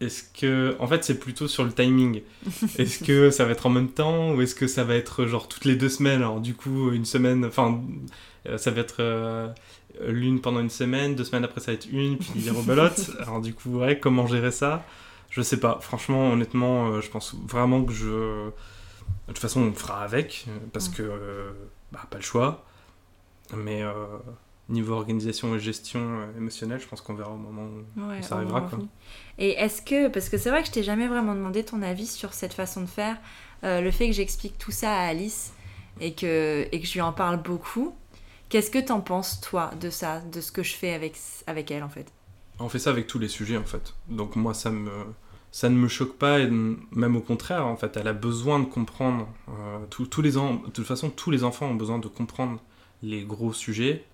est-ce 0.00 0.22
que. 0.22 0.76
En 0.78 0.86
fait, 0.86 1.04
c'est 1.04 1.18
plutôt 1.18 1.48
sur 1.48 1.64
le 1.64 1.72
timing. 1.72 2.22
Est-ce 2.78 3.02
que 3.02 3.30
ça 3.30 3.44
va 3.44 3.52
être 3.52 3.66
en 3.66 3.70
même 3.70 3.88
temps 3.88 4.32
ou 4.32 4.42
est-ce 4.42 4.54
que 4.54 4.66
ça 4.66 4.84
va 4.84 4.94
être 4.94 5.26
genre 5.26 5.48
toutes 5.48 5.64
les 5.64 5.74
deux 5.74 5.88
semaines? 5.88 6.22
Alors, 6.22 6.40
du 6.40 6.54
coup, 6.54 6.92
une 6.92 7.04
semaine. 7.04 7.44
Enfin, 7.44 7.80
euh, 8.46 8.58
ça 8.58 8.70
va 8.70 8.80
être 8.80 8.96
euh, 9.00 9.48
l'une 10.06 10.40
pendant 10.40 10.60
une 10.60 10.70
semaine, 10.70 11.14
deux 11.16 11.24
semaines 11.24 11.44
après, 11.44 11.60
ça 11.60 11.72
va 11.72 11.74
être 11.74 11.88
une, 11.90 12.18
puis 12.18 12.48
rebelote. 12.50 13.10
Alors, 13.20 13.40
du 13.40 13.54
coup, 13.54 13.78
ouais, 13.78 13.98
comment 13.98 14.26
gérer 14.26 14.52
ça? 14.52 14.84
Je 15.30 15.42
sais 15.42 15.58
pas. 15.58 15.78
Franchement, 15.82 16.30
honnêtement, 16.30 17.00
je 17.00 17.10
pense 17.10 17.34
vraiment 17.46 17.84
que 17.84 17.92
je 17.92 18.50
de 19.28 19.32
toute 19.34 19.42
façon, 19.42 19.60
on 19.60 19.72
fera 19.74 20.02
avec, 20.02 20.46
euh, 20.48 20.58
parce 20.72 20.88
que, 20.88 21.02
euh, 21.02 21.50
bah, 21.92 22.00
pas 22.10 22.16
le 22.16 22.22
choix. 22.22 22.64
Mais 23.54 23.82
euh, 23.82 23.92
niveau 24.68 24.94
organisation 24.94 25.54
et 25.54 25.58
gestion 25.58 26.28
émotionnelle, 26.36 26.80
je 26.80 26.86
pense 26.86 27.00
qu'on 27.00 27.14
verra 27.14 27.30
au 27.30 27.36
moment 27.36 27.68
où 27.96 28.22
ça 28.22 28.36
arrivera. 28.36 28.62
Quoi. 28.62 28.78
Et 29.38 29.50
est-ce 29.50 29.80
que, 29.82 30.08
parce 30.08 30.28
que 30.28 30.36
c'est 30.36 30.50
vrai 30.50 30.62
que 30.62 30.68
je 30.68 30.72
t'ai 30.72 30.82
jamais 30.82 31.08
vraiment 31.08 31.34
demandé 31.34 31.64
ton 31.64 31.82
avis 31.82 32.06
sur 32.06 32.34
cette 32.34 32.52
façon 32.52 32.82
de 32.82 32.86
faire, 32.86 33.16
le 33.62 33.90
fait 33.90 34.06
que 34.06 34.12
j'explique 34.12 34.58
tout 34.58 34.70
ça 34.70 34.94
à 34.94 35.06
Alice 35.08 35.52
et 36.00 36.12
que, 36.12 36.66
et 36.70 36.80
que 36.80 36.86
je 36.86 36.92
lui 36.92 37.00
en 37.00 37.12
parle 37.12 37.42
beaucoup, 37.42 37.94
qu'est-ce 38.48 38.70
que 38.70 38.78
t'en 38.78 39.00
penses, 39.00 39.40
toi, 39.40 39.70
de 39.80 39.90
ça, 39.90 40.20
de 40.20 40.40
ce 40.40 40.52
que 40.52 40.62
je 40.62 40.74
fais 40.74 40.92
avec, 40.92 41.16
avec 41.46 41.70
elle, 41.70 41.82
en 41.82 41.88
fait? 41.88 42.12
On 42.58 42.68
fait 42.68 42.78
ça 42.78 42.90
avec 42.90 43.06
tous 43.06 43.18
les 43.18 43.28
sujets, 43.28 43.56
en 43.56 43.64
fait. 43.64 43.94
Donc 44.08 44.36
moi, 44.36 44.52
ça 44.54 44.70
me 44.70 44.90
ça 45.50 45.68
ne 45.68 45.76
me 45.76 45.88
choque 45.88 46.16
pas, 46.16 46.40
et 46.40 46.48
même 46.50 47.16
au 47.16 47.20
contraire, 47.20 47.66
en 47.66 47.76
fait, 47.76 47.96
elle 47.96 48.08
a 48.08 48.12
besoin 48.12 48.60
de 48.60 48.66
comprendre. 48.66 49.28
Euh, 49.48 49.78
tous 49.88 50.22
les 50.22 50.32
de 50.32 50.70
toute 50.72 50.86
façon, 50.86 51.10
tous 51.10 51.30
les 51.30 51.42
enfants 51.42 51.66
ont 51.66 51.74
besoin 51.74 51.98
de 51.98 52.08
comprendre 52.08 52.60
les 53.02 53.24
gros 53.24 53.52
sujets. 53.52 54.04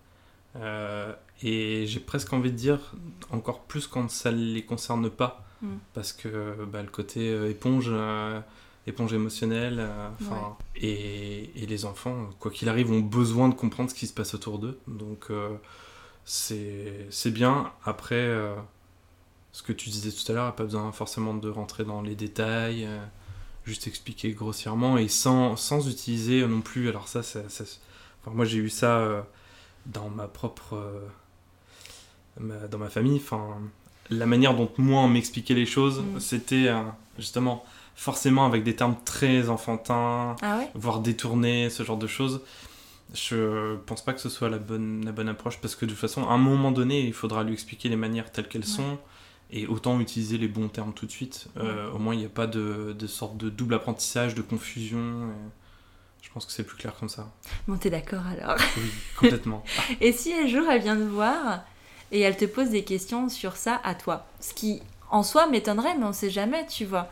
Euh, 0.56 1.12
et 1.42 1.86
j'ai 1.86 2.00
presque 2.00 2.32
envie 2.32 2.52
de 2.52 2.56
dire 2.56 2.94
encore 3.30 3.62
plus 3.62 3.86
quand 3.86 4.10
ça 4.10 4.30
ne 4.30 4.36
les 4.36 4.64
concerne 4.64 5.10
pas. 5.10 5.44
Mm. 5.62 5.74
Parce 5.94 6.12
que 6.12 6.64
bah, 6.64 6.82
le 6.82 6.90
côté 6.90 7.30
euh, 7.30 7.50
éponge, 7.50 7.90
éponge 8.86 9.12
émotionnelle, 9.12 9.86
et, 10.76 11.50
et, 11.62 11.66
les 11.66 11.84
enfants, 11.84 12.30
quoi 12.38 12.50
qu'il 12.50 12.68
arrive, 12.68 12.90
ont 12.90 13.00
besoin 13.00 13.48
de 13.48 13.54
comprendre 13.54 13.90
ce 13.90 13.94
qui 13.94 14.06
se 14.06 14.14
passe 14.14 14.34
autour 14.34 14.58
d'eux. 14.58 14.78
Donc 14.86 15.30
c'est 16.24 17.30
bien. 17.32 17.72
Après 17.84 18.28
ce 19.54 19.62
que 19.62 19.72
tu 19.72 19.88
disais 19.88 20.10
tout 20.10 20.30
à 20.32 20.34
l'heure, 20.34 20.54
pas 20.56 20.64
besoin 20.64 20.90
forcément 20.90 21.32
de 21.32 21.48
rentrer 21.48 21.84
dans 21.84 22.02
les 22.02 22.16
détails, 22.16 22.86
euh, 22.86 22.98
juste 23.64 23.86
expliquer 23.86 24.32
grossièrement 24.32 24.98
et 24.98 25.06
sans, 25.06 25.54
sans 25.54 25.88
utiliser 25.88 26.44
non 26.44 26.60
plus. 26.60 26.88
Alors, 26.88 27.06
ça, 27.06 27.22
ça, 27.22 27.46
moi 28.26 28.44
j'ai 28.44 28.58
eu 28.58 28.68
ça 28.68 28.98
euh, 28.98 29.22
dans 29.86 30.08
ma 30.08 30.26
propre. 30.28 30.74
Euh, 32.40 32.68
dans 32.68 32.78
ma 32.78 32.88
famille. 32.88 33.16
Enfin, 33.16 33.60
la 34.10 34.26
manière 34.26 34.56
dont 34.56 34.70
moi 34.76 35.02
on 35.02 35.08
m'expliquait 35.08 35.54
les 35.54 35.66
choses, 35.66 36.00
mm. 36.00 36.20
c'était 36.20 36.72
justement 37.16 37.64
forcément 37.94 38.44
avec 38.44 38.64
des 38.64 38.74
termes 38.74 38.96
très 39.04 39.48
enfantins, 39.48 40.36
ah 40.42 40.60
voire 40.74 41.00
détournés, 41.00 41.70
ce 41.70 41.82
genre 41.84 41.96
de 41.96 42.06
choses. 42.06 42.40
Je 43.14 43.76
pense 43.86 44.04
pas 44.04 44.12
que 44.12 44.20
ce 44.20 44.28
soit 44.28 44.48
la 44.48 44.58
bonne, 44.58 45.04
la 45.04 45.12
bonne 45.12 45.28
approche 45.28 45.60
parce 45.60 45.76
que 45.76 45.84
de 45.84 45.90
toute 45.90 46.00
façon, 46.00 46.26
à 46.28 46.32
un 46.32 46.38
moment 46.38 46.72
donné, 46.72 47.02
il 47.02 47.12
faudra 47.12 47.44
lui 47.44 47.52
expliquer 47.52 47.88
les 47.88 47.96
manières 47.96 48.32
telles 48.32 48.48
qu'elles 48.48 48.64
sont 48.64 48.98
et 49.50 49.66
autant 49.66 50.00
utiliser 50.00 50.38
les 50.38 50.48
bons 50.48 50.68
termes 50.68 50.92
tout 50.92 51.06
de 51.06 51.10
suite. 51.12 51.48
Euh, 51.56 51.90
au 51.92 51.98
moins, 51.98 52.14
il 52.14 52.18
n'y 52.18 52.24
a 52.24 52.30
pas 52.30 52.48
de, 52.48 52.94
de, 52.98 53.06
sorte 53.06 53.36
de 53.36 53.50
double 53.50 53.74
apprentissage, 53.74 54.34
de 54.34 54.42
confusion. 54.42 55.30
Pense 56.34 56.46
que 56.46 56.52
c'est 56.52 56.64
plus 56.64 56.76
clair 56.76 56.94
comme 56.98 57.08
ça. 57.08 57.30
Bon, 57.68 57.76
t'es 57.76 57.90
d'accord 57.90 58.26
alors 58.26 58.56
Oui, 58.76 58.90
complètement. 59.16 59.62
et 60.00 60.12
si 60.12 60.34
un 60.34 60.48
jour 60.48 60.68
elle 60.68 60.82
vient 60.82 60.96
te 60.96 61.02
voir 61.02 61.62
et 62.10 62.20
elle 62.20 62.36
te 62.36 62.44
pose 62.44 62.70
des 62.70 62.82
questions 62.82 63.28
sur 63.28 63.56
ça 63.56 63.80
à 63.84 63.94
toi? 63.94 64.26
Ce 64.40 64.52
qui 64.52 64.82
en 65.10 65.22
soi 65.22 65.46
m'étonnerait, 65.46 65.96
mais 65.96 66.04
on 66.04 66.12
sait 66.12 66.30
jamais, 66.30 66.66
tu 66.66 66.84
vois. 66.84 67.08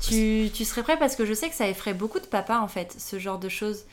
Tu, 0.00 0.50
tu, 0.52 0.64
serais 0.64 0.82
prêt? 0.82 0.98
Parce 0.98 1.14
que 1.14 1.26
je 1.26 1.34
sais 1.34 1.48
que 1.48 1.54
ça 1.54 1.68
effraie 1.68 1.94
beaucoup 1.94 2.20
de 2.20 2.26
papas 2.26 2.58
en 2.58 2.68
fait, 2.68 2.96
ce 2.98 3.18
genre 3.18 3.38
de 3.38 3.50
choses. 3.50 3.84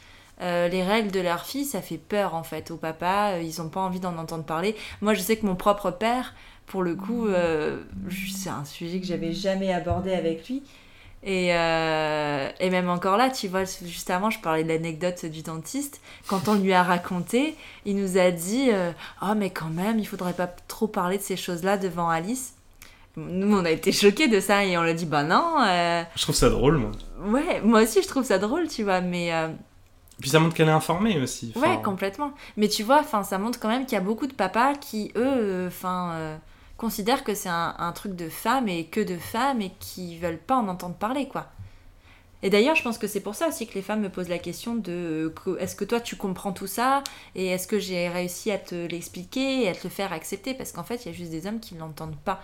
Euh, 0.41 0.69
les 0.69 0.83
règles 0.83 1.11
de 1.11 1.19
leur 1.19 1.45
fille, 1.45 1.65
ça 1.65 1.81
fait 1.81 1.97
peur 1.97 2.33
en 2.33 2.43
fait 2.43 2.71
aux 2.71 2.77
papas, 2.77 3.33
euh, 3.33 3.41
ils 3.41 3.61
n'ont 3.61 3.67
pas 3.67 3.81
envie 3.81 3.99
d'en 3.99 4.17
entendre 4.17 4.45
parler. 4.45 4.73
Moi 5.01 5.13
je 5.13 5.19
sais 5.19 5.35
que 5.35 5.45
mon 5.45 5.55
propre 5.55 5.91
père, 5.91 6.33
pour 6.65 6.81
le 6.81 6.95
coup, 6.95 7.27
euh, 7.27 7.83
c'est 8.33 8.49
un 8.49 8.63
sujet 8.63 9.01
que 9.01 9.05
j'avais 9.05 9.33
jamais 9.33 9.73
abordé 9.73 10.13
avec 10.13 10.47
lui. 10.47 10.63
Et, 11.23 11.49
euh, 11.53 12.49
et, 12.61 12.69
même 12.69 12.89
encore 12.89 13.17
là, 13.17 13.29
tu 13.29 13.49
vois, 13.49 13.65
juste 13.65 14.09
avant, 14.09 14.29
je 14.29 14.39
parlais 14.39 14.63
de 14.63 14.69
l'anecdote 14.69 15.25
du 15.25 15.41
dentiste. 15.41 15.99
Quand 16.27 16.47
on 16.47 16.55
lui 16.55 16.71
a 16.71 16.81
raconté, 16.81 17.55
il 17.85 17.97
nous 17.97 18.17
a 18.17 18.31
dit 18.31 18.69
euh, 18.71 18.91
Oh, 19.21 19.33
mais 19.35 19.49
quand 19.49 19.69
même, 19.69 19.99
il 19.99 20.05
faudrait 20.05 20.33
pas 20.33 20.47
trop 20.47 20.87
parler 20.87 21.17
de 21.17 21.23
ces 21.23 21.35
choses-là 21.35 21.77
devant 21.77 22.09
Alice. 22.09 22.53
Nous, 23.17 23.57
on 23.57 23.65
a 23.65 23.71
été 23.71 23.91
choqués 23.91 24.29
de 24.29 24.39
ça 24.39 24.63
et 24.63 24.77
on 24.77 24.81
l'a 24.81 24.93
dit 24.93 25.05
Bah 25.05 25.23
non. 25.23 25.55
Je 26.15 26.21
trouve 26.21 26.35
ça 26.35 26.49
drôle, 26.49 26.77
moi. 26.77 26.91
Ouais, 27.25 27.59
moi 27.61 27.83
aussi, 27.83 28.01
je 28.01 28.07
trouve 28.07 28.23
ça 28.23 28.37
drôle, 28.37 28.69
tu 28.69 28.83
vois, 28.83 29.01
mais. 29.01 29.31
Puis 30.21 30.29
ça 30.29 30.39
montre 30.39 30.55
qu'elle 30.55 30.69
est 30.69 30.71
informée 30.71 31.19
aussi. 31.19 31.51
Ouais, 31.57 31.81
complètement. 31.83 32.31
Mais 32.55 32.69
tu 32.69 32.83
vois, 32.83 33.03
ça 33.03 33.37
montre 33.37 33.59
quand 33.59 33.69
même 33.69 33.85
qu'il 33.85 33.97
y 33.97 34.01
a 34.01 34.03
beaucoup 34.03 34.27
de 34.27 34.33
papas 34.33 34.75
qui, 34.75 35.11
eux, 35.17 35.65
enfin 35.67 36.39
considèrent 36.79 37.23
que 37.23 37.35
c'est 37.35 37.49
un, 37.49 37.91
truc 37.93 38.15
de 38.15 38.29
femmes 38.29 38.69
et 38.69 38.85
que 38.85 39.01
de 39.01 39.17
femmes 39.17 39.61
et 39.61 39.71
qui 39.79 40.17
veulent 40.17 40.39
pas 40.39 40.55
en 40.55 40.67
entendre 40.67 40.95
parler, 40.95 41.27
quoi. 41.27 41.51
Et 42.41 42.49
d'ailleurs, 42.49 42.75
je 42.75 42.83
pense 42.83 42.97
que 42.97 43.05
c'est 43.05 43.19
pour 43.19 43.35
ça 43.35 43.49
aussi 43.49 43.67
que 43.67 43.73
les 43.73 43.81
femmes 43.81 43.99
me 43.99 44.09
posent 44.09 44.29
la 44.29 44.39
question 44.39 44.75
de 44.75 45.33
est-ce 45.59 45.75
que 45.75 45.83
toi 45.83 45.99
tu 45.99 46.15
comprends 46.15 46.53
tout 46.53 46.67
ça 46.67 47.03
et 47.35 47.47
est-ce 47.47 47.67
que 47.67 47.79
j'ai 47.79 48.07
réussi 48.07 48.49
à 48.49 48.57
te 48.57 48.87
l'expliquer 48.87 49.63
et 49.63 49.67
à 49.67 49.75
te 49.75 49.83
le 49.83 49.89
faire 49.89 50.13
accepter? 50.13 50.53
Parce 50.53 50.71
qu'en 50.71 50.85
fait, 50.85 51.03
il 51.05 51.11
y 51.11 51.11
a 51.11 51.17
juste 51.17 51.31
des 51.31 51.47
hommes 51.47 51.59
qui 51.59 51.75
ne 51.75 51.81
l'entendent 51.81 52.17
pas. 52.17 52.41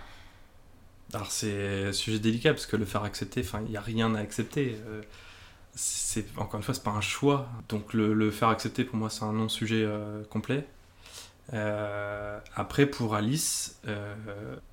Alors 1.14 1.30
c'est 1.32 1.86
un 1.86 1.92
sujet 1.92 2.18
délicat 2.18 2.52
parce 2.52 2.66
que 2.66 2.76
le 2.76 2.84
faire 2.84 3.04
accepter, 3.04 3.40
enfin, 3.40 3.62
il 3.64 3.70
n'y 3.70 3.76
a 3.78 3.80
rien 3.80 4.14
à 4.14 4.20
accepter. 4.20 4.76
Euh, 4.86 5.00
c'est 5.74 6.26
encore 6.36 6.58
une 6.58 6.62
fois, 6.62 6.74
c'est 6.74 6.82
pas 6.82 6.90
un 6.90 7.00
choix. 7.00 7.48
Donc 7.70 7.94
le, 7.94 8.30
faire 8.30 8.48
accepter 8.48 8.84
pour 8.84 8.96
moi, 8.96 9.08
c'est 9.08 9.24
un 9.24 9.32
non-sujet 9.32 9.82
euh, 9.82 10.22
complet. 10.24 10.66
Euh, 11.52 12.38
après, 12.54 12.86
pour 12.86 13.14
Alice, 13.14 13.78
euh, 13.86 14.14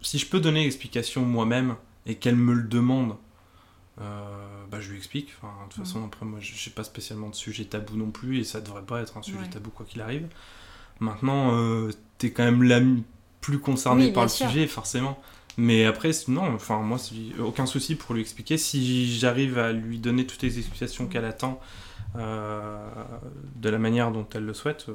si 0.01 0.17
je 0.17 0.27
peux 0.27 0.39
donner 0.39 0.63
l'explication 0.63 1.21
moi-même 1.23 1.75
et 2.05 2.15
qu'elle 2.15 2.35
me 2.35 2.53
le 2.53 2.63
demande, 2.63 3.15
euh, 4.01 4.65
bah, 4.71 4.79
je 4.81 4.89
lui 4.89 4.97
explique. 4.97 5.33
Enfin, 5.37 5.53
de 5.65 5.73
toute 5.73 5.85
façon, 5.85 6.03
après, 6.05 6.25
moi, 6.25 6.39
je 6.39 6.51
n'ai 6.51 6.73
pas 6.73 6.83
spécialement 6.83 7.29
de 7.29 7.35
sujet 7.35 7.65
tabou 7.65 7.95
non 7.95 8.11
plus 8.11 8.39
et 8.39 8.43
ça 8.43 8.61
devrait 8.61 8.81
pas 8.83 9.01
être 9.01 9.17
un 9.17 9.21
sujet 9.21 9.47
tabou 9.51 9.69
quoi 9.69 9.85
qu'il 9.85 10.01
arrive. 10.01 10.27
Maintenant, 10.99 11.51
tu 12.17 12.27
es 12.27 12.31
quand 12.31 12.43
même 12.43 12.63
la 12.63 12.79
plus 13.41 13.59
concernée 13.59 14.11
par 14.11 14.23
le 14.23 14.29
sujet, 14.29 14.67
forcément. 14.67 15.19
Mais 15.57 15.85
après, 15.85 16.09
non, 16.29 16.55
enfin, 16.55 16.79
moi, 16.79 16.97
aucun 17.39 17.67
souci 17.67 17.95
pour 17.95 18.15
lui 18.15 18.21
expliquer. 18.21 18.57
Si 18.57 19.15
j'arrive 19.19 19.59
à 19.59 19.71
lui 19.71 19.99
donner 19.99 20.25
toutes 20.25 20.41
les 20.41 20.57
explications 20.57 21.05
qu'elle 21.07 21.25
attend 21.25 21.59
de 22.15 23.69
la 23.69 23.77
manière 23.77 24.11
dont 24.11 24.25
elle 24.33 24.45
le 24.45 24.53
souhaite, 24.55 24.87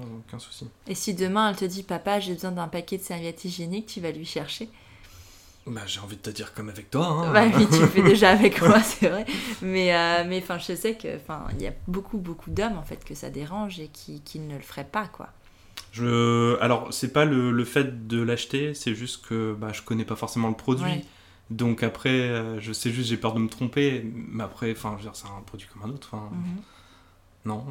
aucun 0.00 0.38
souci. 0.38 0.68
Et 0.86 0.94
si 0.94 1.14
demain 1.14 1.50
elle 1.50 1.56
te 1.56 1.64
dit 1.64 1.82
papa 1.82 2.20
j'ai 2.20 2.34
besoin 2.34 2.52
d'un 2.52 2.68
paquet 2.68 2.98
de 2.98 3.02
serviettes 3.02 3.44
hygiéniques, 3.44 3.86
tu 3.86 4.00
vas 4.00 4.10
lui 4.10 4.24
chercher? 4.24 4.68
Bah, 5.66 5.82
j'ai 5.86 6.00
envie 6.00 6.16
de 6.16 6.22
te 6.22 6.30
dire 6.30 6.54
comme 6.54 6.68
avec 6.68 6.90
toi. 6.90 7.06
Hein. 7.06 7.32
Bah 7.32 7.44
oui, 7.56 7.68
tu 7.70 7.78
le 7.78 7.86
fais 7.86 8.02
déjà 8.02 8.30
avec 8.32 8.60
moi, 8.60 8.82
c'est 8.82 9.08
vrai. 9.08 9.24
Mais, 9.60 9.94
euh, 9.94 10.24
mais 10.26 10.38
enfin, 10.42 10.58
je 10.58 10.74
sais 10.74 10.96
que 10.96 11.16
enfin, 11.16 11.44
il 11.52 11.62
y 11.62 11.68
a 11.68 11.72
beaucoup, 11.86 12.18
beaucoup 12.18 12.50
d'hommes 12.50 12.76
en 12.76 12.82
fait 12.82 13.04
que 13.04 13.14
ça 13.14 13.30
dérange 13.30 13.78
et 13.78 13.88
qui, 13.88 14.22
qui 14.22 14.40
ne 14.40 14.56
le 14.56 14.62
feraient 14.62 14.88
pas, 14.90 15.06
quoi. 15.06 15.28
Je... 15.92 16.58
Alors, 16.60 16.92
c'est 16.92 17.12
pas 17.12 17.24
le, 17.24 17.52
le, 17.52 17.64
fait 17.64 18.08
de 18.08 18.20
l'acheter, 18.20 18.74
c'est 18.74 18.94
juste 18.94 19.24
que 19.26 19.54
bah, 19.54 19.72
je 19.72 19.82
connais 19.82 20.04
pas 20.04 20.16
forcément 20.16 20.48
le 20.48 20.54
produit. 20.54 21.04
Donc 21.50 21.82
après, 21.82 22.08
euh, 22.08 22.60
je 22.60 22.72
sais 22.72 22.90
juste, 22.90 23.10
j'ai 23.10 23.16
peur 23.16 23.34
de 23.34 23.38
me 23.38 23.48
tromper. 23.48 24.02
Mais 24.12 24.42
après, 24.42 24.72
enfin, 24.72 24.96
c'est 25.12 25.26
un 25.26 25.42
produit 25.46 25.68
comme 25.72 25.88
un 25.88 25.94
autre. 25.94 26.16
Mhm. 26.16 26.62
Non. 27.44 27.64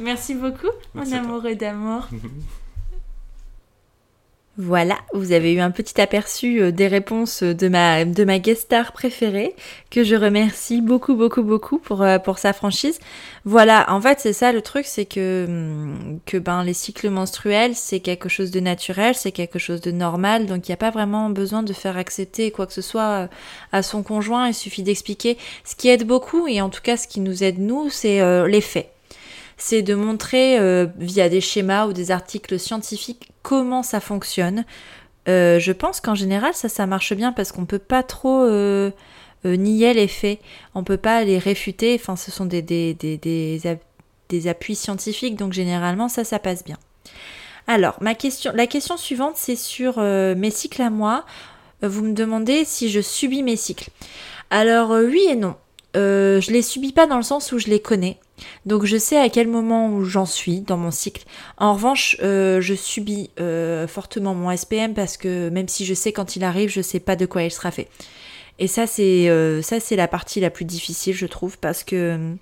Merci 0.00 0.34
beaucoup, 0.34 0.70
mon 0.94 1.12
amoureux 1.12 1.54
d'amour. 1.54 2.08
Voilà, 4.58 4.98
vous 5.14 5.30
avez 5.32 5.54
eu 5.54 5.60
un 5.60 5.70
petit 5.70 6.00
aperçu 6.00 6.60
euh, 6.60 6.72
des 6.72 6.88
réponses 6.88 7.44
de 7.44 7.68
ma, 7.68 8.04
de 8.04 8.24
ma 8.24 8.40
guest 8.40 8.62
star 8.62 8.92
préférée, 8.92 9.54
que 9.90 10.02
je 10.02 10.16
remercie 10.16 10.80
beaucoup, 10.82 11.14
beaucoup, 11.14 11.42
beaucoup 11.44 11.78
pour, 11.78 12.02
euh, 12.02 12.18
pour 12.18 12.38
sa 12.38 12.52
franchise. 12.52 12.98
Voilà, 13.44 13.86
en 13.90 14.00
fait, 14.00 14.18
c'est 14.20 14.32
ça 14.32 14.52
le 14.52 14.60
truc, 14.60 14.86
c'est 14.86 15.06
que, 15.06 15.46
hum, 15.48 16.18
que 16.26 16.36
ben, 16.36 16.64
les 16.64 16.74
cycles 16.74 17.10
menstruels, 17.10 17.76
c'est 17.76 18.00
quelque 18.00 18.28
chose 18.28 18.50
de 18.50 18.58
naturel, 18.60 19.14
c'est 19.14 19.32
quelque 19.32 19.60
chose 19.60 19.80
de 19.80 19.92
normal, 19.92 20.46
donc 20.46 20.68
il 20.68 20.72
n'y 20.72 20.74
a 20.74 20.78
pas 20.78 20.90
vraiment 20.90 21.30
besoin 21.30 21.62
de 21.62 21.72
faire 21.72 21.96
accepter 21.96 22.50
quoi 22.50 22.66
que 22.66 22.74
ce 22.74 22.82
soit 22.82 23.02
euh, 23.02 23.26
à 23.72 23.82
son 23.82 24.02
conjoint, 24.02 24.48
il 24.48 24.54
suffit 24.54 24.82
d'expliquer. 24.82 25.38
Ce 25.64 25.76
qui 25.76 25.88
aide 25.88 26.04
beaucoup, 26.06 26.48
et 26.48 26.60
en 26.60 26.70
tout 26.70 26.82
cas 26.82 26.96
ce 26.96 27.06
qui 27.06 27.20
nous 27.20 27.44
aide 27.44 27.60
nous, 27.60 27.88
c'est 27.88 28.20
les 28.48 28.60
faits 28.60 28.90
c'est 29.60 29.82
de 29.82 29.94
montrer 29.94 30.58
euh, 30.58 30.86
via 30.98 31.28
des 31.28 31.42
schémas 31.42 31.86
ou 31.86 31.92
des 31.92 32.10
articles 32.10 32.58
scientifiques 32.58 33.30
comment 33.42 33.82
ça 33.82 34.00
fonctionne. 34.00 34.64
Euh, 35.28 35.58
je 35.58 35.72
pense 35.72 36.00
qu'en 36.00 36.14
général, 36.14 36.54
ça, 36.54 36.70
ça 36.70 36.86
marche 36.86 37.12
bien 37.12 37.32
parce 37.32 37.52
qu'on 37.52 37.66
peut 37.66 37.78
pas 37.78 38.02
trop 38.02 38.42
euh, 38.42 38.90
nier 39.44 39.92
les 39.92 40.08
faits. 40.08 40.40
On 40.74 40.82
peut 40.82 40.96
pas 40.96 41.24
les 41.24 41.38
réfuter. 41.38 41.94
Enfin, 42.00 42.16
ce 42.16 42.30
sont 42.30 42.46
des, 42.46 42.62
des, 42.62 42.94
des, 42.94 43.18
des, 43.18 44.48
appuis 44.48 44.76
scientifiques, 44.76 45.36
donc 45.36 45.52
généralement, 45.52 46.08
ça, 46.08 46.24
ça 46.24 46.38
passe 46.38 46.64
bien. 46.64 46.78
Alors, 47.66 47.96
ma 48.00 48.14
question, 48.14 48.52
la 48.54 48.66
question 48.66 48.96
suivante, 48.96 49.34
c'est 49.36 49.56
sur 49.56 50.00
mes 50.00 50.50
cycles 50.50 50.82
à 50.82 50.90
moi. 50.90 51.26
Vous 51.82 52.02
me 52.02 52.14
demandez 52.14 52.64
si 52.64 52.88
je 52.88 53.00
subis 53.00 53.42
mes 53.42 53.56
cycles. 53.56 53.90
Alors, 54.50 54.90
oui 54.90 55.26
et 55.28 55.36
non. 55.36 55.54
Euh, 55.96 56.40
je 56.40 56.52
les 56.52 56.62
subis 56.62 56.92
pas 56.92 57.06
dans 57.06 57.16
le 57.16 57.22
sens 57.22 57.52
où 57.52 57.58
je 57.58 57.66
les 57.66 57.80
connais. 57.80 58.18
Donc 58.66 58.84
je 58.84 58.96
sais 58.96 59.18
à 59.18 59.28
quel 59.28 59.48
moment 59.48 60.02
j'en 60.04 60.26
suis 60.26 60.60
dans 60.60 60.76
mon 60.76 60.90
cycle. 60.90 61.24
En 61.58 61.74
revanche, 61.74 62.16
euh, 62.22 62.60
je 62.60 62.74
subis 62.74 63.30
euh, 63.40 63.86
fortement 63.86 64.34
mon 64.34 64.54
SPM 64.54 64.94
parce 64.94 65.16
que 65.16 65.48
même 65.48 65.68
si 65.68 65.84
je 65.84 65.94
sais 65.94 66.12
quand 66.12 66.36
il 66.36 66.44
arrive, 66.44 66.70
je 66.70 66.80
sais 66.80 67.00
pas 67.00 67.16
de 67.16 67.26
quoi 67.26 67.42
il 67.42 67.50
sera 67.50 67.70
fait. 67.70 67.88
Et 68.58 68.66
ça 68.66 68.86
c'est 68.86 69.28
ça 69.62 69.80
c'est 69.80 69.96
la 69.96 70.06
partie 70.06 70.38
la 70.38 70.50
plus 70.50 70.66
difficile 70.66 71.14
je 71.14 71.24
trouve 71.24 71.56
parce 71.58 71.82
que 71.82 72.36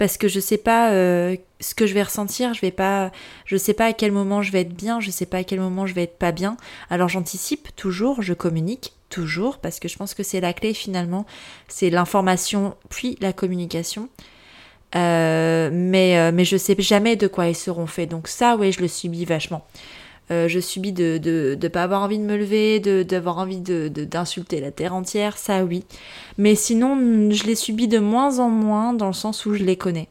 parce 0.00 0.16
que 0.16 0.28
je 0.28 0.40
sais 0.40 0.56
pas 0.56 0.92
euh, 0.92 1.36
ce 1.60 1.74
que 1.74 1.86
je 1.86 1.92
vais 1.92 2.02
ressentir, 2.02 2.54
je 2.54 2.62
vais 2.62 2.70
pas, 2.70 3.12
je 3.44 3.58
sais 3.58 3.74
pas 3.74 3.84
à 3.84 3.92
quel 3.92 4.12
moment 4.12 4.40
je 4.40 4.50
vais 4.50 4.62
être 4.62 4.72
bien, 4.72 4.98
je 4.98 5.10
sais 5.10 5.26
pas 5.26 5.36
à 5.36 5.44
quel 5.44 5.60
moment 5.60 5.84
je 5.84 5.92
vais 5.92 6.04
être 6.04 6.16
pas 6.16 6.32
bien. 6.32 6.56
Alors 6.88 7.10
j'anticipe 7.10 7.68
toujours, 7.76 8.22
je 8.22 8.32
communique 8.32 8.94
toujours 9.10 9.58
parce 9.58 9.78
que 9.78 9.88
je 9.88 9.98
pense 9.98 10.14
que 10.14 10.22
c'est 10.22 10.40
la 10.40 10.54
clé 10.54 10.72
finalement, 10.72 11.26
c'est 11.68 11.90
l'information 11.90 12.76
puis 12.88 13.18
la 13.20 13.34
communication. 13.34 14.08
Euh, 14.96 15.70
mais 15.72 16.18
euh, 16.18 16.32
mais 16.34 16.44
je 16.44 16.56
sais 16.56 16.74
jamais 16.78 17.14
de 17.14 17.28
quoi 17.28 17.46
ils 17.46 17.54
seront 17.54 17.86
faits, 17.86 18.10
donc 18.10 18.26
ça 18.26 18.56
ouais 18.56 18.72
je 18.72 18.80
le 18.80 18.88
subis 18.88 19.24
vachement. 19.24 19.64
Euh, 20.30 20.46
je 20.46 20.60
subis 20.60 20.92
de 20.92 21.18
ne 21.60 21.68
pas 21.68 21.82
avoir 21.82 22.02
envie 22.02 22.18
de 22.18 22.24
me 22.24 22.36
lever, 22.36 22.78
d'avoir 23.04 23.38
envie 23.38 23.60
d'insulter 23.60 24.56
de, 24.56 24.62
la 24.62 24.70
terre 24.70 24.94
entière, 24.94 25.36
ça 25.36 25.64
oui. 25.64 25.84
Mais 26.38 26.54
sinon, 26.54 26.96
je 27.30 27.44
les 27.44 27.56
subis 27.56 27.88
de 27.88 27.98
moins 27.98 28.38
en 28.38 28.48
moins 28.48 28.92
dans 28.92 29.08
le 29.08 29.12
sens 29.12 29.44
où 29.46 29.54
je 29.54 29.64
les 29.64 29.76
connais. 29.76 30.08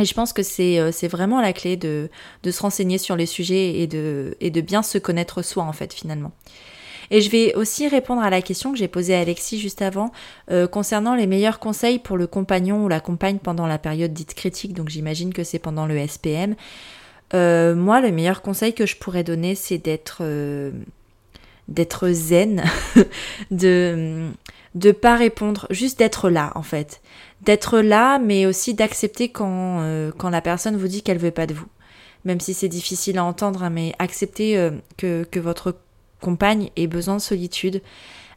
Et 0.00 0.04
je 0.04 0.14
pense 0.14 0.32
que 0.32 0.42
c'est 0.42 0.78
euh, 0.78 0.90
vraiment 1.10 1.40
la 1.40 1.52
clé 1.52 1.76
de, 1.76 2.10
se 2.44 2.60
renseigner 2.60 2.98
sur 2.98 3.16
les 3.16 3.26
sujets 3.26 3.80
et 3.80 3.86
de, 3.86 4.36
et 4.40 4.50
de 4.50 4.60
bien 4.60 4.82
se 4.82 4.98
connaître 4.98 5.42
soi, 5.42 5.62
en 5.62 5.72
fait, 5.72 5.94
finalement. 5.94 6.32
Et 7.10 7.20
je 7.20 7.30
vais 7.30 7.54
aussi 7.54 7.88
répondre 7.88 8.22
à 8.22 8.30
la 8.30 8.42
question 8.42 8.72
que 8.72 8.78
j'ai 8.78 8.88
posée 8.88 9.14
à 9.14 9.20
Alexis 9.20 9.58
juste 9.58 9.82
avant 9.82 10.12
euh, 10.50 10.66
concernant 10.66 11.14
les 11.14 11.26
meilleurs 11.26 11.58
conseils 11.58 11.98
pour 11.98 12.16
le 12.16 12.26
compagnon 12.26 12.84
ou 12.84 12.88
la 12.88 13.00
compagne 13.00 13.38
pendant 13.38 13.66
la 13.66 13.78
période 13.78 14.12
dite 14.12 14.34
critique, 14.34 14.74
donc 14.74 14.88
j'imagine 14.88 15.32
que 15.32 15.44
c'est 15.44 15.58
pendant 15.58 15.86
le 15.86 16.06
SPM. 16.06 16.54
Euh, 17.34 17.74
moi, 17.74 18.00
le 18.00 18.12
meilleur 18.12 18.42
conseil 18.42 18.72
que 18.72 18.86
je 18.86 18.96
pourrais 18.96 19.24
donner, 19.24 19.54
c'est 19.54 19.78
d'être 19.78 20.18
euh, 20.20 20.70
zen, 22.12 22.64
de 23.50 24.28
de 24.74 24.92
pas 24.92 25.16
répondre, 25.16 25.66
juste 25.70 25.98
d'être 25.98 26.28
là 26.28 26.52
en 26.54 26.62
fait, 26.62 27.00
d'être 27.40 27.80
là, 27.80 28.18
mais 28.18 28.44
aussi 28.44 28.74
d'accepter 28.74 29.30
quand 29.30 29.80
la 30.30 30.40
personne 30.42 30.76
vous 30.76 30.86
dit 30.86 31.00
qu'elle 31.00 31.16
veut 31.16 31.30
pas 31.30 31.46
de 31.46 31.54
vous, 31.54 31.66
même 32.26 32.40
si 32.40 32.52
c'est 32.52 32.68
difficile 32.68 33.16
à 33.16 33.24
entendre, 33.24 33.62
hein, 33.62 33.70
mais 33.70 33.94
accepter 33.98 34.70
que 34.98 35.24
que 35.30 35.40
votre 35.40 35.74
compagne 36.26 36.70
ait 36.74 36.88
besoin 36.88 37.14
de 37.14 37.20
solitude, 37.20 37.82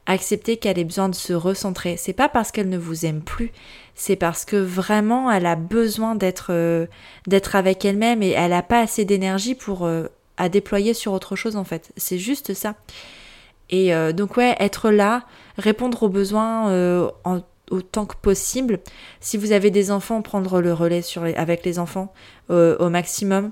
accepter 0.05 0.57
qu'elle 0.57 0.77
ait 0.77 0.83
besoin 0.83 1.09
de 1.09 1.15
se 1.15 1.33
recentrer. 1.33 1.97
C'est 1.97 2.13
pas 2.13 2.29
parce 2.29 2.51
qu'elle 2.51 2.69
ne 2.69 2.77
vous 2.77 3.03
aime 3.07 3.21
plus, 3.21 3.51
c'est 3.95 4.15
parce 4.15 4.45
que 4.45 4.57
vraiment 4.57 5.31
elle 5.31 5.47
a 5.47 5.55
besoin 5.55 6.13
d'être 6.13 6.51
euh, 6.51 6.85
d'être 7.25 7.55
avec 7.55 7.83
elle-même 7.85 8.21
et 8.21 8.29
elle 8.29 8.51
n'a 8.51 8.61
pas 8.61 8.79
assez 8.81 9.05
d'énergie 9.05 9.55
pour 9.55 9.87
euh, 9.87 10.05
à 10.37 10.49
déployer 10.49 10.93
sur 10.93 11.13
autre 11.13 11.35
chose 11.35 11.55
en 11.55 11.63
fait. 11.63 11.91
C'est 11.97 12.19
juste 12.19 12.53
ça. 12.53 12.75
Et 13.71 13.91
euh, 13.95 14.13
donc 14.13 14.37
ouais, 14.37 14.55
être 14.59 14.91
là, 14.91 15.23
répondre 15.57 16.03
aux 16.03 16.09
besoins 16.09 16.71
autant 17.71 18.05
que 18.05 18.15
possible. 18.21 18.79
Si 19.19 19.35
vous 19.35 19.51
avez 19.51 19.71
des 19.71 19.89
enfants, 19.89 20.21
prendre 20.21 20.61
le 20.61 20.73
relais 20.73 21.01
avec 21.35 21.65
les 21.65 21.79
enfants 21.79 22.13
au 22.49 22.89
maximum 22.89 23.51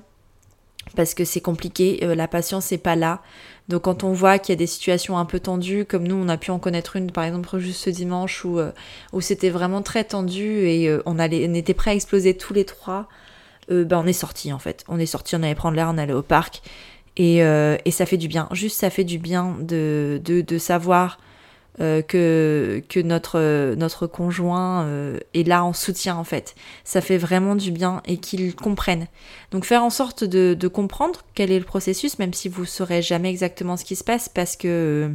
parce 0.96 1.14
que 1.14 1.24
c'est 1.24 1.40
compliqué, 1.40 2.00
la 2.02 2.28
patience 2.28 2.70
n'est 2.70 2.78
pas 2.78 2.96
là. 2.96 3.22
Donc 3.68 3.82
quand 3.82 4.02
on 4.02 4.12
voit 4.12 4.38
qu'il 4.38 4.52
y 4.52 4.56
a 4.56 4.58
des 4.58 4.66
situations 4.66 5.18
un 5.18 5.26
peu 5.26 5.40
tendues, 5.40 5.84
comme 5.84 6.08
nous 6.08 6.14
on 6.14 6.28
a 6.28 6.38
pu 6.38 6.50
en 6.50 6.58
connaître 6.58 6.96
une 6.96 7.10
par 7.10 7.24
exemple 7.24 7.58
juste 7.58 7.84
ce 7.84 7.90
dimanche 7.90 8.44
où, 8.44 8.58
euh, 8.58 8.72
où 9.12 9.20
c'était 9.20 9.50
vraiment 9.50 9.82
très 9.82 10.04
tendu 10.04 10.66
et 10.66 10.88
euh, 10.88 11.02
on, 11.04 11.18
allait, 11.18 11.46
on 11.48 11.54
était 11.54 11.74
prêts 11.74 11.90
à 11.90 11.94
exploser 11.94 12.34
tous 12.34 12.54
les 12.54 12.64
trois, 12.64 13.08
euh, 13.70 13.84
ben 13.84 14.00
on 14.02 14.06
est 14.06 14.14
sorti 14.14 14.52
en 14.54 14.58
fait. 14.58 14.84
On 14.88 14.98
est 14.98 15.06
sorti, 15.06 15.36
on 15.36 15.42
allait 15.42 15.54
prendre 15.54 15.76
l'air, 15.76 15.90
on 15.92 15.98
allait 15.98 16.14
au 16.14 16.22
parc 16.22 16.62
et, 17.16 17.38
et, 17.38 17.90
ça 17.90 18.06
fait 18.06 18.16
du 18.16 18.28
bien. 18.28 18.48
Juste 18.52 18.78
ça 18.78 18.90
fait 18.90 19.02
du 19.02 19.18
bien 19.18 19.56
de, 19.60 20.20
de, 20.24 20.40
de 20.40 20.58
savoir 20.58 21.18
euh, 21.80 22.02
que, 22.02 22.82
notre, 23.02 23.74
notre 23.76 24.08
conjoint 24.08 24.82
euh, 24.82 25.20
est 25.32 25.46
là 25.46 25.62
en 25.62 25.72
soutien 25.72 26.16
en 26.16 26.24
fait. 26.24 26.56
Ça 26.82 27.00
fait 27.00 27.18
vraiment 27.18 27.54
du 27.54 27.70
bien 27.70 28.02
et 28.04 28.16
qu'ils 28.16 28.56
comprennent. 28.56 29.06
Donc 29.52 29.64
faire 29.64 29.84
en 29.84 29.90
sorte 29.90 30.24
de, 30.24 30.68
comprendre 30.68 31.20
quel 31.34 31.52
est 31.52 31.58
le 31.58 31.64
processus, 31.64 32.18
même 32.18 32.34
si 32.34 32.48
vous 32.48 32.64
saurez 32.64 33.00
jamais 33.00 33.30
exactement 33.30 33.76
ce 33.76 33.84
qui 33.84 33.94
se 33.94 34.02
passe 34.02 34.28
parce 34.28 34.56
que, 34.56 35.12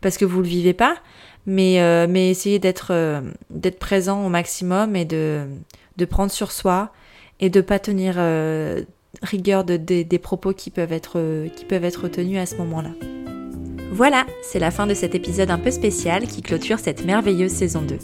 parce 0.00 0.16
que 0.16 0.24
vous 0.24 0.40
le 0.40 0.48
vivez 0.48 0.72
pas, 0.72 0.96
mais, 1.44 1.82
euh, 1.82 2.06
mais 2.08 2.30
essayer 2.30 2.58
d'être 2.58 3.22
d'être 3.50 3.78
présent 3.78 4.24
au 4.24 4.30
maximum 4.30 4.96
et 4.96 5.04
de, 5.04 5.44
de 5.98 6.04
prendre 6.06 6.32
sur 6.32 6.50
soi 6.50 6.92
et 7.40 7.50
de 7.50 7.60
pas 7.60 7.78
tenir 7.78 8.14
rigueur 9.22 9.64
de, 9.64 9.76
des 9.76 10.18
propos 10.18 10.54
qui 10.54 10.70
peuvent 10.70 10.92
être, 10.92 11.46
qui 11.56 11.66
peuvent 11.66 11.84
être 11.84 12.08
tenus 12.08 12.38
à 12.38 12.46
ce 12.46 12.56
moment-là. 12.56 12.90
Voilà, 13.92 14.24
c'est 14.42 14.60
la 14.60 14.70
fin 14.70 14.86
de 14.86 14.94
cet 14.94 15.16
épisode 15.16 15.50
un 15.50 15.58
peu 15.58 15.72
spécial 15.72 16.26
qui 16.26 16.42
clôture 16.42 16.78
cette 16.78 17.04
merveilleuse 17.04 17.50
saison 17.50 17.82
2. 17.82 17.98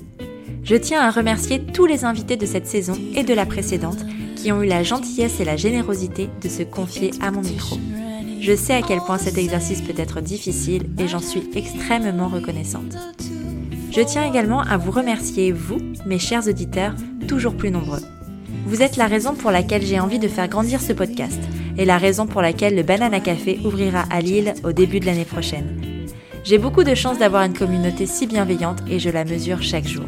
Je 0.64 0.74
tiens 0.74 1.00
à 1.00 1.10
remercier 1.10 1.64
tous 1.64 1.86
les 1.86 2.04
invités 2.04 2.36
de 2.36 2.44
cette 2.44 2.66
saison 2.66 2.94
et 3.14 3.22
de 3.22 3.32
la 3.32 3.46
précédente 3.46 4.04
qui 4.34 4.50
ont 4.50 4.62
eu 4.62 4.66
la 4.66 4.82
gentillesse 4.82 5.38
et 5.38 5.44
la 5.44 5.56
générosité 5.56 6.28
de 6.42 6.48
se 6.48 6.64
confier 6.64 7.12
à 7.20 7.30
mon 7.30 7.40
micro. 7.40 7.78
Je 8.40 8.54
sais 8.56 8.74
à 8.74 8.82
quel 8.82 8.98
point 8.98 9.18
cet 9.18 9.38
exercice 9.38 9.80
peut 9.80 9.94
être 9.96 10.20
difficile 10.20 10.90
et 10.98 11.06
j'en 11.06 11.20
suis 11.20 11.48
extrêmement 11.54 12.28
reconnaissante. 12.28 12.96
Je 13.92 14.00
tiens 14.00 14.26
également 14.26 14.62
à 14.62 14.76
vous 14.76 14.90
remercier, 14.90 15.52
vous, 15.52 15.78
mes 16.04 16.18
chers 16.18 16.48
auditeurs, 16.48 16.94
toujours 17.28 17.56
plus 17.56 17.70
nombreux. 17.70 18.02
Vous 18.66 18.82
êtes 18.82 18.96
la 18.96 19.06
raison 19.06 19.34
pour 19.34 19.52
laquelle 19.52 19.82
j'ai 19.86 20.00
envie 20.00 20.18
de 20.18 20.26
faire 20.26 20.48
grandir 20.48 20.80
ce 20.80 20.92
podcast 20.92 21.38
et 21.78 21.84
la 21.84 21.98
raison 21.98 22.26
pour 22.26 22.42
laquelle 22.42 22.74
le 22.74 22.82
Banana 22.82 23.20
Café 23.20 23.60
ouvrira 23.64 24.04
à 24.10 24.20
Lille 24.20 24.54
au 24.64 24.72
début 24.72 24.98
de 24.98 25.06
l'année 25.06 25.24
prochaine. 25.24 25.80
J'ai 26.42 26.58
beaucoup 26.58 26.82
de 26.82 26.96
chance 26.96 27.16
d'avoir 27.16 27.44
une 27.44 27.56
communauté 27.56 28.06
si 28.06 28.26
bienveillante 28.26 28.82
et 28.88 28.98
je 28.98 29.08
la 29.08 29.24
mesure 29.24 29.62
chaque 29.62 29.86
jour. 29.86 30.04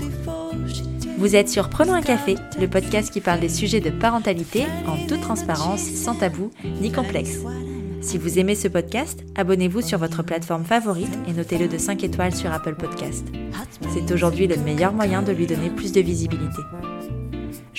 Vous 1.18 1.36
êtes 1.36 1.48
sur 1.48 1.68
Prenons 1.68 1.94
un 1.94 2.02
café, 2.02 2.34
le 2.60 2.66
podcast 2.66 3.12
qui 3.12 3.20
parle 3.20 3.38
des 3.38 3.48
sujets 3.48 3.80
de 3.80 3.90
parentalité 3.90 4.64
en 4.88 5.06
toute 5.06 5.20
transparence, 5.20 5.82
sans 5.82 6.16
tabou 6.16 6.50
ni 6.80 6.90
complexe. 6.90 7.38
Si 8.00 8.18
vous 8.18 8.40
aimez 8.40 8.56
ce 8.56 8.66
podcast, 8.66 9.24
abonnez-vous 9.36 9.82
sur 9.82 9.98
votre 9.98 10.24
plateforme 10.24 10.64
favorite 10.64 11.16
et 11.28 11.32
notez-le 11.32 11.68
de 11.68 11.78
5 11.78 12.02
étoiles 12.02 12.34
sur 12.34 12.52
Apple 12.52 12.74
Podcast. 12.74 13.24
C'est 13.94 14.12
aujourd'hui 14.12 14.48
le 14.48 14.56
meilleur 14.56 14.92
moyen 14.92 15.22
de 15.22 15.30
lui 15.30 15.46
donner 15.46 15.70
plus 15.70 15.92
de 15.92 16.00
visibilité. 16.00 16.62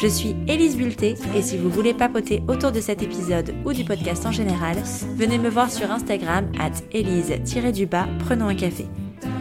Je 0.02 0.08
suis 0.08 0.34
Élise 0.48 0.78
Bulté 0.78 1.16
et 1.36 1.42
si 1.42 1.58
vous 1.58 1.70
voulez 1.70 1.94
papoter 1.94 2.42
autour 2.48 2.72
de 2.72 2.80
cet 2.80 3.04
épisode 3.04 3.54
ou 3.66 3.74
du 3.74 3.84
podcast 3.84 4.26
en 4.26 4.32
général, 4.32 4.78
venez 5.18 5.38
me 5.38 5.50
voir 5.50 5.70
sur 5.70 5.92
Instagram 5.92 6.50
at 6.58 6.72
Élise-du-bas 6.94 8.08
Prenons 8.20 8.48
un 8.48 8.56
café. 8.56 8.86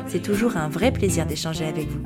C'est 0.08 0.20
toujours 0.20 0.56
un 0.56 0.68
vrai 0.68 0.90
plaisir 0.90 1.26
d'échanger 1.26 1.64
avec 1.64 1.86
vous. 1.86 2.02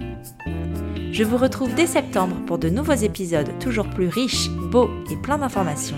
Je 1.13 1.25
vous 1.25 1.39
retrouve 1.39 1.75
dès 1.75 1.87
septembre 1.87 2.37
pour 2.47 2.59
de 2.59 2.69
nouveaux 2.69 2.93
épisodes 2.93 3.59
toujours 3.59 3.89
plus 3.89 4.09
riches, 4.09 4.51
beaux 4.51 4.91
et 5.11 5.17
pleins 5.17 5.39
d'informations. 5.39 5.97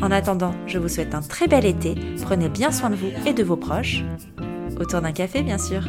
En 0.00 0.12
attendant, 0.12 0.54
je 0.68 0.78
vous 0.78 0.88
souhaite 0.88 1.16
un 1.16 1.22
très 1.22 1.48
bel 1.48 1.64
été, 1.64 1.96
prenez 2.22 2.48
bien 2.48 2.70
soin 2.70 2.90
de 2.90 2.94
vous 2.94 3.10
et 3.26 3.32
de 3.32 3.42
vos 3.42 3.56
proches. 3.56 4.04
Autour 4.78 5.00
d'un 5.00 5.12
café, 5.12 5.42
bien 5.42 5.58
sûr. 5.58 5.82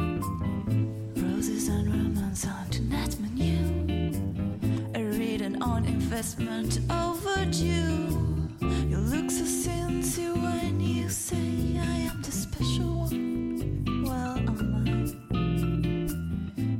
Investment 6.37 6.91
overdue. 6.91 8.49
You 8.61 8.97
look 8.97 9.29
so 9.31 9.45
sincere 9.45 10.33
when 10.33 10.79
you 10.79 11.09
say 11.09 11.77
I 11.79 12.09
am 12.09 12.21
the 12.21 12.31
special 12.31 13.05
one. 13.05 14.03
Well, 14.05 14.37
am 14.37 14.75
I? 14.75 15.35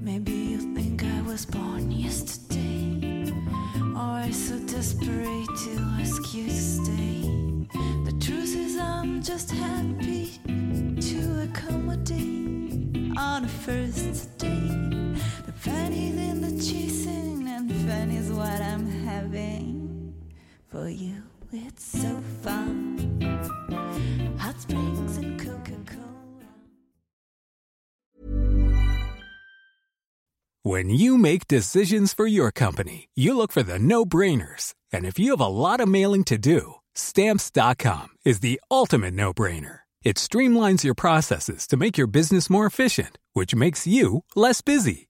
Maybe 0.04 0.32
you 0.32 0.76
think 0.76 1.04
I 1.04 1.22
was 1.22 1.46
born 1.46 1.92
yesterday, 1.92 3.32
or 3.96 4.32
so 4.32 4.60
desperate 4.60 5.50
to 5.64 5.80
ask 6.00 6.34
you 6.34 6.46
to 6.46 6.54
stay. 6.54 7.22
The 8.06 8.16
truth 8.20 8.56
is, 8.56 8.78
I'm 8.78 9.22
just 9.22 9.52
happy 9.52 10.40
to 10.48 11.50
accommodate 11.50 13.18
on 13.18 13.46
a 13.46 13.48
first 13.48 14.38
date. 14.38 14.95
In 15.68 16.42
the 16.42 16.52
chasing, 16.64 17.48
and 17.48 18.38
what 18.38 18.62
I'm 18.62 18.86
having 19.04 20.14
for 20.68 20.88
you. 20.90 21.24
It's 21.52 21.84
so 21.84 22.22
fun. 22.44 23.20
Hot 24.38 24.62
springs 24.62 25.18
and 25.18 25.40
Coca 25.40 25.72
Cola. 25.88 26.48
When 30.62 30.90
you 30.90 31.18
make 31.18 31.48
decisions 31.48 32.14
for 32.14 32.28
your 32.28 32.52
company, 32.52 33.10
you 33.16 33.36
look 33.36 33.52
for 33.52 33.64
the 33.64 33.80
no-brainers. 33.80 34.76
And 34.94 35.06
if 35.06 35.18
you 35.18 35.32
have 35.32 35.40
a 35.40 35.48
lot 35.48 35.80
of 35.80 35.88
mailing 35.88 36.26
to 36.26 36.38
do, 36.38 36.76
stamps.com 36.94 38.10
is 38.24 38.42
the 38.42 38.62
ultimate 38.70 39.16
no-brainer. 39.16 39.80
It 40.04 40.18
streamlines 40.18 40.84
your 40.84 40.96
processes 40.96 41.66
to 41.68 41.78
make 41.78 41.98
your 41.98 42.08
business 42.08 42.50
more 42.50 42.68
efficient, 42.68 43.18
which 43.34 43.56
makes 43.56 43.88
you 43.88 44.24
less 44.36 44.62
busy. 44.62 45.10